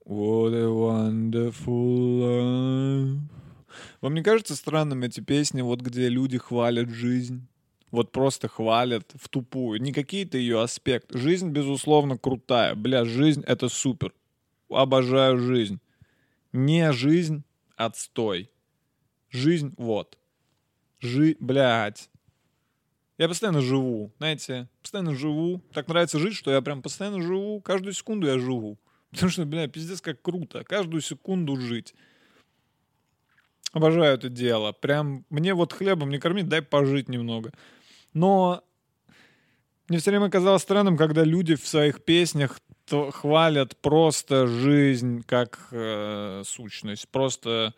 What 0.05 0.53
a 0.53 0.67
wonderful 0.67 2.19
life. 2.19 3.19
Вам 4.01 4.13
не 4.13 4.23
кажется 4.23 4.55
странным 4.55 5.03
эти 5.03 5.21
песни, 5.21 5.61
вот 5.61 5.81
где 5.81 6.09
люди 6.09 6.37
хвалят 6.37 6.89
жизнь? 6.89 7.47
вот 7.91 8.11
просто 8.11 8.47
хвалят 8.47 9.13
в 9.19 9.29
тупую. 9.29 9.81
Не 9.81 9.91
какие-то 9.91 10.37
ее 10.37 10.61
аспекты. 10.61 11.17
Жизнь, 11.17 11.49
безусловно, 11.49 12.17
крутая. 12.17 12.75
Бля, 12.75 13.05
жизнь— 13.05 13.43
это 13.47 13.69
супер. 13.69 14.13
Обожаю 14.69 15.39
жизнь. 15.39 15.79
Не 16.51 16.91
жизнь, 16.91 17.43
отстой. 17.79 18.51
Жизнь, 19.29 19.73
вот. 19.77 20.17
Жи, 20.99 21.37
блядь. 21.39 22.09
Я 23.17 23.27
постоянно 23.27 23.61
живу, 23.61 24.13
знаете, 24.17 24.69
постоянно 24.81 25.15
живу. 25.15 25.61
Так 25.73 25.87
нравится 25.87 26.19
жить, 26.19 26.35
что 26.35 26.51
я 26.51 26.61
прям 26.61 26.81
постоянно 26.81 27.21
живу. 27.21 27.61
Каждую 27.61 27.93
секунду 27.93 28.27
я 28.27 28.37
живу. 28.37 28.77
Потому 29.11 29.31
что, 29.31 29.45
бля, 29.45 29.67
пиздец, 29.67 30.01
как 30.01 30.21
круто. 30.21 30.63
Каждую 30.63 31.01
секунду 31.01 31.55
жить. 31.59 31.95
Обожаю 33.71 34.15
это 34.15 34.29
дело. 34.29 34.71
Прям 34.71 35.25
мне 35.29 35.53
вот 35.53 35.73
хлебом 35.73 36.09
не 36.09 36.19
кормить, 36.19 36.47
дай 36.47 36.61
пожить 36.61 37.09
немного. 37.09 37.51
Но 38.13 38.63
мне 39.87 39.99
все 39.99 40.11
время 40.11 40.29
казалось 40.29 40.63
странным, 40.63 40.97
когда 40.97 41.23
люди 41.23 41.55
в 41.55 41.67
своих 41.67 42.03
песнях 42.03 42.59
хвалят 42.91 43.77
просто 43.77 44.47
жизнь 44.47 45.23
как 45.25 45.67
э, 45.71 46.43
сущность. 46.45 47.07
Просто 47.09 47.73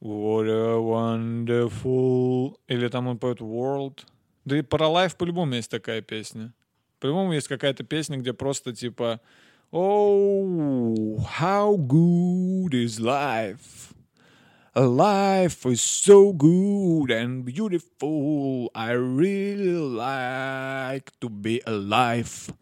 What 0.00 0.48
a 0.48 0.78
wonderful... 0.78 2.56
Или 2.68 2.88
там 2.88 3.06
он 3.06 3.18
поет 3.18 3.40
World. 3.40 4.00
Да 4.44 4.58
и 4.58 4.62
про 4.62 4.86
Life 4.86 5.16
по-любому 5.18 5.54
есть 5.54 5.70
такая 5.70 6.00
песня. 6.00 6.54
По-любому 7.00 7.32
есть 7.34 7.48
какая-то 7.48 7.84
песня, 7.84 8.16
где 8.16 8.32
просто 8.32 8.74
типа 8.74 9.20
Oh, 9.72 11.18
how 11.38 11.76
good 11.76 12.74
is 12.74 12.98
life. 12.98 13.94
Life 14.74 15.64
is 15.66 15.80
so 15.80 16.32
good 16.32 17.12
and 17.12 17.44
beautiful. 17.44 18.70
I 18.74 18.92
really 18.92 19.74
like 19.74 21.12
to 21.20 21.28
be 21.28 21.62
alive. 21.66 22.52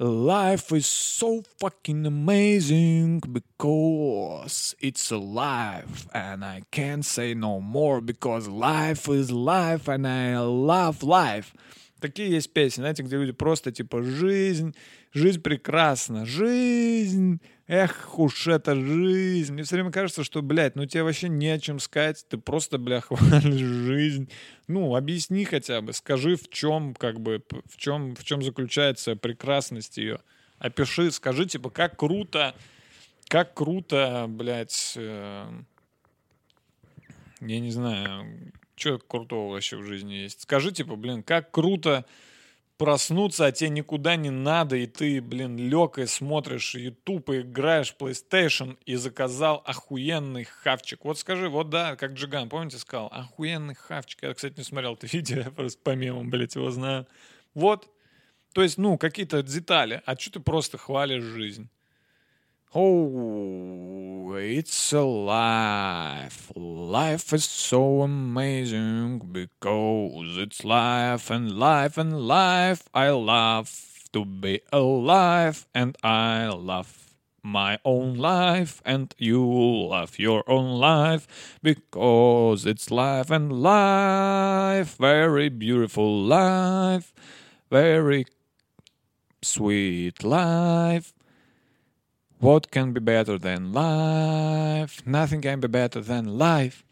Life 0.00 0.72
is 0.72 0.86
so 0.86 1.42
fucking 1.58 2.04
amazing 2.04 3.20
because 3.32 4.74
it's 4.78 5.10
alive 5.10 6.06
and 6.12 6.44
I 6.44 6.64
can't 6.70 7.02
say 7.02 7.32
no 7.32 7.60
more 7.60 8.02
because 8.02 8.46
life 8.46 9.08
is 9.08 9.30
life 9.32 9.88
and 9.88 10.06
I 10.06 10.38
love 10.38 11.02
life. 11.02 11.54
Такие 11.98 12.28
есть 12.28 12.52
песни, 12.52 12.82
знаете, 12.82 13.04
где 13.04 13.16
люди 13.16 13.32
просто 13.32 13.72
типа 13.72 14.02
жизнь, 14.02 14.74
жизнь 15.14 15.40
прекрасна, 15.40 16.26
жизнь, 16.26 17.40
эх 17.71 18.19
уж 18.19 18.47
это 18.47 18.75
жизнь. 18.75 19.53
Мне 19.53 19.63
все 19.63 19.75
время 19.75 19.91
кажется, 19.91 20.25
что, 20.25 20.41
блядь, 20.41 20.75
ну 20.75 20.85
тебе 20.85 21.03
вообще 21.03 21.29
не 21.29 21.47
о 21.47 21.57
чем 21.57 21.79
сказать, 21.79 22.25
ты 22.27 22.37
просто, 22.37 22.77
бля, 22.77 22.99
хвалишь 23.01 23.61
жизнь. 23.61 24.29
Ну, 24.67 24.93
объясни 24.93 25.45
хотя 25.45 25.79
бы, 25.79 25.93
скажи, 25.93 26.35
в 26.35 26.49
чем, 26.49 26.93
как 26.93 27.21
бы, 27.21 27.41
в 27.65 27.77
чем, 27.77 28.13
в 28.15 28.25
чем 28.25 28.43
заключается 28.43 29.15
прекрасность 29.15 29.97
ее. 29.97 30.19
Опиши, 30.59 31.11
скажи, 31.11 31.45
типа, 31.45 31.69
как 31.69 31.97
круто, 31.97 32.55
как 33.29 33.53
круто, 33.53 34.25
блядь, 34.27 34.93
э, 34.97 35.49
я 37.39 37.59
не 37.61 37.71
знаю, 37.71 38.51
что 38.75 38.99
крутого 38.99 39.53
вообще 39.53 39.77
в 39.77 39.85
жизни 39.85 40.15
есть. 40.15 40.41
Скажи, 40.41 40.73
типа, 40.73 40.97
блин, 40.97 41.23
как 41.23 41.51
круто 41.51 42.05
проснуться, 42.81 43.45
а 43.45 43.51
тебе 43.51 43.69
никуда 43.69 44.15
не 44.15 44.31
надо, 44.31 44.75
и 44.75 44.87
ты, 44.87 45.21
блин, 45.21 45.55
лег 45.55 45.99
и 45.99 46.07
смотришь 46.07 46.73
YouTube, 46.73 47.29
и 47.29 47.41
играешь 47.41 47.95
PlayStation, 47.95 48.75
и 48.87 48.95
заказал 48.95 49.61
охуенный 49.67 50.45
хавчик. 50.45 51.05
Вот 51.05 51.19
скажи, 51.19 51.47
вот 51.47 51.69
да, 51.69 51.95
как 51.95 52.13
Джиган, 52.13 52.49
помните, 52.49 52.79
сказал, 52.79 53.05
охуенный 53.11 53.75
хавчик. 53.75 54.23
Я, 54.23 54.33
кстати, 54.33 54.57
не 54.57 54.63
смотрел 54.63 54.95
это 54.95 55.05
видео, 55.11 55.41
я 55.41 55.51
просто 55.51 55.79
по 55.83 55.91
мемам, 55.91 56.31
блядь, 56.31 56.55
его 56.55 56.71
знаю. 56.71 57.05
Вот. 57.53 57.87
То 58.53 58.63
есть, 58.63 58.79
ну, 58.79 58.97
какие-то 58.97 59.43
детали. 59.43 60.01
А 60.07 60.17
что 60.17 60.31
ты 60.31 60.39
просто 60.39 60.79
хвалишь 60.79 61.23
жизнь? 61.23 61.69
Oh, 62.73 64.33
it's 64.37 64.93
life. 64.93 66.53
Life 66.55 67.33
is 67.33 67.43
so 67.43 68.01
amazing 68.01 69.27
because 69.29 70.37
it's 70.37 70.63
life 70.63 71.29
and 71.29 71.51
life 71.51 71.97
and 71.97 72.25
life. 72.25 72.87
I 72.93 73.09
love 73.09 74.07
to 74.13 74.23
be 74.23 74.61
alive 74.71 75.67
and 75.75 75.97
I 76.01 76.47
love 76.47 77.11
my 77.43 77.77
own 77.83 78.15
life 78.15 78.81
and 78.85 79.13
you 79.17 79.43
love 79.43 80.17
your 80.17 80.49
own 80.49 80.79
life 80.79 81.59
because 81.61 82.65
it's 82.65 82.89
life 82.89 83.29
and 83.29 83.51
life. 83.51 84.95
Very 84.95 85.49
beautiful 85.49 86.21
life. 86.21 87.13
Very 87.69 88.27
sweet 89.41 90.23
life. 90.23 91.11
What 92.41 92.71
can 92.71 92.91
be 92.91 92.99
better 92.99 93.37
than 93.37 93.71
life? 93.71 95.05
Nothing 95.05 95.41
can 95.41 95.59
be 95.59 95.67
better 95.67 96.01
than 96.01 96.39
life. 96.39 96.83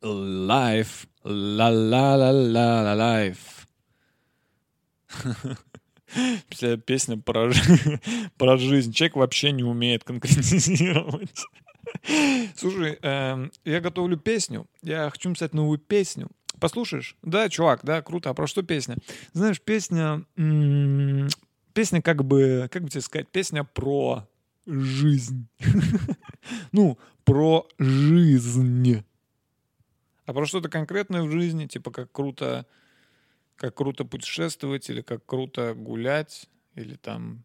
Life. 0.00 1.06
La 1.24 1.68
la 1.68 2.14
la 2.14 2.30
la 2.30 2.82
la 2.82 2.94
life. 2.94 3.66
Вся 6.50 6.76
песня 6.76 7.16
про, 7.16 7.50
про 8.38 8.56
жизнь. 8.58 8.92
Человек 8.92 9.16
вообще 9.16 9.50
не 9.50 9.64
умеет 9.64 10.04
конкретизировать. 10.04 11.44
Слушай, 12.56 12.98
эм, 13.02 13.50
я 13.64 13.80
готовлю 13.80 14.18
песню. 14.18 14.66
Я 14.82 15.10
хочу 15.10 15.28
написать 15.28 15.52
новую 15.52 15.78
песню. 15.78 16.28
Послушаешь? 16.60 17.16
Да, 17.22 17.48
чувак, 17.48 17.80
да, 17.82 18.02
круто. 18.02 18.30
А 18.30 18.34
про 18.34 18.46
что 18.46 18.62
песня? 18.62 18.98
Знаешь, 19.32 19.60
песня... 19.60 20.24
Песня 21.72 22.02
как 22.02 22.24
бы... 22.24 22.68
Как 22.70 22.82
бы 22.82 22.90
тебе 22.90 23.00
сказать? 23.00 23.28
Песня 23.28 23.64
про 23.64 24.28
жизнь. 24.66 25.48
Ну, 26.72 26.98
про 27.22 27.68
жизнь. 27.78 29.04
А 30.26 30.32
про 30.32 30.44
что-то 30.44 30.68
конкретное 30.68 31.22
в 31.22 31.30
жизни, 31.30 31.66
типа 31.66 31.92
как 31.92 32.10
круто, 32.10 32.66
как 33.54 33.76
круто 33.76 34.04
путешествовать, 34.04 34.90
или 34.90 35.02
как 35.02 35.24
круто 35.24 35.74
гулять, 35.74 36.48
или 36.74 36.96
там 36.96 37.44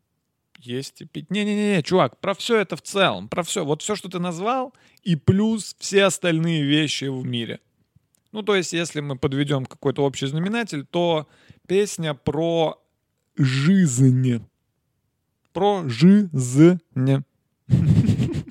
есть 0.57 1.01
и 1.01 1.05
пить. 1.05 1.29
Не-не-не, 1.29 1.83
чувак, 1.83 2.19
про 2.19 2.33
все 2.33 2.59
это 2.59 2.75
в 2.75 2.81
целом, 2.81 3.29
про 3.29 3.43
все. 3.43 3.63
Вот 3.63 3.81
все, 3.81 3.95
что 3.95 4.09
ты 4.09 4.19
назвал, 4.19 4.73
и 5.03 5.15
плюс 5.15 5.75
все 5.79 6.05
остальные 6.05 6.63
вещи 6.63 7.05
в 7.05 7.25
мире. 7.25 7.59
Ну, 8.31 8.43
то 8.43 8.55
есть, 8.55 8.73
если 8.73 9.01
мы 9.01 9.17
подведем 9.17 9.65
какой-то 9.65 10.03
общий 10.03 10.27
знаменатель, 10.27 10.85
то 10.85 11.27
песня 11.67 12.13
про 12.13 12.81
жизнь. 13.37 14.45
Про 15.53 15.87
жизнь. 15.87 16.29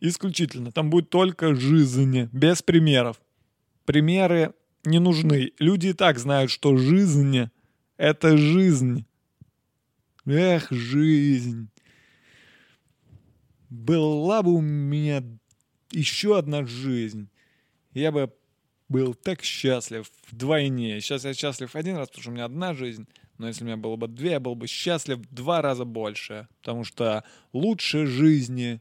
Исключительно. 0.00 0.72
Там 0.72 0.90
будет 0.90 1.10
только 1.10 1.54
жизнь, 1.54 2.28
без 2.32 2.62
примеров. 2.62 3.20
Примеры 3.84 4.54
не 4.84 4.98
нужны. 4.98 5.52
Люди 5.58 5.88
и 5.88 5.92
так 5.92 6.18
знают, 6.18 6.50
что 6.50 6.76
жизнь— 6.76 7.50
это 7.96 8.36
жизнь. 8.36 9.06
Эх, 10.26 10.70
жизнь. 10.70 11.68
Была 13.68 14.42
бы 14.42 14.52
у 14.54 14.60
меня 14.60 15.22
еще 15.90 16.38
одна 16.38 16.64
жизнь. 16.66 17.28
Я 17.92 18.12
бы 18.12 18.32
был 18.88 19.14
так 19.14 19.42
счастлив 19.42 20.10
вдвойне. 20.30 21.00
Сейчас 21.00 21.24
я 21.24 21.34
счастлив 21.34 21.74
один 21.74 21.96
раз, 21.96 22.08
потому 22.08 22.22
что 22.22 22.30
у 22.30 22.34
меня 22.34 22.44
одна 22.44 22.74
жизнь. 22.74 23.06
Но 23.42 23.48
если 23.48 23.64
у 23.64 23.66
меня 23.66 23.76
было 23.76 23.96
бы 23.96 24.06
две, 24.06 24.30
я 24.30 24.40
был 24.40 24.54
бы 24.54 24.68
счастлив 24.68 25.18
в 25.18 25.34
два 25.34 25.62
раза 25.62 25.84
больше. 25.84 26.46
Потому 26.60 26.84
что 26.84 27.24
лучше 27.52 28.06
жизни 28.06 28.80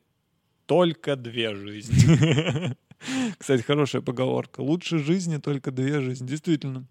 только 0.68 1.16
две 1.16 1.56
жизни. 1.56 2.76
Кстати, 3.40 3.64
хорошая 3.64 4.04
поговорка. 4.04 4.62
Лучше 4.62 5.00
жизни 5.00 5.38
только 5.38 5.72
две 5.72 6.00
жизни. 6.00 6.28
Действительно. 6.28 6.86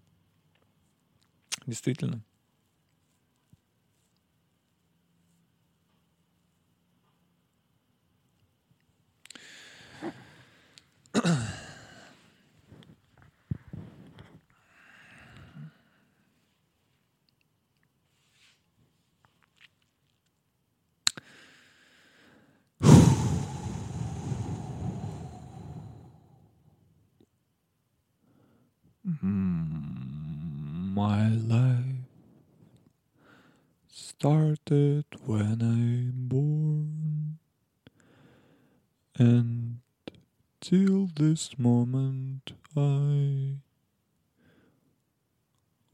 Действительно. 1.65 2.21
My 31.01 31.29
life 31.29 32.05
started 33.87 35.05
when 35.25 35.57
I'm 35.63 36.27
born, 36.27 37.39
and 39.17 39.79
till 40.59 41.07
this 41.07 41.57
moment 41.57 42.51
I 42.77 43.55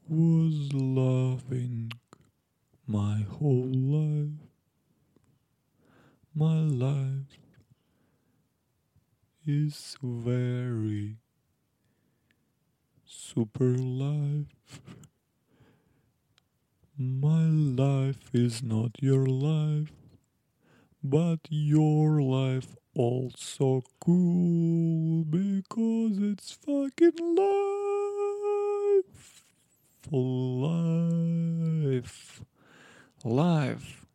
was 0.09 0.73
loving 0.73 1.93
my 2.85 3.21
whole 3.21 3.71
life. 3.71 4.49
My 6.35 6.59
life 6.59 7.39
is 9.45 9.95
very 10.03 11.15
super 13.17 13.75
life. 13.75 14.79
My 16.97 17.45
life 17.45 18.29
is 18.31 18.61
not 18.61 18.91
your 19.01 19.25
life, 19.25 19.91
but 21.03 21.39
your 21.49 22.21
life 22.21 22.75
also 22.95 23.81
cool 23.99 25.23
because 25.23 26.19
it's 26.19 26.51
fucking 26.51 27.35
life. 27.35 29.43
Life. 30.11 31.23
Life. 33.25 34.06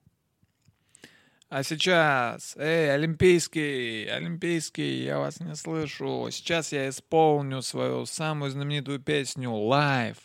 А 1.55 1.63
сейчас, 1.65 2.55
эй, 2.57 2.95
Олимпийский, 2.95 4.07
Олимпийский, 4.07 5.05
я 5.05 5.19
вас 5.19 5.39
не 5.39 5.55
слышу. 5.55 6.29
Сейчас 6.31 6.73
я 6.73 6.89
исполню 6.89 7.61
свою 7.61 8.07
самую 8.07 8.51
знаменитую 8.51 9.01
песню 9.01 9.51
«Live». 9.51 10.17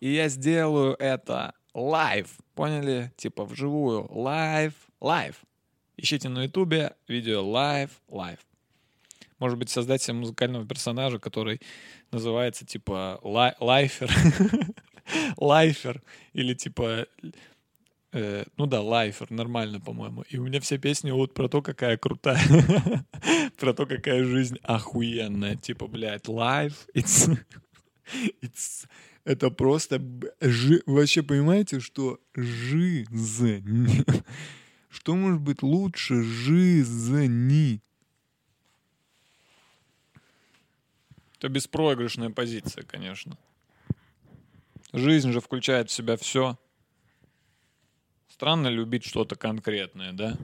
И 0.00 0.10
я 0.10 0.30
сделаю 0.30 0.96
это 0.98 1.52
live. 1.74 2.30
Поняли? 2.54 3.12
Типа 3.18 3.44
вживую. 3.44 4.06
Live, 4.06 4.72
live. 5.02 5.34
Ищите 5.98 6.30
на 6.30 6.44
ютубе 6.44 6.96
видео 7.06 7.42
live, 7.42 7.90
live. 8.08 8.38
Может 9.38 9.58
быть, 9.58 9.68
создать 9.68 10.00
себе 10.00 10.14
музыкального 10.14 10.66
персонажа, 10.66 11.18
который 11.18 11.60
называется 12.10 12.64
типа 12.64 13.20
лай- 13.22 13.54
лайфер. 13.60 14.10
лайфер. 15.36 16.02
Или 16.32 16.54
типа 16.54 17.06
Э, 18.12 18.44
ну 18.56 18.66
да, 18.66 18.80
лайфер, 18.80 19.30
нормально, 19.30 19.80
по-моему. 19.80 20.22
И 20.28 20.36
у 20.36 20.44
меня 20.44 20.60
все 20.60 20.78
песни 20.78 21.10
вот 21.10 21.32
про 21.32 21.48
то, 21.48 21.62
какая 21.62 21.96
крутая. 21.96 22.40
про 23.58 23.72
то, 23.72 23.86
какая 23.86 24.24
жизнь 24.24 24.58
охуенная. 24.62 25.56
Типа, 25.56 25.86
блядь, 25.86 26.26
life, 26.26 26.88
it's... 26.94 27.30
it's... 28.42 28.86
Это 29.24 29.50
просто... 29.50 30.02
Жи... 30.40 30.82
Вообще, 30.86 31.22
понимаете, 31.22 31.78
что 31.78 32.18
жизнь... 32.34 34.04
что 34.90 35.14
может 35.14 35.40
быть 35.40 35.62
лучше 35.62 36.22
жизни? 36.22 37.80
Это 41.38 41.48
беспроигрышная 41.48 42.30
позиция, 42.30 42.82
конечно. 42.82 43.38
Жизнь 44.92 45.30
же 45.30 45.40
включает 45.40 45.90
в 45.90 45.92
себя 45.92 46.16
все. 46.16 46.58
Странно 48.40 48.68
любить 48.68 49.04
что-то 49.04 49.36
конкретное, 49.36 50.14
да? 50.14 50.34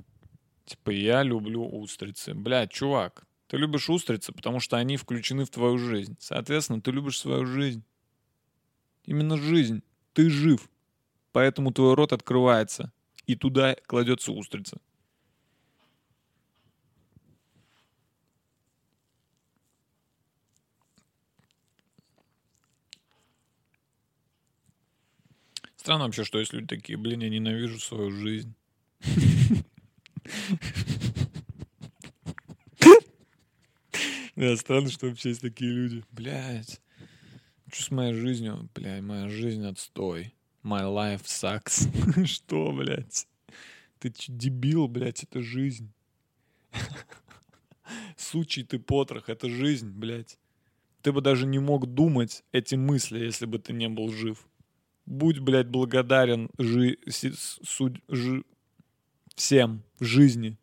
Типа, 0.66 0.90
я 0.90 1.22
люблю 1.22 1.66
устрицы. 1.66 2.34
Бля, 2.34 2.66
чувак, 2.66 3.24
ты 3.46 3.56
любишь 3.56 3.88
устрицы, 3.88 4.32
потому 4.32 4.60
что 4.60 4.76
они 4.76 4.98
включены 4.98 5.46
в 5.46 5.48
твою 5.48 5.78
жизнь. 5.78 6.14
Соответственно, 6.20 6.82
ты 6.82 6.90
любишь 6.90 7.18
свою 7.18 7.46
жизнь. 7.46 7.82
Именно 9.06 9.38
жизнь. 9.38 9.82
Ты 10.12 10.28
жив. 10.28 10.68
Поэтому 11.32 11.72
твой 11.72 11.94
рот 11.94 12.12
открывается. 12.12 12.92
И 13.26 13.34
туда 13.34 13.74
кладется 13.86 14.30
устрица. 14.30 14.78
Странно 25.86 26.06
вообще, 26.06 26.24
что 26.24 26.40
есть 26.40 26.52
люди 26.52 26.66
такие, 26.66 26.98
блин, 26.98 27.20
я 27.20 27.28
ненавижу 27.28 27.78
свою 27.78 28.10
жизнь. 28.10 28.56
Да, 34.34 34.56
странно, 34.56 34.90
что 34.90 35.06
вообще 35.06 35.28
есть 35.28 35.42
такие 35.42 35.70
люди. 35.70 36.04
Блять. 36.10 36.80
Что 37.72 37.84
с 37.84 37.90
моей 37.92 38.14
жизнью? 38.14 38.68
Бля, 38.74 39.00
моя 39.00 39.28
жизнь 39.28 39.64
отстой. 39.64 40.34
My 40.64 40.82
life 40.82 41.22
sucks. 41.22 42.26
Что, 42.26 42.72
блядь? 42.72 43.28
Ты 44.00 44.10
че, 44.10 44.32
дебил, 44.32 44.88
блядь, 44.88 45.22
это 45.22 45.40
жизнь. 45.40 45.92
Сучий 48.16 48.64
ты 48.64 48.80
потрох, 48.80 49.28
это 49.28 49.48
жизнь, 49.48 49.88
блядь. 49.88 50.36
Ты 51.02 51.12
бы 51.12 51.20
даже 51.20 51.46
не 51.46 51.60
мог 51.60 51.86
думать 51.86 52.42
эти 52.50 52.74
мысли, 52.74 53.20
если 53.20 53.46
бы 53.46 53.60
ты 53.60 53.72
не 53.72 53.88
был 53.88 54.12
жив. 54.12 54.44
Будь, 55.06 55.38
блядь, 55.38 55.68
благодарен 55.68 56.50
жи, 56.58 56.98
си, 57.08 57.32
су, 57.34 57.94
жи, 58.08 58.44
всем 59.36 59.82
в 60.00 60.04
жизни. 60.04 60.58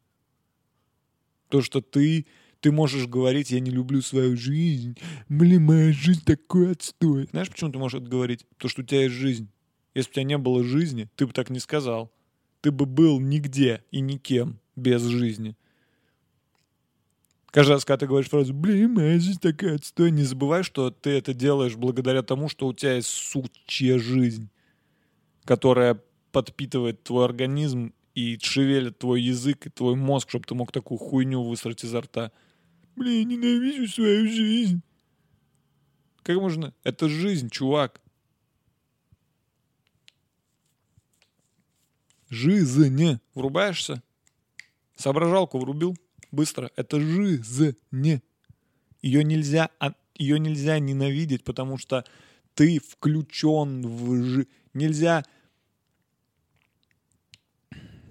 То, 1.47 1.61
что 1.61 1.81
ты, 1.81 2.25
ты 2.59 2.71
можешь 2.71 3.07
говорить, 3.07 3.51
я 3.51 3.59
не 3.59 3.71
люблю 3.71 4.01
свою 4.01 4.35
жизнь. 4.35 4.97
Блин, 5.29 5.63
моя 5.63 5.93
жизнь 5.93 6.23
такой 6.25 6.71
отстой. 6.71 7.27
Знаешь, 7.31 7.49
почему 7.49 7.71
ты 7.71 7.79
можешь 7.79 8.01
это 8.01 8.09
говорить? 8.09 8.45
Потому 8.55 8.69
что 8.69 8.81
у 8.81 8.85
тебя 8.85 9.03
есть 9.03 9.15
жизнь. 9.15 9.49
Если 9.93 10.09
бы 10.09 10.11
у 10.11 10.15
тебя 10.15 10.23
не 10.23 10.37
было 10.37 10.63
жизни, 10.63 11.09
ты 11.15 11.27
бы 11.27 11.33
так 11.33 11.49
не 11.49 11.59
сказал. 11.59 12.11
Ты 12.61 12.71
бы 12.71 12.85
был 12.85 13.19
нигде 13.19 13.83
и 13.91 13.99
никем 14.01 14.59
без 14.75 15.03
жизни. 15.03 15.55
Каждый 17.53 17.73
раз, 17.73 17.85
когда 17.85 17.99
ты 17.99 18.07
говоришь 18.07 18.31
фразу 18.31 18.51
«Блин, 18.51 18.95
моя 18.95 19.19
жизнь 19.19 19.39
такая 19.39 19.75
отстой», 19.75 20.09
не 20.09 20.23
забывай, 20.23 20.63
что 20.63 20.89
ты 20.89 21.11
это 21.11 21.35
делаешь 21.35 21.75
благодаря 21.75 22.23
тому, 22.23 22.49
что 22.49 22.65
у 22.65 22.73
тебя 22.73 22.95
есть 22.95 23.09
сучья 23.09 23.99
жизнь, 23.99 24.49
которая 25.45 26.01
подпитывает 26.31 27.03
твой 27.03 27.25
организм 27.25 27.93
и 28.15 28.39
шевелит 28.41 28.97
твой 28.97 29.21
язык 29.21 29.67
и 29.67 29.69
твой 29.69 29.95
мозг, 29.95 30.29
чтобы 30.29 30.45
ты 30.45 30.55
мог 30.55 30.71
такую 30.71 30.97
хуйню 30.97 31.43
высрать 31.43 31.83
изо 31.83 32.01
рта. 32.01 32.31
Блин, 32.95 33.27
ненавижу 33.27 33.87
свою 33.87 34.27
жизнь. 34.27 34.81
Как 36.23 36.37
можно? 36.37 36.73
Это 36.83 37.07
жизнь, 37.07 37.51
чувак. 37.51 38.01
Жизнь. 42.31 43.19
Врубаешься? 43.35 44.01
Соображалку 44.95 45.59
врубил? 45.59 45.95
Быстро. 46.33 46.71
Это 46.75 46.99
жизнь. 46.99 47.77
Ее 49.03 49.23
нельзя, 49.23 49.69
а, 49.79 49.93
ее 50.15 50.39
нельзя 50.39 50.79
ненавидеть, 50.79 51.43
потому 51.43 51.77
что 51.77 52.05
ты 52.55 52.79
включен 52.79 53.85
в 53.85 54.23
жизнь. 54.23 54.49
Нельзя... 54.73 55.23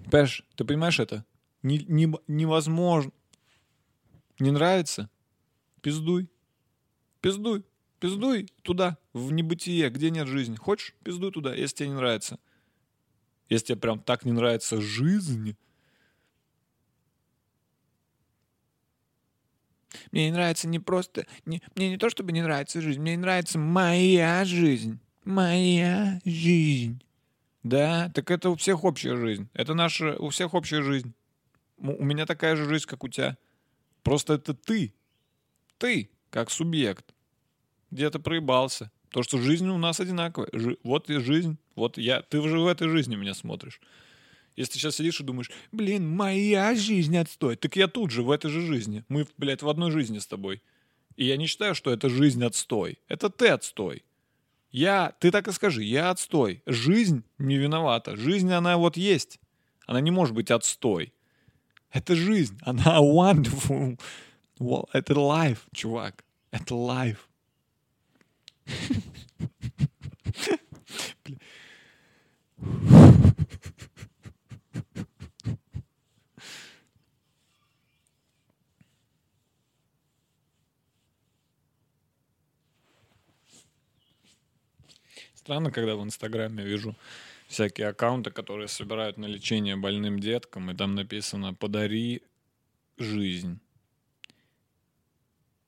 Понимаешь, 0.05 0.45
ты 0.55 0.63
понимаешь 0.63 0.99
это? 1.01 1.25
Не, 1.63 1.79
не, 1.79 2.13
невозможно. 2.29 3.11
Не 4.39 4.51
нравится? 4.51 5.09
Пиздуй. 5.81 6.29
Пиздуй. 7.19 7.65
Пиздуй 7.99 8.47
туда, 8.61 8.97
в 9.11 9.33
небытие, 9.33 9.89
где 9.89 10.09
нет 10.11 10.27
жизни. 10.27 10.55
Хочешь? 10.55 10.95
Пиздуй 11.03 11.33
туда, 11.33 11.53
если 11.53 11.75
тебе 11.75 11.89
не 11.89 11.95
нравится. 11.95 12.39
Если 13.49 13.67
тебе 13.67 13.79
прям 13.79 13.99
так 13.99 14.23
не 14.23 14.31
нравится 14.31 14.79
жизнь, 14.79 15.57
Мне 20.11 20.27
не 20.27 20.31
нравится 20.31 20.67
не 20.67 20.79
просто... 20.79 21.25
Не, 21.45 21.61
мне 21.75 21.89
не 21.89 21.97
то, 21.97 22.09
чтобы 22.09 22.31
не 22.31 22.41
нравится 22.41 22.81
жизнь, 22.81 23.01
мне 23.01 23.11
не 23.11 23.21
нравится 23.21 23.59
моя 23.59 24.45
жизнь. 24.45 24.99
Моя 25.25 26.19
жизнь. 26.25 27.01
Да, 27.63 28.09
так 28.13 28.29
это 28.29 28.49
у 28.49 28.55
всех 28.55 28.83
общая 28.83 29.15
жизнь. 29.15 29.47
Это 29.53 29.73
наша... 29.73 30.15
У 30.17 30.29
всех 30.29 30.53
общая 30.53 30.81
жизнь. 30.81 31.13
У 31.77 32.03
меня 32.03 32.25
такая 32.25 32.55
же 32.55 32.65
жизнь, 32.65 32.85
как 32.85 33.03
у 33.03 33.07
тебя. 33.07 33.37
Просто 34.03 34.33
это 34.33 34.53
ты. 34.53 34.93
Ты, 35.77 36.09
как 36.29 36.51
субъект. 36.51 37.13
Где-то 37.91 38.19
проебался. 38.19 38.91
То, 39.09 39.23
что 39.23 39.37
жизнь 39.37 39.67
у 39.69 39.77
нас 39.77 39.99
одинаковая. 39.99 40.49
Жи... 40.51 40.77
Вот 40.83 41.09
и 41.09 41.19
жизнь. 41.19 41.57
Вот 41.75 41.97
я... 41.97 42.21
Ты 42.21 42.39
уже 42.39 42.59
в 42.59 42.67
этой 42.67 42.89
жизни 42.89 43.15
меня 43.15 43.33
смотришь. 43.33 43.79
Если 44.55 44.73
ты 44.73 44.79
сейчас 44.79 44.95
сидишь 44.95 45.19
и 45.19 45.23
думаешь, 45.23 45.51
блин, 45.71 46.07
моя 46.07 46.75
жизнь 46.75 47.17
отстой, 47.17 47.55
так 47.55 47.75
я 47.75 47.87
тут 47.87 48.11
же, 48.11 48.23
в 48.23 48.31
этой 48.31 48.51
же 48.51 48.61
жизни. 48.61 49.03
Мы, 49.09 49.25
блядь, 49.37 49.63
в 49.63 49.69
одной 49.69 49.91
жизни 49.91 50.19
с 50.19 50.27
тобой. 50.27 50.61
И 51.15 51.25
я 51.25 51.37
не 51.37 51.47
считаю, 51.47 51.75
что 51.75 51.91
это 51.91 52.09
жизнь 52.09 52.43
отстой. 52.43 52.99
Это 53.07 53.29
ты 53.29 53.47
отстой. 53.49 54.03
Я, 54.71 55.13
ты 55.19 55.31
так 55.31 55.47
и 55.47 55.51
скажи, 55.51 55.83
я 55.83 56.09
отстой. 56.09 56.61
Жизнь 56.65 57.23
не 57.37 57.57
виновата. 57.57 58.15
Жизнь, 58.15 58.51
она 58.51 58.77
вот 58.77 58.97
есть. 58.97 59.39
Она 59.85 60.01
не 60.01 60.11
может 60.11 60.33
быть 60.33 60.51
отстой. 60.51 61.13
Это 61.91 62.15
жизнь. 62.15 62.57
Она 62.61 62.97
wonderful. 62.99 63.99
Well, 64.59 64.87
это 64.93 65.13
life, 65.13 65.59
чувак. 65.73 66.23
Это 66.51 66.73
life. 66.73 67.17
Странно, 85.43 85.71
когда 85.71 85.97
в 85.97 86.03
Инстаграме 86.05 86.63
вижу 86.63 86.95
всякие 87.47 87.89
аккаунты, 87.89 88.31
которые 88.31 88.69
собирают 88.69 89.17
на 89.17 89.25
лечение 89.25 89.75
больным 89.75 90.17
деткам, 90.17 90.71
и 90.71 90.73
там 90.73 90.95
написано 90.95 91.53
«подари 91.53 92.23
жизнь». 92.97 93.59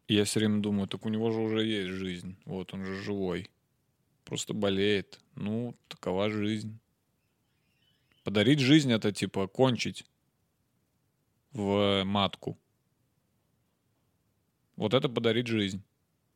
И 0.07 0.13
я 0.13 0.23
все 0.23 0.39
время 0.39 0.61
думаю, 0.61 0.87
так 0.87 1.05
у 1.05 1.09
него 1.09 1.29
же 1.29 1.41
уже 1.41 1.65
есть 1.65 1.89
жизнь. 1.89 2.37
Вот 2.45 2.73
он 2.73 2.85
же 2.85 3.03
живой. 3.03 3.49
Просто 4.23 4.53
болеет. 4.53 5.19
Ну, 5.35 5.75
такова 5.89 6.29
жизнь. 6.29 6.79
Подарить 8.23 8.59
жизнь 8.59 8.93
это 8.93 9.11
типа 9.11 9.47
кончить 9.47 10.05
в 11.51 12.03
матку. 12.05 12.57
Вот 14.77 14.93
это 14.93 15.09
подарить 15.09 15.47
жизнь. 15.47 15.83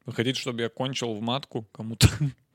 Вы 0.06 0.12
хотите, 0.12 0.38
чтобы 0.38 0.62
я 0.62 0.68
кончил 0.68 1.14
в 1.14 1.22
матку 1.22 1.64
кому-то? 1.72 2.10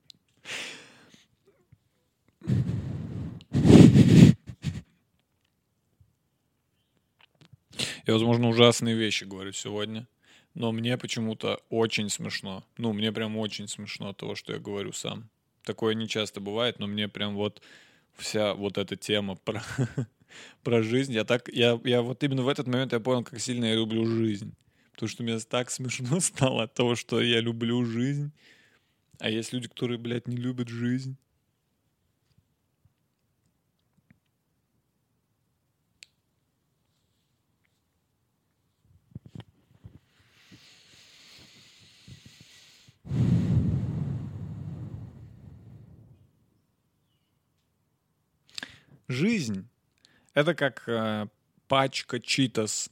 Я, 8.07 8.13
возможно, 8.13 8.49
ужасные 8.49 8.95
вещи 8.95 9.25
говорю 9.25 9.53
сегодня, 9.53 10.07
но 10.53 10.73
мне 10.73 10.99
почему-то 10.99 11.61
очень 11.71 12.11
смешно. 12.11 12.63
Ну, 12.77 12.93
мне 12.93 13.13
прям 13.13 13.37
очень 13.39 13.67
смешно 13.67 14.11
от 14.11 14.19
того, 14.19 14.35
что 14.35 14.53
я 14.53 14.59
говорю 14.59 14.93
сам. 14.93 15.31
Такое 15.63 15.95
не 15.95 16.07
часто 16.07 16.41
бывает, 16.41 16.79
но 16.79 16.87
мне 16.87 17.09
прям 17.09 17.35
вот 17.35 17.63
вся 18.15 18.55
вот 18.55 18.77
эта 18.77 18.97
тема 18.97 19.37
про, 19.45 19.63
про 20.63 20.83
жизнь. 20.83 21.15
Я 21.15 21.25
так, 21.25 21.49
я, 21.49 21.81
я 21.85 22.03
вот 22.03 22.23
именно 22.23 22.43
в 22.43 22.49
этот 22.49 22.67
момент 22.67 22.93
я 22.93 23.01
понял, 23.01 23.25
как 23.25 23.41
сильно 23.41 23.65
я 23.65 23.75
люблю 23.75 24.05
жизнь. 24.05 24.55
Потому 24.93 25.09
что 25.09 25.23
мне 25.23 25.39
так 25.39 25.71
смешно 25.71 26.21
стало 26.21 26.65
от 26.65 26.75
того, 26.75 26.97
что 26.97 27.21
я 27.23 27.41
люблю 27.41 27.85
жизнь. 27.87 28.33
А 29.19 29.31
есть 29.31 29.53
люди, 29.53 29.69
которые, 29.69 29.99
блядь, 29.99 30.29
не 30.29 30.37
любят 30.37 30.69
жизнь. 30.69 31.17
Жизнь— 49.07 49.69
это 50.35 50.55
как 50.55 50.89
э, 50.89 51.29
пачка 51.69 52.21
читос. 52.21 52.91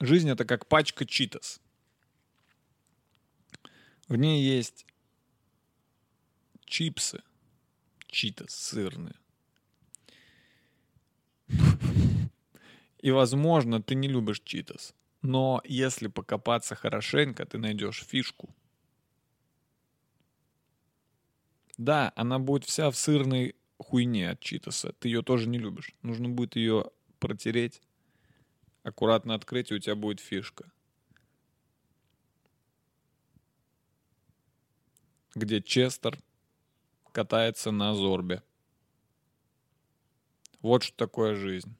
Жизнь— 0.00 0.28
это 0.30 0.44
как 0.44 0.66
пачка 0.66 1.06
читос. 1.06 1.60
В 4.08 4.16
ней 4.16 4.42
есть 4.42 4.86
чипсы, 6.64 7.22
читос 8.06 8.50
сырные. 8.50 9.14
И, 12.98 13.10
возможно, 13.10 13.82
ты 13.82 13.94
не 13.94 14.08
любишь 14.08 14.40
читос. 14.40 14.94
Но 15.22 15.60
если 15.64 16.08
покопаться 16.08 16.74
хорошенько, 16.74 17.44
ты 17.44 17.58
найдешь 17.58 18.04
фишку. 18.04 18.54
Да, 21.76 22.12
она 22.16 22.38
будет 22.38 22.64
вся 22.64 22.90
в 22.90 22.96
сырной 22.96 23.54
хуйне 23.78 24.30
от 24.30 24.40
читоса. 24.40 24.92
Ты 24.98 25.08
ее 25.08 25.22
тоже 25.22 25.48
не 25.48 25.58
любишь. 25.58 25.94
Нужно 26.02 26.28
будет 26.28 26.56
ее 26.56 26.90
протереть, 27.20 27.82
аккуратно 28.82 29.34
открыть, 29.34 29.70
и 29.70 29.74
у 29.74 29.78
тебя 29.78 29.94
будет 29.94 30.20
фишка. 30.20 30.70
Где 35.38 35.62
Честер 35.62 36.18
катается 37.12 37.70
на 37.70 37.94
Зорбе. 37.94 38.42
Вот 40.62 40.82
что 40.82 40.96
такое 40.96 41.36
жизнь. 41.36 41.76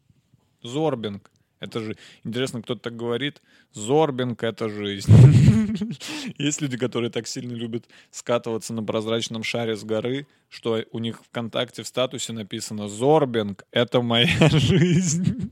Зорбинг. 0.62 1.30
Это 1.58 1.80
же, 1.80 1.96
интересно, 2.22 2.62
кто-то 2.62 2.82
так 2.82 2.96
говорит, 2.96 3.42
Зорбинг— 3.72 4.42
это 4.44 4.68
жизнь. 4.68 5.10
Есть 6.38 6.60
люди, 6.60 6.76
которые 6.76 7.10
так 7.10 7.26
сильно 7.26 7.52
любят 7.52 7.88
скатываться 8.12 8.72
на 8.72 8.84
прозрачном 8.84 9.42
шаре 9.42 9.76
с 9.76 9.82
горы, 9.82 10.28
что 10.48 10.84
у 10.92 11.00
них 11.00 11.24
ВКонтакте 11.24 11.82
в 11.82 11.88
статусе 11.88 12.32
написано 12.32 12.88
«Зорбинг— 12.88 13.66
это 13.72 14.02
моя 14.02 14.48
жизнь». 14.50 15.50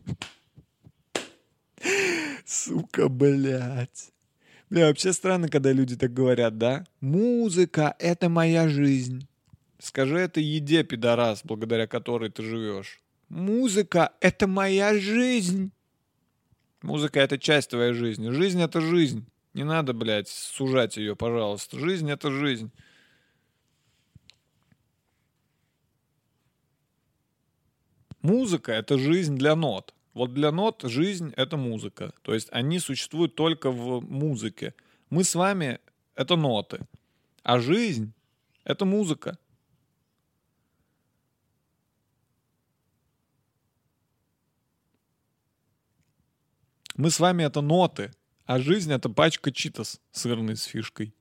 Сука, 2.44 3.08
блядь. 3.08 4.12
Бля, 4.68 4.88
вообще 4.88 5.12
странно, 5.12 5.48
когда 5.48 5.72
люди 5.72 5.96
так 5.96 6.12
говорят, 6.12 6.58
да? 6.58 6.84
Музыка— 7.00 7.94
это 7.98 8.28
моя 8.28 8.68
жизнь. 8.68 9.28
Скажи 9.78 10.18
это 10.18 10.40
еде, 10.40 10.82
пидорас, 10.82 11.42
благодаря 11.44 11.86
которой 11.86 12.30
ты 12.30 12.42
живешь. 12.42 13.00
Музыка— 13.28 14.12
это 14.20 14.48
моя 14.48 14.98
жизнь. 14.98 15.70
Музыка— 16.82 17.20
это 17.20 17.38
часть 17.38 17.70
твоей 17.70 17.92
жизни. 17.92 18.30
Жизнь— 18.30 18.60
это 18.62 18.80
жизнь. 18.80 19.24
Не 19.54 19.64
надо, 19.64 19.92
блядь, 19.92 20.28
сужать 20.28 20.96
ее, 20.96 21.14
пожалуйста. 21.14 21.78
Жизнь— 21.78 22.10
это 22.12 22.30
жизнь. 22.30 22.72
Музыка— 28.20 28.72
это 28.74 28.98
жизнь 28.98 29.36
для 29.36 29.54
нот. 29.54 29.95
Вот 30.16 30.32
для 30.32 30.50
нот 30.50 30.80
жизнь— 30.82 31.34
это 31.36 31.58
музыка. 31.58 32.14
То 32.22 32.32
есть 32.32 32.48
они 32.50 32.78
существуют 32.78 33.34
только 33.34 33.70
в 33.70 34.00
музыке. 34.00 34.72
Мы 35.10 35.24
с 35.24 35.34
вами— 35.34 35.78
это 36.14 36.36
ноты. 36.36 36.86
А 37.42 37.60
жизнь— 37.60 38.14
это 38.64 38.86
музыка. 38.86 39.38
Мы 46.96 47.10
с 47.10 47.20
вами 47.20 47.42
это 47.42 47.60
ноты, 47.60 48.10
а 48.46 48.58
жизнь 48.58 48.90
это 48.90 49.10
пачка 49.10 49.52
читос 49.52 50.00
сырной 50.12 50.56
с 50.56 50.62
фишкой. 50.62 51.14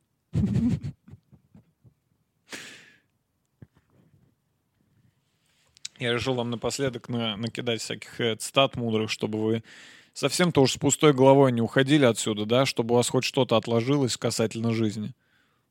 Я 5.98 6.14
решил 6.14 6.34
вам 6.34 6.50
напоследок 6.50 7.08
на, 7.10 7.38
накидать 7.38 7.82
всяких 7.82 8.20
э, 8.20 8.36
цитат 8.36 8.76
мудрых, 8.76 9.10
чтобы 9.10 9.42
вы 9.42 9.64
совсем-то 10.14 10.62
уж 10.62 10.74
с 10.74 10.78
пустой 10.78 11.14
головой 11.14 11.52
не 11.52 11.62
уходили 11.62 12.06
отсюда, 12.06 12.46
да, 12.46 12.66
чтобы 12.66 12.94
у 12.94 12.98
вас 12.98 13.10
хоть 13.10 13.24
что-то 13.24 13.56
отложилось 13.56 14.18
касательно 14.18 14.74
жизни. 14.74 15.14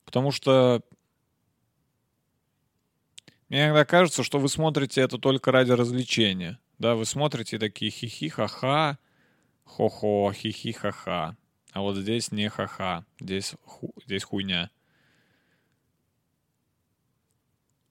Потому 0.05 0.31
что 0.31 0.81
мне 3.49 3.65
иногда 3.65 3.85
кажется, 3.85 4.23
что 4.23 4.39
вы 4.39 4.49
смотрите 4.49 5.01
это 5.01 5.17
только 5.17 5.51
ради 5.51 5.71
развлечения. 5.71 6.59
Да, 6.79 6.95
вы 6.95 7.05
смотрите 7.05 7.59
такие 7.59 7.91
хихи, 7.91 8.29
ха-ха, 8.29 8.97
хо-хо, 9.63 10.31
хихи, 10.33 10.71
ха-ха. 10.71 11.37
А 11.71 11.81
вот 11.81 11.97
здесь 11.97 12.31
не 12.31 12.49
ха-ха, 12.49 13.05
здесь, 13.19 13.53
ху, 13.63 13.93
здесь 14.05 14.23
хуйня. 14.23 14.71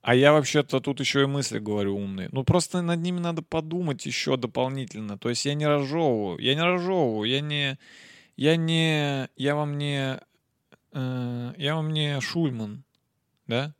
А 0.05 0.13
я 0.13 0.33
вообще-то 0.33 0.81
тут 0.81 0.99
еще 0.99 1.23
и 1.23 1.25
мысли 1.25 1.57
говорю 1.57 1.97
умные. 1.97 2.29
Ну 2.31 2.43
просто 2.43 2.83
над 2.83 2.99
ними 2.99 3.19
надо 3.19 3.41
подумать 3.41 4.05
еще 4.05 4.37
дополнительно. 4.37 5.17
То 5.17 5.29
есть 5.29 5.43
я 5.45 5.55
не 5.55 5.65
разжевываю, 5.65 6.37
я 6.37 6.53
не 6.53 6.61
разжевываю, 6.61 7.27
я 7.27 7.41
не, 7.41 7.79
я 8.37 8.55
не, 8.55 9.27
я 9.35 9.55
вам 9.55 9.79
не, 9.79 10.19
э, 10.91 11.53
я 11.57 11.75
вам 11.75 11.89
не 11.89 12.21
Шульман, 12.21 12.83
да? 13.47 13.73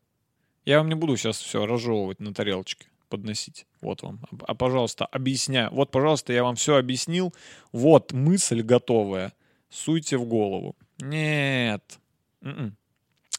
Я 0.66 0.80
вам 0.80 0.90
не 0.90 0.96
буду 0.96 1.16
сейчас 1.16 1.38
все 1.38 1.68
разжевывать 1.68 2.20
на 2.20 2.34
тарелочке 2.34 2.88
подносить. 3.08 3.68
Вот 3.82 4.02
вам. 4.02 4.20
А, 4.48 4.56
пожалуйста, 4.56 5.06
объясняю. 5.06 5.72
Вот, 5.74 5.92
пожалуйста, 5.92 6.34
я 6.34 6.44
вам 6.44 6.56
все 6.56 6.78
объяснил. 6.78 7.36
Вот 7.72 8.14
мысль 8.14 8.64
готовая. 8.64 9.34
Суйте 9.70 10.18
в 10.18 10.26
голову. 10.26 10.76
Нет. 10.98 12.00
М-м. 12.42 12.76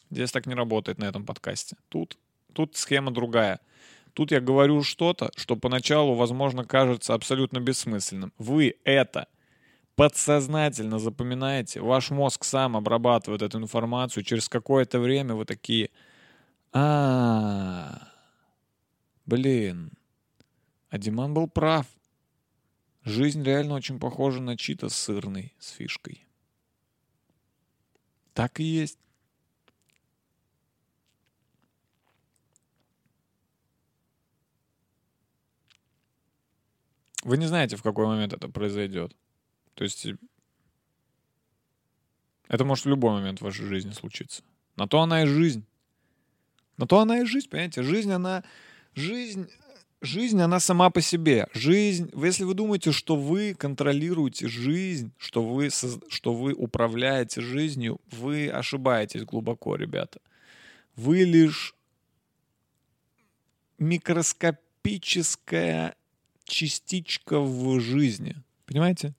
Здесь 0.09 0.31
так 0.31 0.45
не 0.45 0.53
работает 0.53 0.99
на 0.99 1.03
этом 1.03 1.25
подкасте. 1.25 1.75
Тут, 1.89 2.17
тут 2.57 2.75
схема 2.75 3.11
другая. 3.11 3.59
Тут 4.13 4.31
я 4.31 4.41
говорю 4.41 4.81
что-то, 4.81 5.31
что 5.35 5.55
поначалу, 5.55 6.15
возможно, 6.15 6.65
кажется 6.65 7.13
абсолютно 7.13 7.59
бессмысленным. 7.59 8.33
Вы 8.39 8.75
это 8.83 9.27
подсознательно 9.95 10.97
запоминаете, 10.97 11.81
ваш 11.81 12.09
мозг 12.09 12.43
сам 12.43 12.75
обрабатывает 12.75 13.43
эту 13.43 13.59
информацию, 13.59 14.23
через 14.23 14.49
какое-то 14.49 14.99
время 14.99 15.35
вы 15.35 15.45
такие, 15.45 15.91
а, 16.73 18.07
Блин. 19.27 19.91
А 20.89 20.97
Диман 20.97 21.33
был 21.33 21.47
прав. 21.47 21.85
Жизнь 23.03 23.43
реально 23.43 23.75
очень 23.75 23.99
похожа 23.99 24.41
на 24.41 24.57
чито 24.57 24.89
сырный 24.89 25.53
с 25.59 25.69
фишкой. 25.69 26.25
Так 28.33 28.59
и 28.59 28.63
есть. 28.63 28.99
Вы 37.23 37.37
не 37.37 37.47
знаете, 37.47 37.75
в 37.75 37.83
какой 37.83 38.05
момент 38.05 38.33
это 38.33 38.47
произойдет. 38.47 39.15
То 39.73 39.83
есть 39.83 40.07
это 42.47 42.65
может 42.65 42.85
в 42.85 42.89
любой 42.89 43.11
момент 43.11 43.39
в 43.39 43.43
вашей 43.43 43.65
жизни 43.65 43.91
случиться. 43.91 44.43
На 44.75 44.87
то 44.87 45.01
она 45.01 45.23
и 45.23 45.25
жизнь. 45.25 45.65
На 46.77 46.87
то 46.87 46.99
она 46.99 47.19
и 47.19 47.25
жизнь, 47.25 47.49
понимаете? 47.49 47.83
Жизнь, 47.83 48.11
она... 48.11 48.43
Жизнь... 48.95 49.49
Жизнь, 49.99 50.39
она 50.39 50.59
сама 50.59 50.91
по 50.91 51.01
себе. 51.01 51.47
Жизнь, 51.53 52.11
если 52.13 52.43
вы 52.43 52.53
думаете, 52.53 52.91
что 52.91 53.15
вы 53.15 53.55
контролируете 53.55 54.47
жизнь, 54.47 55.11
что 55.17 55.41
вы, 55.41 55.71
что 55.71 56.35
вы 56.35 56.53
управляете 56.53 57.41
жизнью, 57.41 57.99
вы 58.11 58.47
ошибаетесь 58.47 59.23
глубоко, 59.23 59.75
ребята. 59.75 60.19
Вы 60.95 61.23
лишь 61.23 61.73
микроскопическая 63.79 65.95
частичка 66.47 67.39
в 67.39 67.79
жизни. 67.79 68.35
Понимаете? 68.65 69.13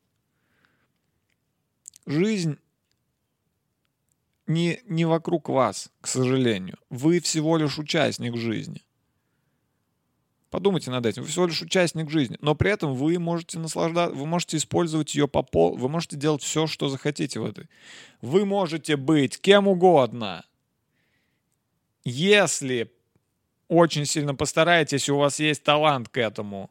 Жизнь 2.06 2.58
не, 4.46 4.80
не 4.86 5.04
вокруг 5.04 5.48
вас, 5.48 5.90
к 6.00 6.06
сожалению. 6.06 6.78
Вы 6.90 7.20
всего 7.20 7.56
лишь 7.56 7.78
участник 7.78 8.36
жизни. 8.36 8.82
Подумайте 10.50 10.90
над 10.90 11.04
этим. 11.04 11.22
Вы 11.22 11.28
всего 11.28 11.46
лишь 11.46 11.60
участник 11.60 12.10
жизни. 12.10 12.38
Но 12.40 12.54
при 12.54 12.70
этом 12.70 12.94
вы 12.94 13.18
можете 13.18 13.58
наслаждаться, 13.58 14.16
вы 14.16 14.26
можете 14.26 14.56
использовать 14.56 15.14
ее 15.14 15.28
по 15.28 15.42
пол, 15.42 15.76
вы 15.76 15.90
можете 15.90 16.16
делать 16.16 16.42
все, 16.42 16.66
что 16.66 16.88
захотите 16.88 17.38
в 17.38 17.44
этой. 17.44 17.68
Вы 18.22 18.46
можете 18.46 18.96
быть 18.96 19.38
кем 19.38 19.68
угодно. 19.68 20.46
Если 22.04 22.90
очень 23.68 24.06
сильно 24.06 24.34
постараетесь, 24.34 25.10
у 25.10 25.18
вас 25.18 25.38
есть 25.38 25.62
талант 25.62 26.08
к 26.08 26.16
этому, 26.16 26.70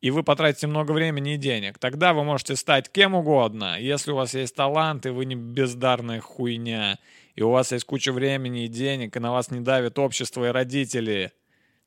и 0.00 0.10
вы 0.10 0.22
потратите 0.22 0.66
много 0.66 0.92
времени 0.92 1.34
и 1.34 1.38
денег, 1.38 1.78
тогда 1.78 2.12
вы 2.12 2.24
можете 2.24 2.54
стать 2.56 2.90
кем 2.90 3.14
угодно. 3.14 3.78
Если 3.80 4.12
у 4.12 4.16
вас 4.16 4.34
есть 4.34 4.54
талант, 4.54 5.06
и 5.06 5.10
вы 5.10 5.24
не 5.24 5.34
бездарная 5.34 6.20
хуйня, 6.20 6.98
и 7.34 7.42
у 7.42 7.50
вас 7.50 7.72
есть 7.72 7.84
куча 7.84 8.12
времени 8.12 8.64
и 8.64 8.68
денег, 8.68 9.16
и 9.16 9.20
на 9.20 9.32
вас 9.32 9.50
не 9.50 9.60
давит 9.60 9.98
общество 9.98 10.48
и 10.48 10.52
родители, 10.52 11.32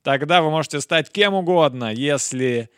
тогда 0.04 0.42
вы 0.42 0.50
можете 0.50 0.82
стать 0.82 1.10
кем 1.10 1.34
угодно, 1.34 1.94
если 1.94 2.70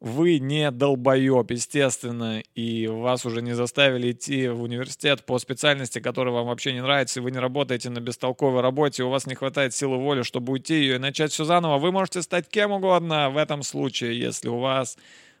вы 0.00 0.38
не 0.38 0.70
долбоеб, 0.70 1.50
естественно, 1.50 2.40
и 2.54 2.86
вас 2.86 3.26
уже 3.26 3.42
не 3.42 3.54
заставили 3.54 4.12
идти 4.12 4.48
в 4.48 4.62
университет 4.62 5.26
по 5.26 5.38
специальности, 5.38 6.00
которая 6.00 6.32
вам 6.32 6.46
вообще 6.46 6.72
не 6.72 6.82
нравится, 6.82 7.20
и 7.20 7.22
вы 7.22 7.30
не 7.30 7.38
работаете 7.38 7.90
на 7.90 8.00
бестолковой 8.00 8.62
работе, 8.62 9.04
у 9.04 9.10
вас 9.10 9.26
не 9.26 9.34
хватает 9.34 9.74
силы 9.74 9.98
воли, 9.98 10.22
чтобы 10.22 10.54
уйти 10.54 10.74
ее 10.74 10.96
и 10.96 10.98
начать 10.98 11.32
все 11.32 11.44
заново, 11.44 11.78
вы 11.78 11.92
можете 11.92 12.22
стать 12.22 12.48
кем 12.48 12.72
угодно 12.72 13.28
в 13.28 13.36
этом 13.36 13.62
случае, 13.62 14.18
если 14.18 14.48
у 14.48 14.58
вас 14.58 14.96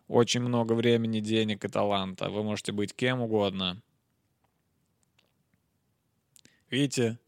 очень 0.08 0.40
много 0.40 0.74
времени, 0.74 1.20
денег 1.20 1.64
и 1.64 1.68
таланта. 1.68 2.28
Вы 2.28 2.42
можете 2.42 2.72
быть 2.72 2.94
кем 2.94 3.22
угодно. 3.22 3.80
Видите? 6.68 7.18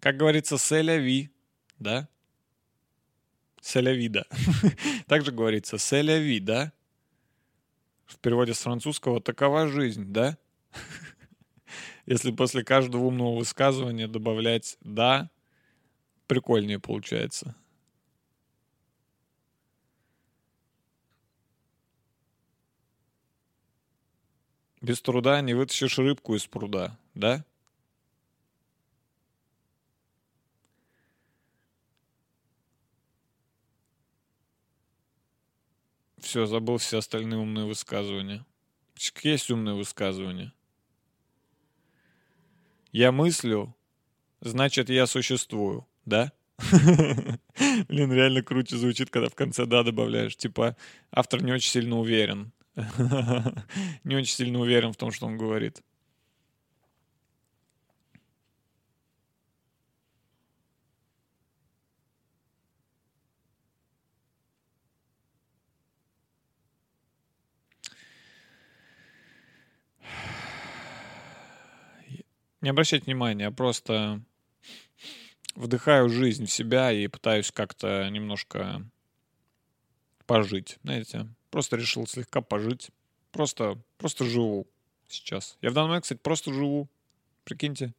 Как 0.00 0.16
говорится, 0.16 0.58
селя 0.58 0.96
ви, 0.96 1.30
да? 1.78 2.08
Селя 3.66 3.92
вида. 3.92 4.26
Также 5.08 5.32
говорится 5.32 5.76
селя 5.76 6.20
ви, 6.20 6.38
да? 6.38 6.72
В 8.04 8.16
переводе 8.18 8.54
с 8.54 8.60
французского 8.60 9.20
такова 9.20 9.66
жизнь, 9.66 10.12
да? 10.12 10.38
Если 12.06 12.30
после 12.30 12.62
каждого 12.62 13.06
умного 13.06 13.36
высказывания 13.36 14.06
добавлять 14.06 14.78
«да», 14.82 15.30
прикольнее 16.28 16.78
получается. 16.78 17.56
Без 24.80 25.02
труда 25.02 25.40
не 25.40 25.54
вытащишь 25.54 25.98
рыбку 25.98 26.36
из 26.36 26.46
пруда, 26.46 26.96
да? 27.14 27.44
Все, 36.26 36.44
забыл 36.44 36.78
все 36.78 36.98
остальные 36.98 37.38
умные 37.38 37.66
высказывания. 37.66 38.44
Есть 39.22 39.48
умные 39.48 39.76
высказывания. 39.76 40.52
Я 42.90 43.12
мыслю, 43.12 43.76
значит, 44.40 44.90
я 44.90 45.06
существую, 45.06 45.86
да? 46.04 46.32
Блин, 46.58 48.12
реально 48.12 48.42
круче 48.42 48.76
звучит, 48.76 49.08
когда 49.08 49.28
в 49.28 49.36
конце 49.36 49.66
«да» 49.66 49.84
добавляешь. 49.84 50.36
Типа, 50.36 50.76
автор 51.12 51.44
не 51.44 51.52
очень 51.52 51.70
сильно 51.70 51.96
уверен. 51.96 52.52
Не 54.02 54.16
очень 54.16 54.34
сильно 54.34 54.58
уверен 54.58 54.92
в 54.92 54.96
том, 54.96 55.12
что 55.12 55.26
он 55.26 55.38
говорит. 55.38 55.80
Не 72.60 72.70
обращайте 72.70 73.06
внимания, 73.06 73.44
я 73.44 73.50
просто 73.50 74.22
вдыхаю 75.54 76.08
жизнь 76.08 76.46
в 76.46 76.52
себя 76.52 76.92
и 76.92 77.06
пытаюсь 77.06 77.50
как-то 77.50 78.08
немножко 78.10 78.82
пожить, 80.26 80.78
знаете. 80.82 81.28
Просто 81.50 81.76
решил 81.76 82.06
слегка 82.06 82.40
пожить. 82.40 82.90
Просто, 83.32 83.78
просто 83.98 84.24
живу 84.24 84.66
сейчас. 85.08 85.56
Я 85.60 85.70
в 85.70 85.74
данный 85.74 85.88
момент, 85.88 86.04
кстати, 86.04 86.20
просто 86.20 86.52
живу. 86.52 86.88
Прикиньте. 87.44 87.94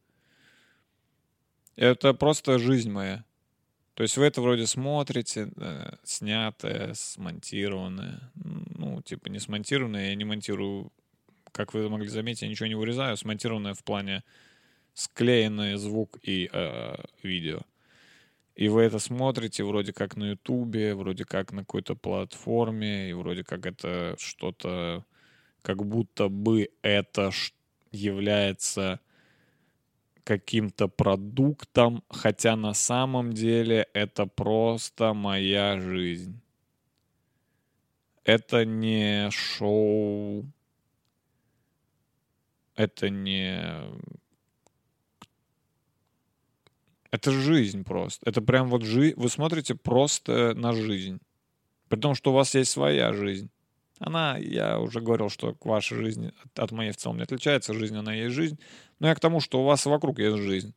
Это 1.76 2.12
просто 2.12 2.58
жизнь 2.58 2.90
моя. 2.90 3.24
То 3.94 4.02
есть 4.02 4.16
вы 4.16 4.26
это 4.26 4.40
вроде 4.40 4.66
смотрите, 4.66 5.50
э, 5.56 5.96
снятое, 6.04 6.94
смонтированное. 6.94 8.30
Ну, 8.34 9.02
типа 9.02 9.28
не 9.28 9.38
смонтированное, 9.38 10.10
я 10.10 10.14
не 10.14 10.24
монтирую, 10.24 10.92
как 11.50 11.74
вы 11.74 11.88
могли 11.88 12.08
заметить, 12.08 12.42
я 12.42 12.48
ничего 12.48 12.68
не 12.68 12.76
вырезаю, 12.76 13.16
смонтированное 13.16 13.74
в 13.74 13.82
плане 13.82 14.22
склеенный 14.98 15.76
звук 15.76 16.18
и 16.22 16.50
э, 16.52 16.96
видео. 17.22 17.60
И 18.56 18.68
вы 18.68 18.82
это 18.82 18.98
смотрите 18.98 19.62
вроде 19.62 19.92
как 19.92 20.16
на 20.16 20.30
Ютубе, 20.30 20.96
вроде 20.96 21.24
как 21.24 21.52
на 21.52 21.60
какой-то 21.60 21.94
платформе, 21.94 23.10
и 23.10 23.12
вроде 23.12 23.44
как 23.44 23.66
это 23.66 24.16
что-то, 24.18 25.04
как 25.62 25.86
будто 25.86 26.28
бы 26.28 26.70
это 26.82 27.30
является 27.92 28.98
каким-то 30.24 30.88
продуктом, 30.88 32.02
хотя 32.10 32.56
на 32.56 32.74
самом 32.74 33.32
деле 33.32 33.86
это 33.92 34.26
просто 34.26 35.14
моя 35.14 35.78
жизнь. 35.78 36.40
Это 38.24 38.64
не 38.64 39.30
шоу, 39.30 40.44
это 42.74 43.08
не 43.08 43.62
это 47.10 47.30
жизнь 47.30 47.84
просто. 47.84 48.28
Это 48.28 48.42
прям 48.42 48.68
вот 48.68 48.82
жизнь. 48.82 49.14
Вы 49.16 49.28
смотрите 49.28 49.74
просто 49.74 50.54
на 50.54 50.72
жизнь. 50.72 51.20
При 51.88 51.98
том, 51.98 52.14
что 52.14 52.30
у 52.30 52.34
вас 52.34 52.54
есть 52.54 52.70
своя 52.70 53.12
жизнь. 53.12 53.50
Она, 53.98 54.36
я 54.36 54.78
уже 54.78 55.00
говорил, 55.00 55.28
что 55.28 55.54
к 55.54 55.66
вашей 55.66 55.96
жизни 55.96 56.32
от, 56.44 56.58
от 56.58 56.72
моей 56.72 56.92
в 56.92 56.96
целом 56.96 57.16
не 57.16 57.22
отличается. 57.22 57.74
Жизнь, 57.74 57.96
она 57.96 58.14
и 58.14 58.20
есть 58.20 58.34
жизнь. 58.34 58.58
Но 59.00 59.08
я 59.08 59.14
к 59.14 59.20
тому, 59.20 59.40
что 59.40 59.60
у 59.60 59.64
вас 59.64 59.86
вокруг 59.86 60.18
есть 60.18 60.36
жизнь. 60.36 60.74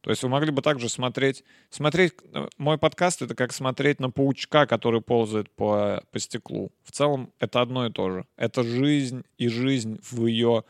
То 0.00 0.10
есть 0.10 0.22
вы 0.22 0.28
могли 0.28 0.50
бы 0.50 0.62
также 0.62 0.88
смотреть... 0.88 1.44
Смотреть 1.70 2.14
э, 2.32 2.48
мой 2.58 2.78
подкаст— 2.78 3.22
это 3.22 3.34
как 3.34 3.52
смотреть 3.52 4.00
на 4.00 4.10
паучка, 4.10 4.66
который 4.66 5.00
ползает 5.00 5.50
по, 5.50 6.02
по 6.10 6.18
стеклу. 6.18 6.72
В 6.84 6.92
целом 6.92 7.32
это 7.38 7.60
одно 7.60 7.86
и 7.86 7.92
то 7.92 8.10
же. 8.10 8.26
Это 8.36 8.62
жизнь 8.62 9.24
и 9.38 9.48
жизнь 9.48 10.00
в 10.02 10.26
ее, 10.26 10.64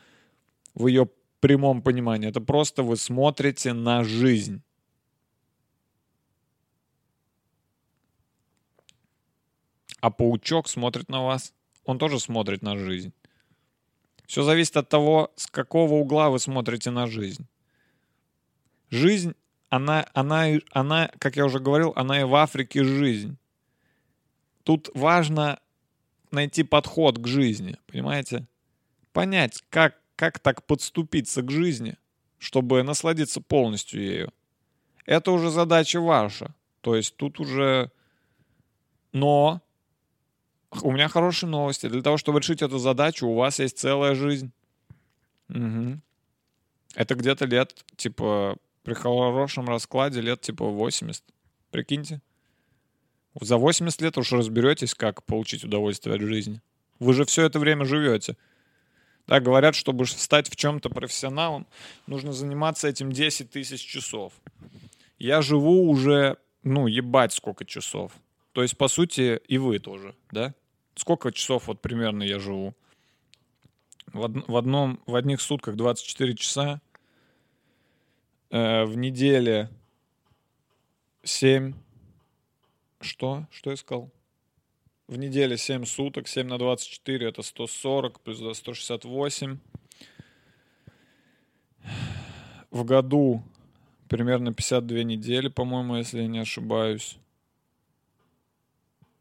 в 0.75 0.87
ее 0.87 1.07
прямом 1.39 1.81
понимании. 1.81 2.29
Это 2.29 2.41
просто 2.41 2.83
вы 2.83 2.95
смотрите 2.95 3.73
на 3.73 4.03
жизнь. 4.03 4.61
А 10.03 10.09
паучок 10.09 10.67
смотрит 10.67 11.07
на 11.07 11.23
вас. 11.23 11.53
Он 11.85 11.97
тоже 11.97 12.19
смотрит 12.19 12.61
на 12.61 12.77
жизнь. 12.77 13.13
Все 14.25 14.43
зависит 14.43 14.75
от 14.75 14.89
того, 14.89 15.31
с 15.37 15.47
какого 15.47 15.93
угла 15.93 16.29
вы 16.29 16.39
смотрите 16.39 16.91
на 16.91 17.07
жизнь. 17.07 17.47
Жизнь, 18.89 19.33
она, 19.69 20.05
она, 20.13 20.47
она, 20.71 21.09
как 21.19 21.37
я 21.37 21.45
уже 21.45 21.59
говорил, 21.59 21.93
она 21.95 22.19
и 22.19 22.25
в 22.25 22.35
Африке 22.35 22.83
жизнь. 22.83 23.37
Тут 24.63 24.89
важно 24.93 25.61
найти 26.31 26.63
подход 26.63 27.17
к 27.17 27.25
жизни, 27.25 27.77
понимаете? 27.87 28.45
Понять, 29.13 29.63
как, 29.69 30.01
как 30.17 30.39
так 30.39 30.65
подступиться 30.65 31.43
к 31.43 31.49
жизни, 31.49 31.95
чтобы 32.39 32.83
насладиться 32.83 33.39
полностью 33.39 34.01
ею. 34.01 34.33
Это 35.05 35.31
уже 35.31 35.49
задача 35.49 36.01
ваша. 36.01 36.53
То 36.81 36.93
есть 36.93 37.15
тут 37.15 37.39
уже... 37.39 37.89
Но 39.13 39.61
у 40.81 40.91
меня 40.91 41.07
хорошие 41.07 41.49
новости. 41.49 41.87
Для 41.87 42.01
того, 42.01 42.17
чтобы 42.17 42.39
решить 42.39 42.61
эту 42.61 42.77
задачу, 42.77 43.27
у 43.27 43.35
вас 43.35 43.59
есть 43.59 43.77
целая 43.77 44.15
жизнь. 44.15 44.51
Мгм. 45.47 46.01
Это 46.95 47.15
где-то 47.15 47.45
лет, 47.45 47.83
типа, 47.95 48.57
при 48.83 48.93
хорошем 48.93 49.67
раскладе 49.67 50.21
лет, 50.21 50.41
типа, 50.41 50.65
80. 50.65 51.23
Прикиньте. 51.71 52.21
За 53.39 53.57
80 53.57 54.01
лет 54.01 54.17
уж 54.17 54.31
разберетесь, 54.31 54.93
как 54.93 55.23
получить 55.23 55.63
удовольствие 55.63 56.15
от 56.15 56.21
жизни. 56.21 56.61
Вы 56.99 57.13
же 57.13 57.25
все 57.25 57.45
это 57.45 57.59
время 57.59 57.85
живете. 57.85 58.37
Да, 59.27 59.39
говорят, 59.39 59.73
чтобы 59.75 60.05
стать 60.05 60.49
в 60.49 60.55
чем-то 60.55 60.89
профессионалом, 60.89 61.65
нужно 62.07 62.33
заниматься 62.33 62.87
этим 62.87 63.11
10 63.11 63.49
тысяч 63.49 63.81
часов. 63.81 64.33
Я 65.17 65.41
живу 65.41 65.89
уже, 65.89 66.37
ну, 66.63 66.87
ебать 66.87 67.33
сколько 67.33 67.65
часов. 67.65 68.11
То 68.51 68.61
есть, 68.61 68.77
по 68.77 68.87
сути, 68.87 69.41
и 69.47 69.57
вы 69.57 69.79
тоже, 69.79 70.13
да? 70.31 70.53
Сколько 70.95 71.31
часов 71.31 71.67
вот 71.67 71.81
примерно 71.81 72.23
я 72.23 72.39
живу? 72.39 72.73
В, 74.07 74.21
од- 74.21 74.47
в 74.47 74.55
одном, 74.55 74.99
в 75.05 75.15
одних 75.15 75.41
сутках 75.41 75.75
24 75.75 76.35
часа, 76.35 76.81
э, 78.51 78.83
в 78.85 78.95
неделе 78.95 79.69
7, 81.23 81.73
что? 83.01 83.47
Что 83.51 83.71
я 83.71 83.77
сказал? 83.77 84.11
В 85.07 85.17
неделе 85.17 85.57
7 85.57 85.85
суток, 85.85 86.27
7 86.27 86.47
на 86.47 86.57
24 86.57 87.27
это 87.27 87.41
140, 87.41 88.21
плюс 88.21 88.39
2 88.39 88.53
168. 88.53 89.57
В 92.71 92.83
году 92.85 93.43
примерно 94.09 94.53
52 94.53 95.03
недели, 95.03 95.47
по-моему, 95.47 95.97
если 95.97 96.21
я 96.21 96.27
не 96.27 96.39
ошибаюсь. 96.39 97.17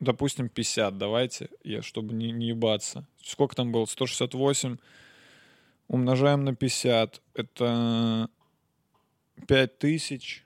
Допустим, 0.03 0.49
50, 0.49 0.99
давайте, 0.99 1.49
я, 1.63 1.81
чтобы 1.81 2.13
не, 2.13 2.33
не 2.33 2.49
ебаться. 2.49 3.07
Сколько 3.23 3.55
там 3.55 3.71
было? 3.71 3.85
168 3.85 4.79
умножаем 5.87 6.45
на 6.45 6.57
50. 6.57 7.23
Это 7.35 8.29
5000 9.47 10.45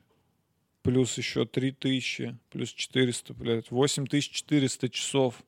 плюс 0.83 1.17
еще 1.17 1.47
3000, 1.47 2.37
плюс 2.51 2.69
400, 2.69 3.33
блядь, 3.33 3.71
8400 3.71 4.91
часов 4.91 5.43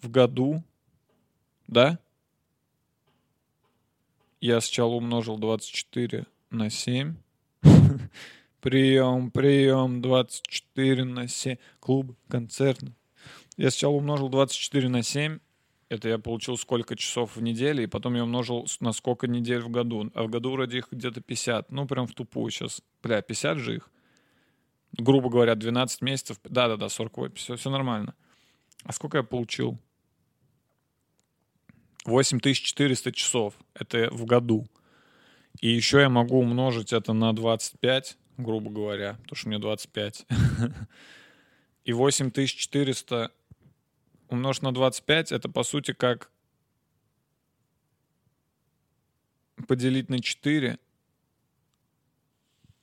в 0.00 0.08
году, 0.08 0.62
да? 1.66 1.98
Я 4.40 4.60
сначала 4.60 4.92
умножил 4.92 5.36
24 5.36 6.26
на 6.50 6.70
7. 6.70 7.16
Прием, 8.62 9.32
прием, 9.32 10.00
24 10.00 11.02
на 11.02 11.26
7. 11.26 11.56
Клуб, 11.80 12.16
концертный. 12.28 12.94
Я 13.56 13.72
сначала 13.72 13.94
умножил 13.94 14.28
24 14.28 14.88
на 14.88 15.02
7. 15.02 15.40
Это 15.88 16.08
я 16.08 16.18
получил 16.18 16.56
сколько 16.56 16.94
часов 16.94 17.34
в 17.34 17.42
неделе, 17.42 17.82
и 17.82 17.86
потом 17.88 18.14
я 18.14 18.22
умножил 18.22 18.68
на 18.78 18.92
сколько 18.92 19.26
недель 19.26 19.62
в 19.62 19.68
году. 19.68 20.12
А 20.14 20.22
в 20.22 20.30
году 20.30 20.52
вроде 20.52 20.78
их 20.78 20.92
где-то 20.92 21.20
50. 21.20 21.72
Ну, 21.72 21.88
прям 21.88 22.06
в 22.06 22.14
тупую 22.14 22.52
сейчас. 22.52 22.82
Бля, 23.02 23.20
50 23.20 23.58
же 23.58 23.74
их. 23.74 23.90
Грубо 24.92 25.28
говоря, 25.28 25.56
12 25.56 26.00
месяцев. 26.00 26.38
Да-да-да, 26.44 26.88
48. 26.88 27.34
Все, 27.34 27.56
все 27.56 27.68
нормально. 27.68 28.14
А 28.84 28.92
сколько 28.92 29.16
я 29.16 29.24
получил? 29.24 29.76
8400 32.04 33.10
часов. 33.10 33.54
Это 33.74 34.08
в 34.12 34.24
году. 34.24 34.68
И 35.60 35.68
еще 35.68 35.98
я 35.98 36.08
могу 36.08 36.38
умножить 36.38 36.92
это 36.92 37.12
на 37.12 37.32
25, 37.32 38.16
грубо 38.42 38.70
говоря, 38.70 39.14
потому 39.22 39.36
что 39.36 39.48
мне 39.48 39.58
25. 39.58 40.26
И 41.84 41.92
8400 41.92 43.32
умножить 44.28 44.62
на 44.62 44.72
25, 44.72 45.32
это 45.32 45.48
по 45.48 45.62
сути 45.62 45.92
как 45.92 46.30
поделить 49.66 50.08
на 50.08 50.20
4 50.20 50.78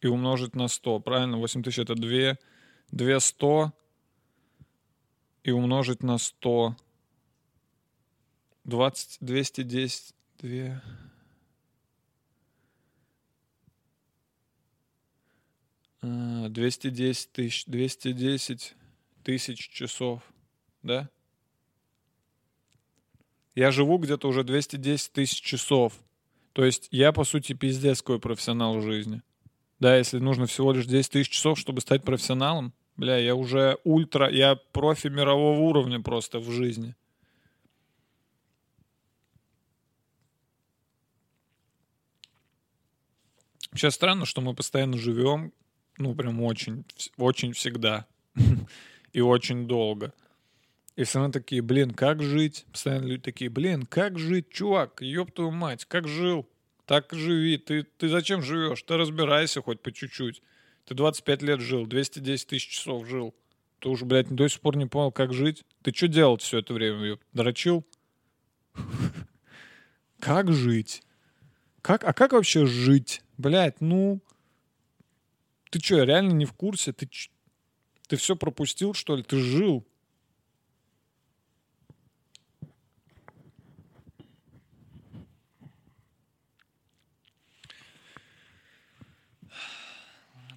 и 0.02 0.08
умножить 0.08 0.56
на 0.56 0.68
100. 0.68 1.00
Правильно? 1.00 1.38
8000 1.38 1.80
это 1.80 1.96
2, 1.96 2.38
2 2.92 3.20
100 3.20 3.74
и 5.44 5.52
умножить 5.52 6.04
на 6.04 6.18
100. 6.18 6.76
20, 8.66 9.18
210, 9.22 10.16
2... 10.40 10.82
210 16.02 17.32
тысяч, 17.32 17.66
210 17.66 18.76
тысяч 19.24 19.70
часов, 19.70 20.22
да? 20.82 21.10
Я 23.56 23.72
живу 23.72 23.98
где-то 23.98 24.28
уже 24.28 24.44
210 24.44 25.12
тысяч 25.12 25.42
часов. 25.42 25.94
То 26.54 26.64
есть 26.64 26.88
я, 26.92 27.12
по 27.12 27.24
сути, 27.24 27.54
пиздец 27.54 28.02
какой 28.02 28.20
профессионал 28.20 28.78
в 28.78 28.82
жизни. 28.82 29.22
Да, 29.80 29.98
если 29.98 30.20
нужно 30.20 30.46
всего 30.46 30.72
лишь 30.72 30.86
10 30.86 31.12
тысяч 31.12 31.30
часов, 31.30 31.60
чтобы 31.60 31.82
стать 31.82 32.04
профессионалом, 32.04 32.74
бля, 32.96 33.18
я 33.18 33.36
уже 33.36 33.78
ультра, 33.84 34.30
я 34.30 34.56
профи 34.56 35.08
мирового 35.08 35.60
уровня 35.60 36.02
просто 36.02 36.40
в 36.40 36.50
жизни. 36.52 36.96
Сейчас 43.74 43.96
странно, 43.96 44.26
что 44.26 44.42
мы 44.42 44.54
постоянно 44.56 44.98
живем, 44.98 45.54
ну, 46.00 46.16
прям 46.16 46.42
очень, 46.42 46.86
очень 47.18 47.54
всегда 47.54 48.08
и 49.14 49.22
очень 49.22 49.68
долго. 49.68 50.14
И 50.96 51.04
все 51.04 51.30
такие, 51.30 51.62
блин, 51.62 51.92
как 51.92 52.22
жить? 52.22 52.66
Постоянно 52.72 53.06
люди 53.06 53.22
такие, 53.22 53.50
блин, 53.50 53.86
как 53.86 54.18
жить, 54.20 54.50
чувак, 54.50 55.02
ёб 55.02 55.32
твою 55.32 55.52
мать, 55.52 55.86
как 55.86 56.08
жил? 56.08 56.50
Так 56.86 57.14
живи, 57.14 57.58
ты, 57.58 57.84
ты 57.84 58.10
зачем 58.10 58.42
живешь? 58.42 58.82
Ты 58.84 58.98
разбирайся 58.98 59.62
хоть 59.62 59.82
по 59.82 59.92
чуть-чуть. 59.92 60.42
Ты 60.86 60.96
25 60.96 61.42
лет 61.44 61.60
жил, 61.62 61.86
210 61.86 62.48
тысяч 62.48 62.68
часов 62.68 63.08
жил. 63.08 63.36
Ты 63.80 63.90
уже, 63.90 64.06
блядь, 64.06 64.30
до 64.30 64.48
сих 64.50 64.60
пор 64.60 64.76
не 64.76 64.88
понял, 64.88 65.12
как 65.12 65.34
жить? 65.34 65.64
Ты 65.84 65.94
что 65.94 66.08
делал 66.08 66.38
все 66.38 66.60
это 66.60 66.74
время? 66.74 67.06
ёб? 67.06 67.22
Дрочил? 67.32 67.86
Как 70.20 70.52
жить? 70.52 71.04
Как, 71.82 72.04
а 72.04 72.12
как 72.12 72.34
вообще 72.34 72.66
жить? 72.66 73.22
Блядь, 73.38 73.80
ну... 73.80 74.20
Ты 75.70 75.80
что, 75.80 76.04
реально 76.04 76.32
не 76.32 76.46
в 76.46 76.54
курсе? 76.54 76.94
Ты, 76.94 77.08
ты 78.08 78.16
все 78.16 78.36
пропустил, 78.36 78.94
что 78.94 79.16
ли? 79.16 79.24
Ты 79.24 79.40
жил. 79.40 79.86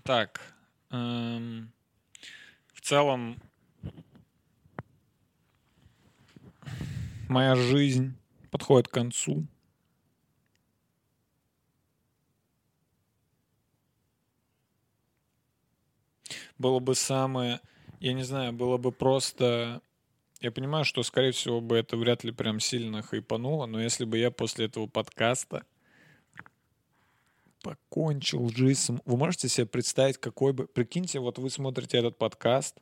Так. 0.05 0.41
эм, 0.91 1.73
в 2.75 2.81
целом, 2.81 3.41
моя 7.29 7.55
жизнь 7.55 8.17
подходит 8.51 8.89
к 8.89 8.93
концу. 8.93 9.47
Было 16.63 16.79
бы 16.79 16.95
самое, 16.95 17.61
я 17.99 18.13
не 18.13 18.23
знаю, 18.23 18.53
было 18.53 18.77
бы 18.77 18.93
просто... 18.93 19.83
Я 20.41 20.53
понимаю, 20.53 20.85
что, 20.85 21.03
скорее 21.03 21.33
всего, 21.33 21.61
бы 21.61 21.77
это 21.77 21.97
вряд 21.97 22.23
ли 22.23 22.31
прям 22.31 22.61
сильно 22.61 23.03
хайпануло, 23.03 23.67
но 23.67 23.81
если 23.81 24.05
бы 24.05 24.17
я 24.17 24.31
после 24.31 24.67
этого 24.67 24.87
подкаста 24.87 25.65
покончил 27.65 28.49
жизнь... 28.49 29.01
Вы 29.05 29.17
можете 29.17 29.49
себе 29.49 29.67
представить, 29.67 30.19
какой 30.19 30.53
бы... 30.53 30.69
Прикиньте, 30.69 31.19
вот 31.19 31.37
вы 31.39 31.51
смотрите 31.51 31.99
этот 31.99 32.17
подкаст, 32.17 32.77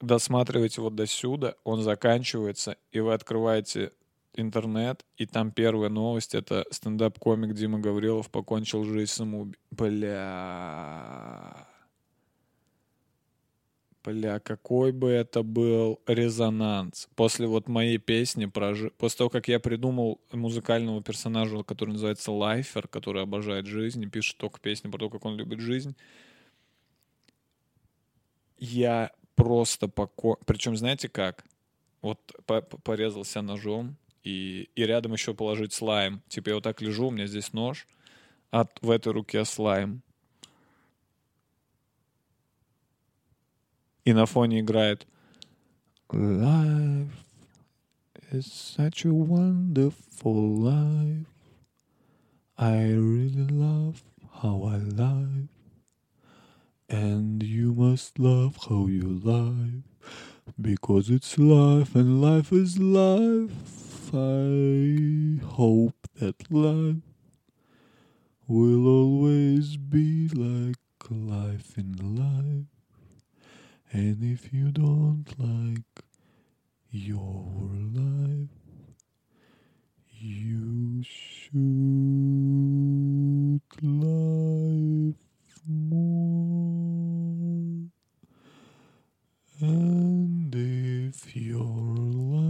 досматриваете 0.00 0.80
вот 0.80 0.96
до 0.96 1.06
сюда, 1.06 1.54
он 1.62 1.82
заканчивается, 1.82 2.78
и 2.90 2.98
вы 2.98 3.14
открываете 3.14 3.92
интернет, 4.34 5.04
и 5.18 5.26
там 5.26 5.52
первая 5.52 5.88
новость— 5.88 6.34
это 6.36 6.66
стендап-комик 6.72 7.54
Дима 7.54 7.78
Гаврилов 7.78 8.28
покончил 8.28 8.82
жизнь 8.82 9.12
самоубийством. 9.12 9.62
Бля... 9.70 11.65
Бля, 14.06 14.38
какой 14.38 14.92
бы 14.92 15.08
это 15.10 15.42
был 15.42 16.00
резонанс. 16.06 17.08
После 17.16 17.48
вот 17.48 17.66
моей 17.66 17.98
песни, 17.98 18.46
про 18.46 18.72
жи- 18.72 18.92
после 18.98 19.18
того, 19.18 19.30
как 19.30 19.48
я 19.48 19.58
придумал 19.58 20.20
музыкального 20.30 21.02
персонажа, 21.02 21.64
который 21.64 21.90
называется 21.90 22.30
Лайфер, 22.30 22.86
который 22.86 23.22
обожает 23.22 23.66
жизнь 23.66 24.04
и 24.04 24.08
пишет 24.08 24.36
только 24.36 24.60
песни 24.60 24.88
про 24.88 24.98
то, 24.98 25.10
как 25.10 25.24
он 25.24 25.34
любит 25.34 25.58
жизнь, 25.58 25.96
я 28.58 29.10
просто 29.34 29.88
поко... 29.88 30.38
Причем 30.46 30.76
знаете 30.76 31.08
как? 31.08 31.44
Вот 32.00 32.20
по- 32.46 32.62
по- 32.62 32.78
порезал 32.78 33.24
себя 33.24 33.42
ножом, 33.42 33.96
и, 34.22 34.70
и 34.76 34.86
рядом 34.86 35.14
еще 35.14 35.34
положить 35.34 35.72
слайм. 35.72 36.22
Типа 36.28 36.50
я 36.50 36.54
вот 36.54 36.64
так 36.64 36.80
лежу, 36.80 37.08
у 37.08 37.10
меня 37.10 37.26
здесь 37.26 37.52
нож, 37.52 37.88
а 38.52 38.68
в 38.82 38.90
этой 38.90 39.12
руке 39.12 39.44
слайм. 39.44 40.02
И 44.05 44.13
на 44.13 44.25
фоне 44.25 44.59
играет 44.61 45.07
Life 46.11 47.09
is 48.31 48.45
such 48.51 49.05
a 49.05 49.13
wonderful 49.13 50.57
life. 50.57 51.27
I 52.57 52.91
really 52.91 53.47
love 53.47 54.03
how 54.41 54.63
I 54.63 54.77
live, 54.77 55.47
and 56.89 57.41
you 57.41 57.73
must 57.73 58.19
love 58.19 58.57
how 58.67 58.87
you 58.87 59.07
live, 59.23 59.83
because 60.59 61.09
it's 61.09 61.37
life 61.37 61.95
and 61.95 62.21
life 62.21 62.51
is 62.51 62.77
life. 62.77 64.13
I 64.13 65.39
hope 65.43 65.95
that 66.19 66.51
life 66.51 66.97
will 68.47 68.85
always 68.85 69.77
be 69.77 70.27
like 70.27 70.75
life 71.09 71.77
in 71.77 71.95
life, 72.15 72.67
and 73.92 74.22
if 74.22 74.52
you 74.52 74.70
don't 74.70 75.26
like 75.38 76.04
your 76.90 77.70
life, 77.92 78.48
you 80.18 81.02
should 81.02 81.56
life 83.82 85.14
more. 85.68 86.66
And 89.60 90.54
if 90.54 91.34
your 91.36 91.96
life 91.96 92.46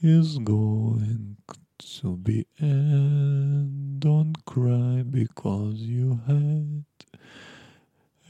is 0.00 0.38
going 0.38 1.36
to 1.78 2.16
be 2.16 2.46
end, 2.60 4.00
don't 4.00 4.34
cry 4.44 5.02
because 5.02 5.76
you 5.80 6.20
had 6.26 6.87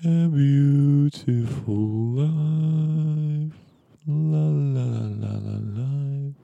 a 0.04 0.28
beautiful 0.28 1.74
life. 2.14 3.52
La 4.06 4.46
la 4.46 4.84
la 4.86 5.10
la 5.22 5.32
la 5.42 5.58
life. 5.74 6.38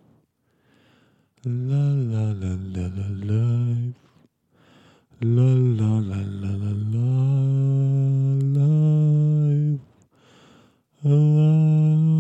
La 1.45 1.85
la 2.11 2.35
la 2.35 2.53
la 2.75 2.87
la 2.97 3.09
life. 3.31 3.95
La 5.21 5.55
la 5.55 6.03
la 6.03 6.19
la 6.43 6.51
la 6.51 6.73
la 6.95 7.07
life. 8.59 9.87
Alive. 11.05 12.14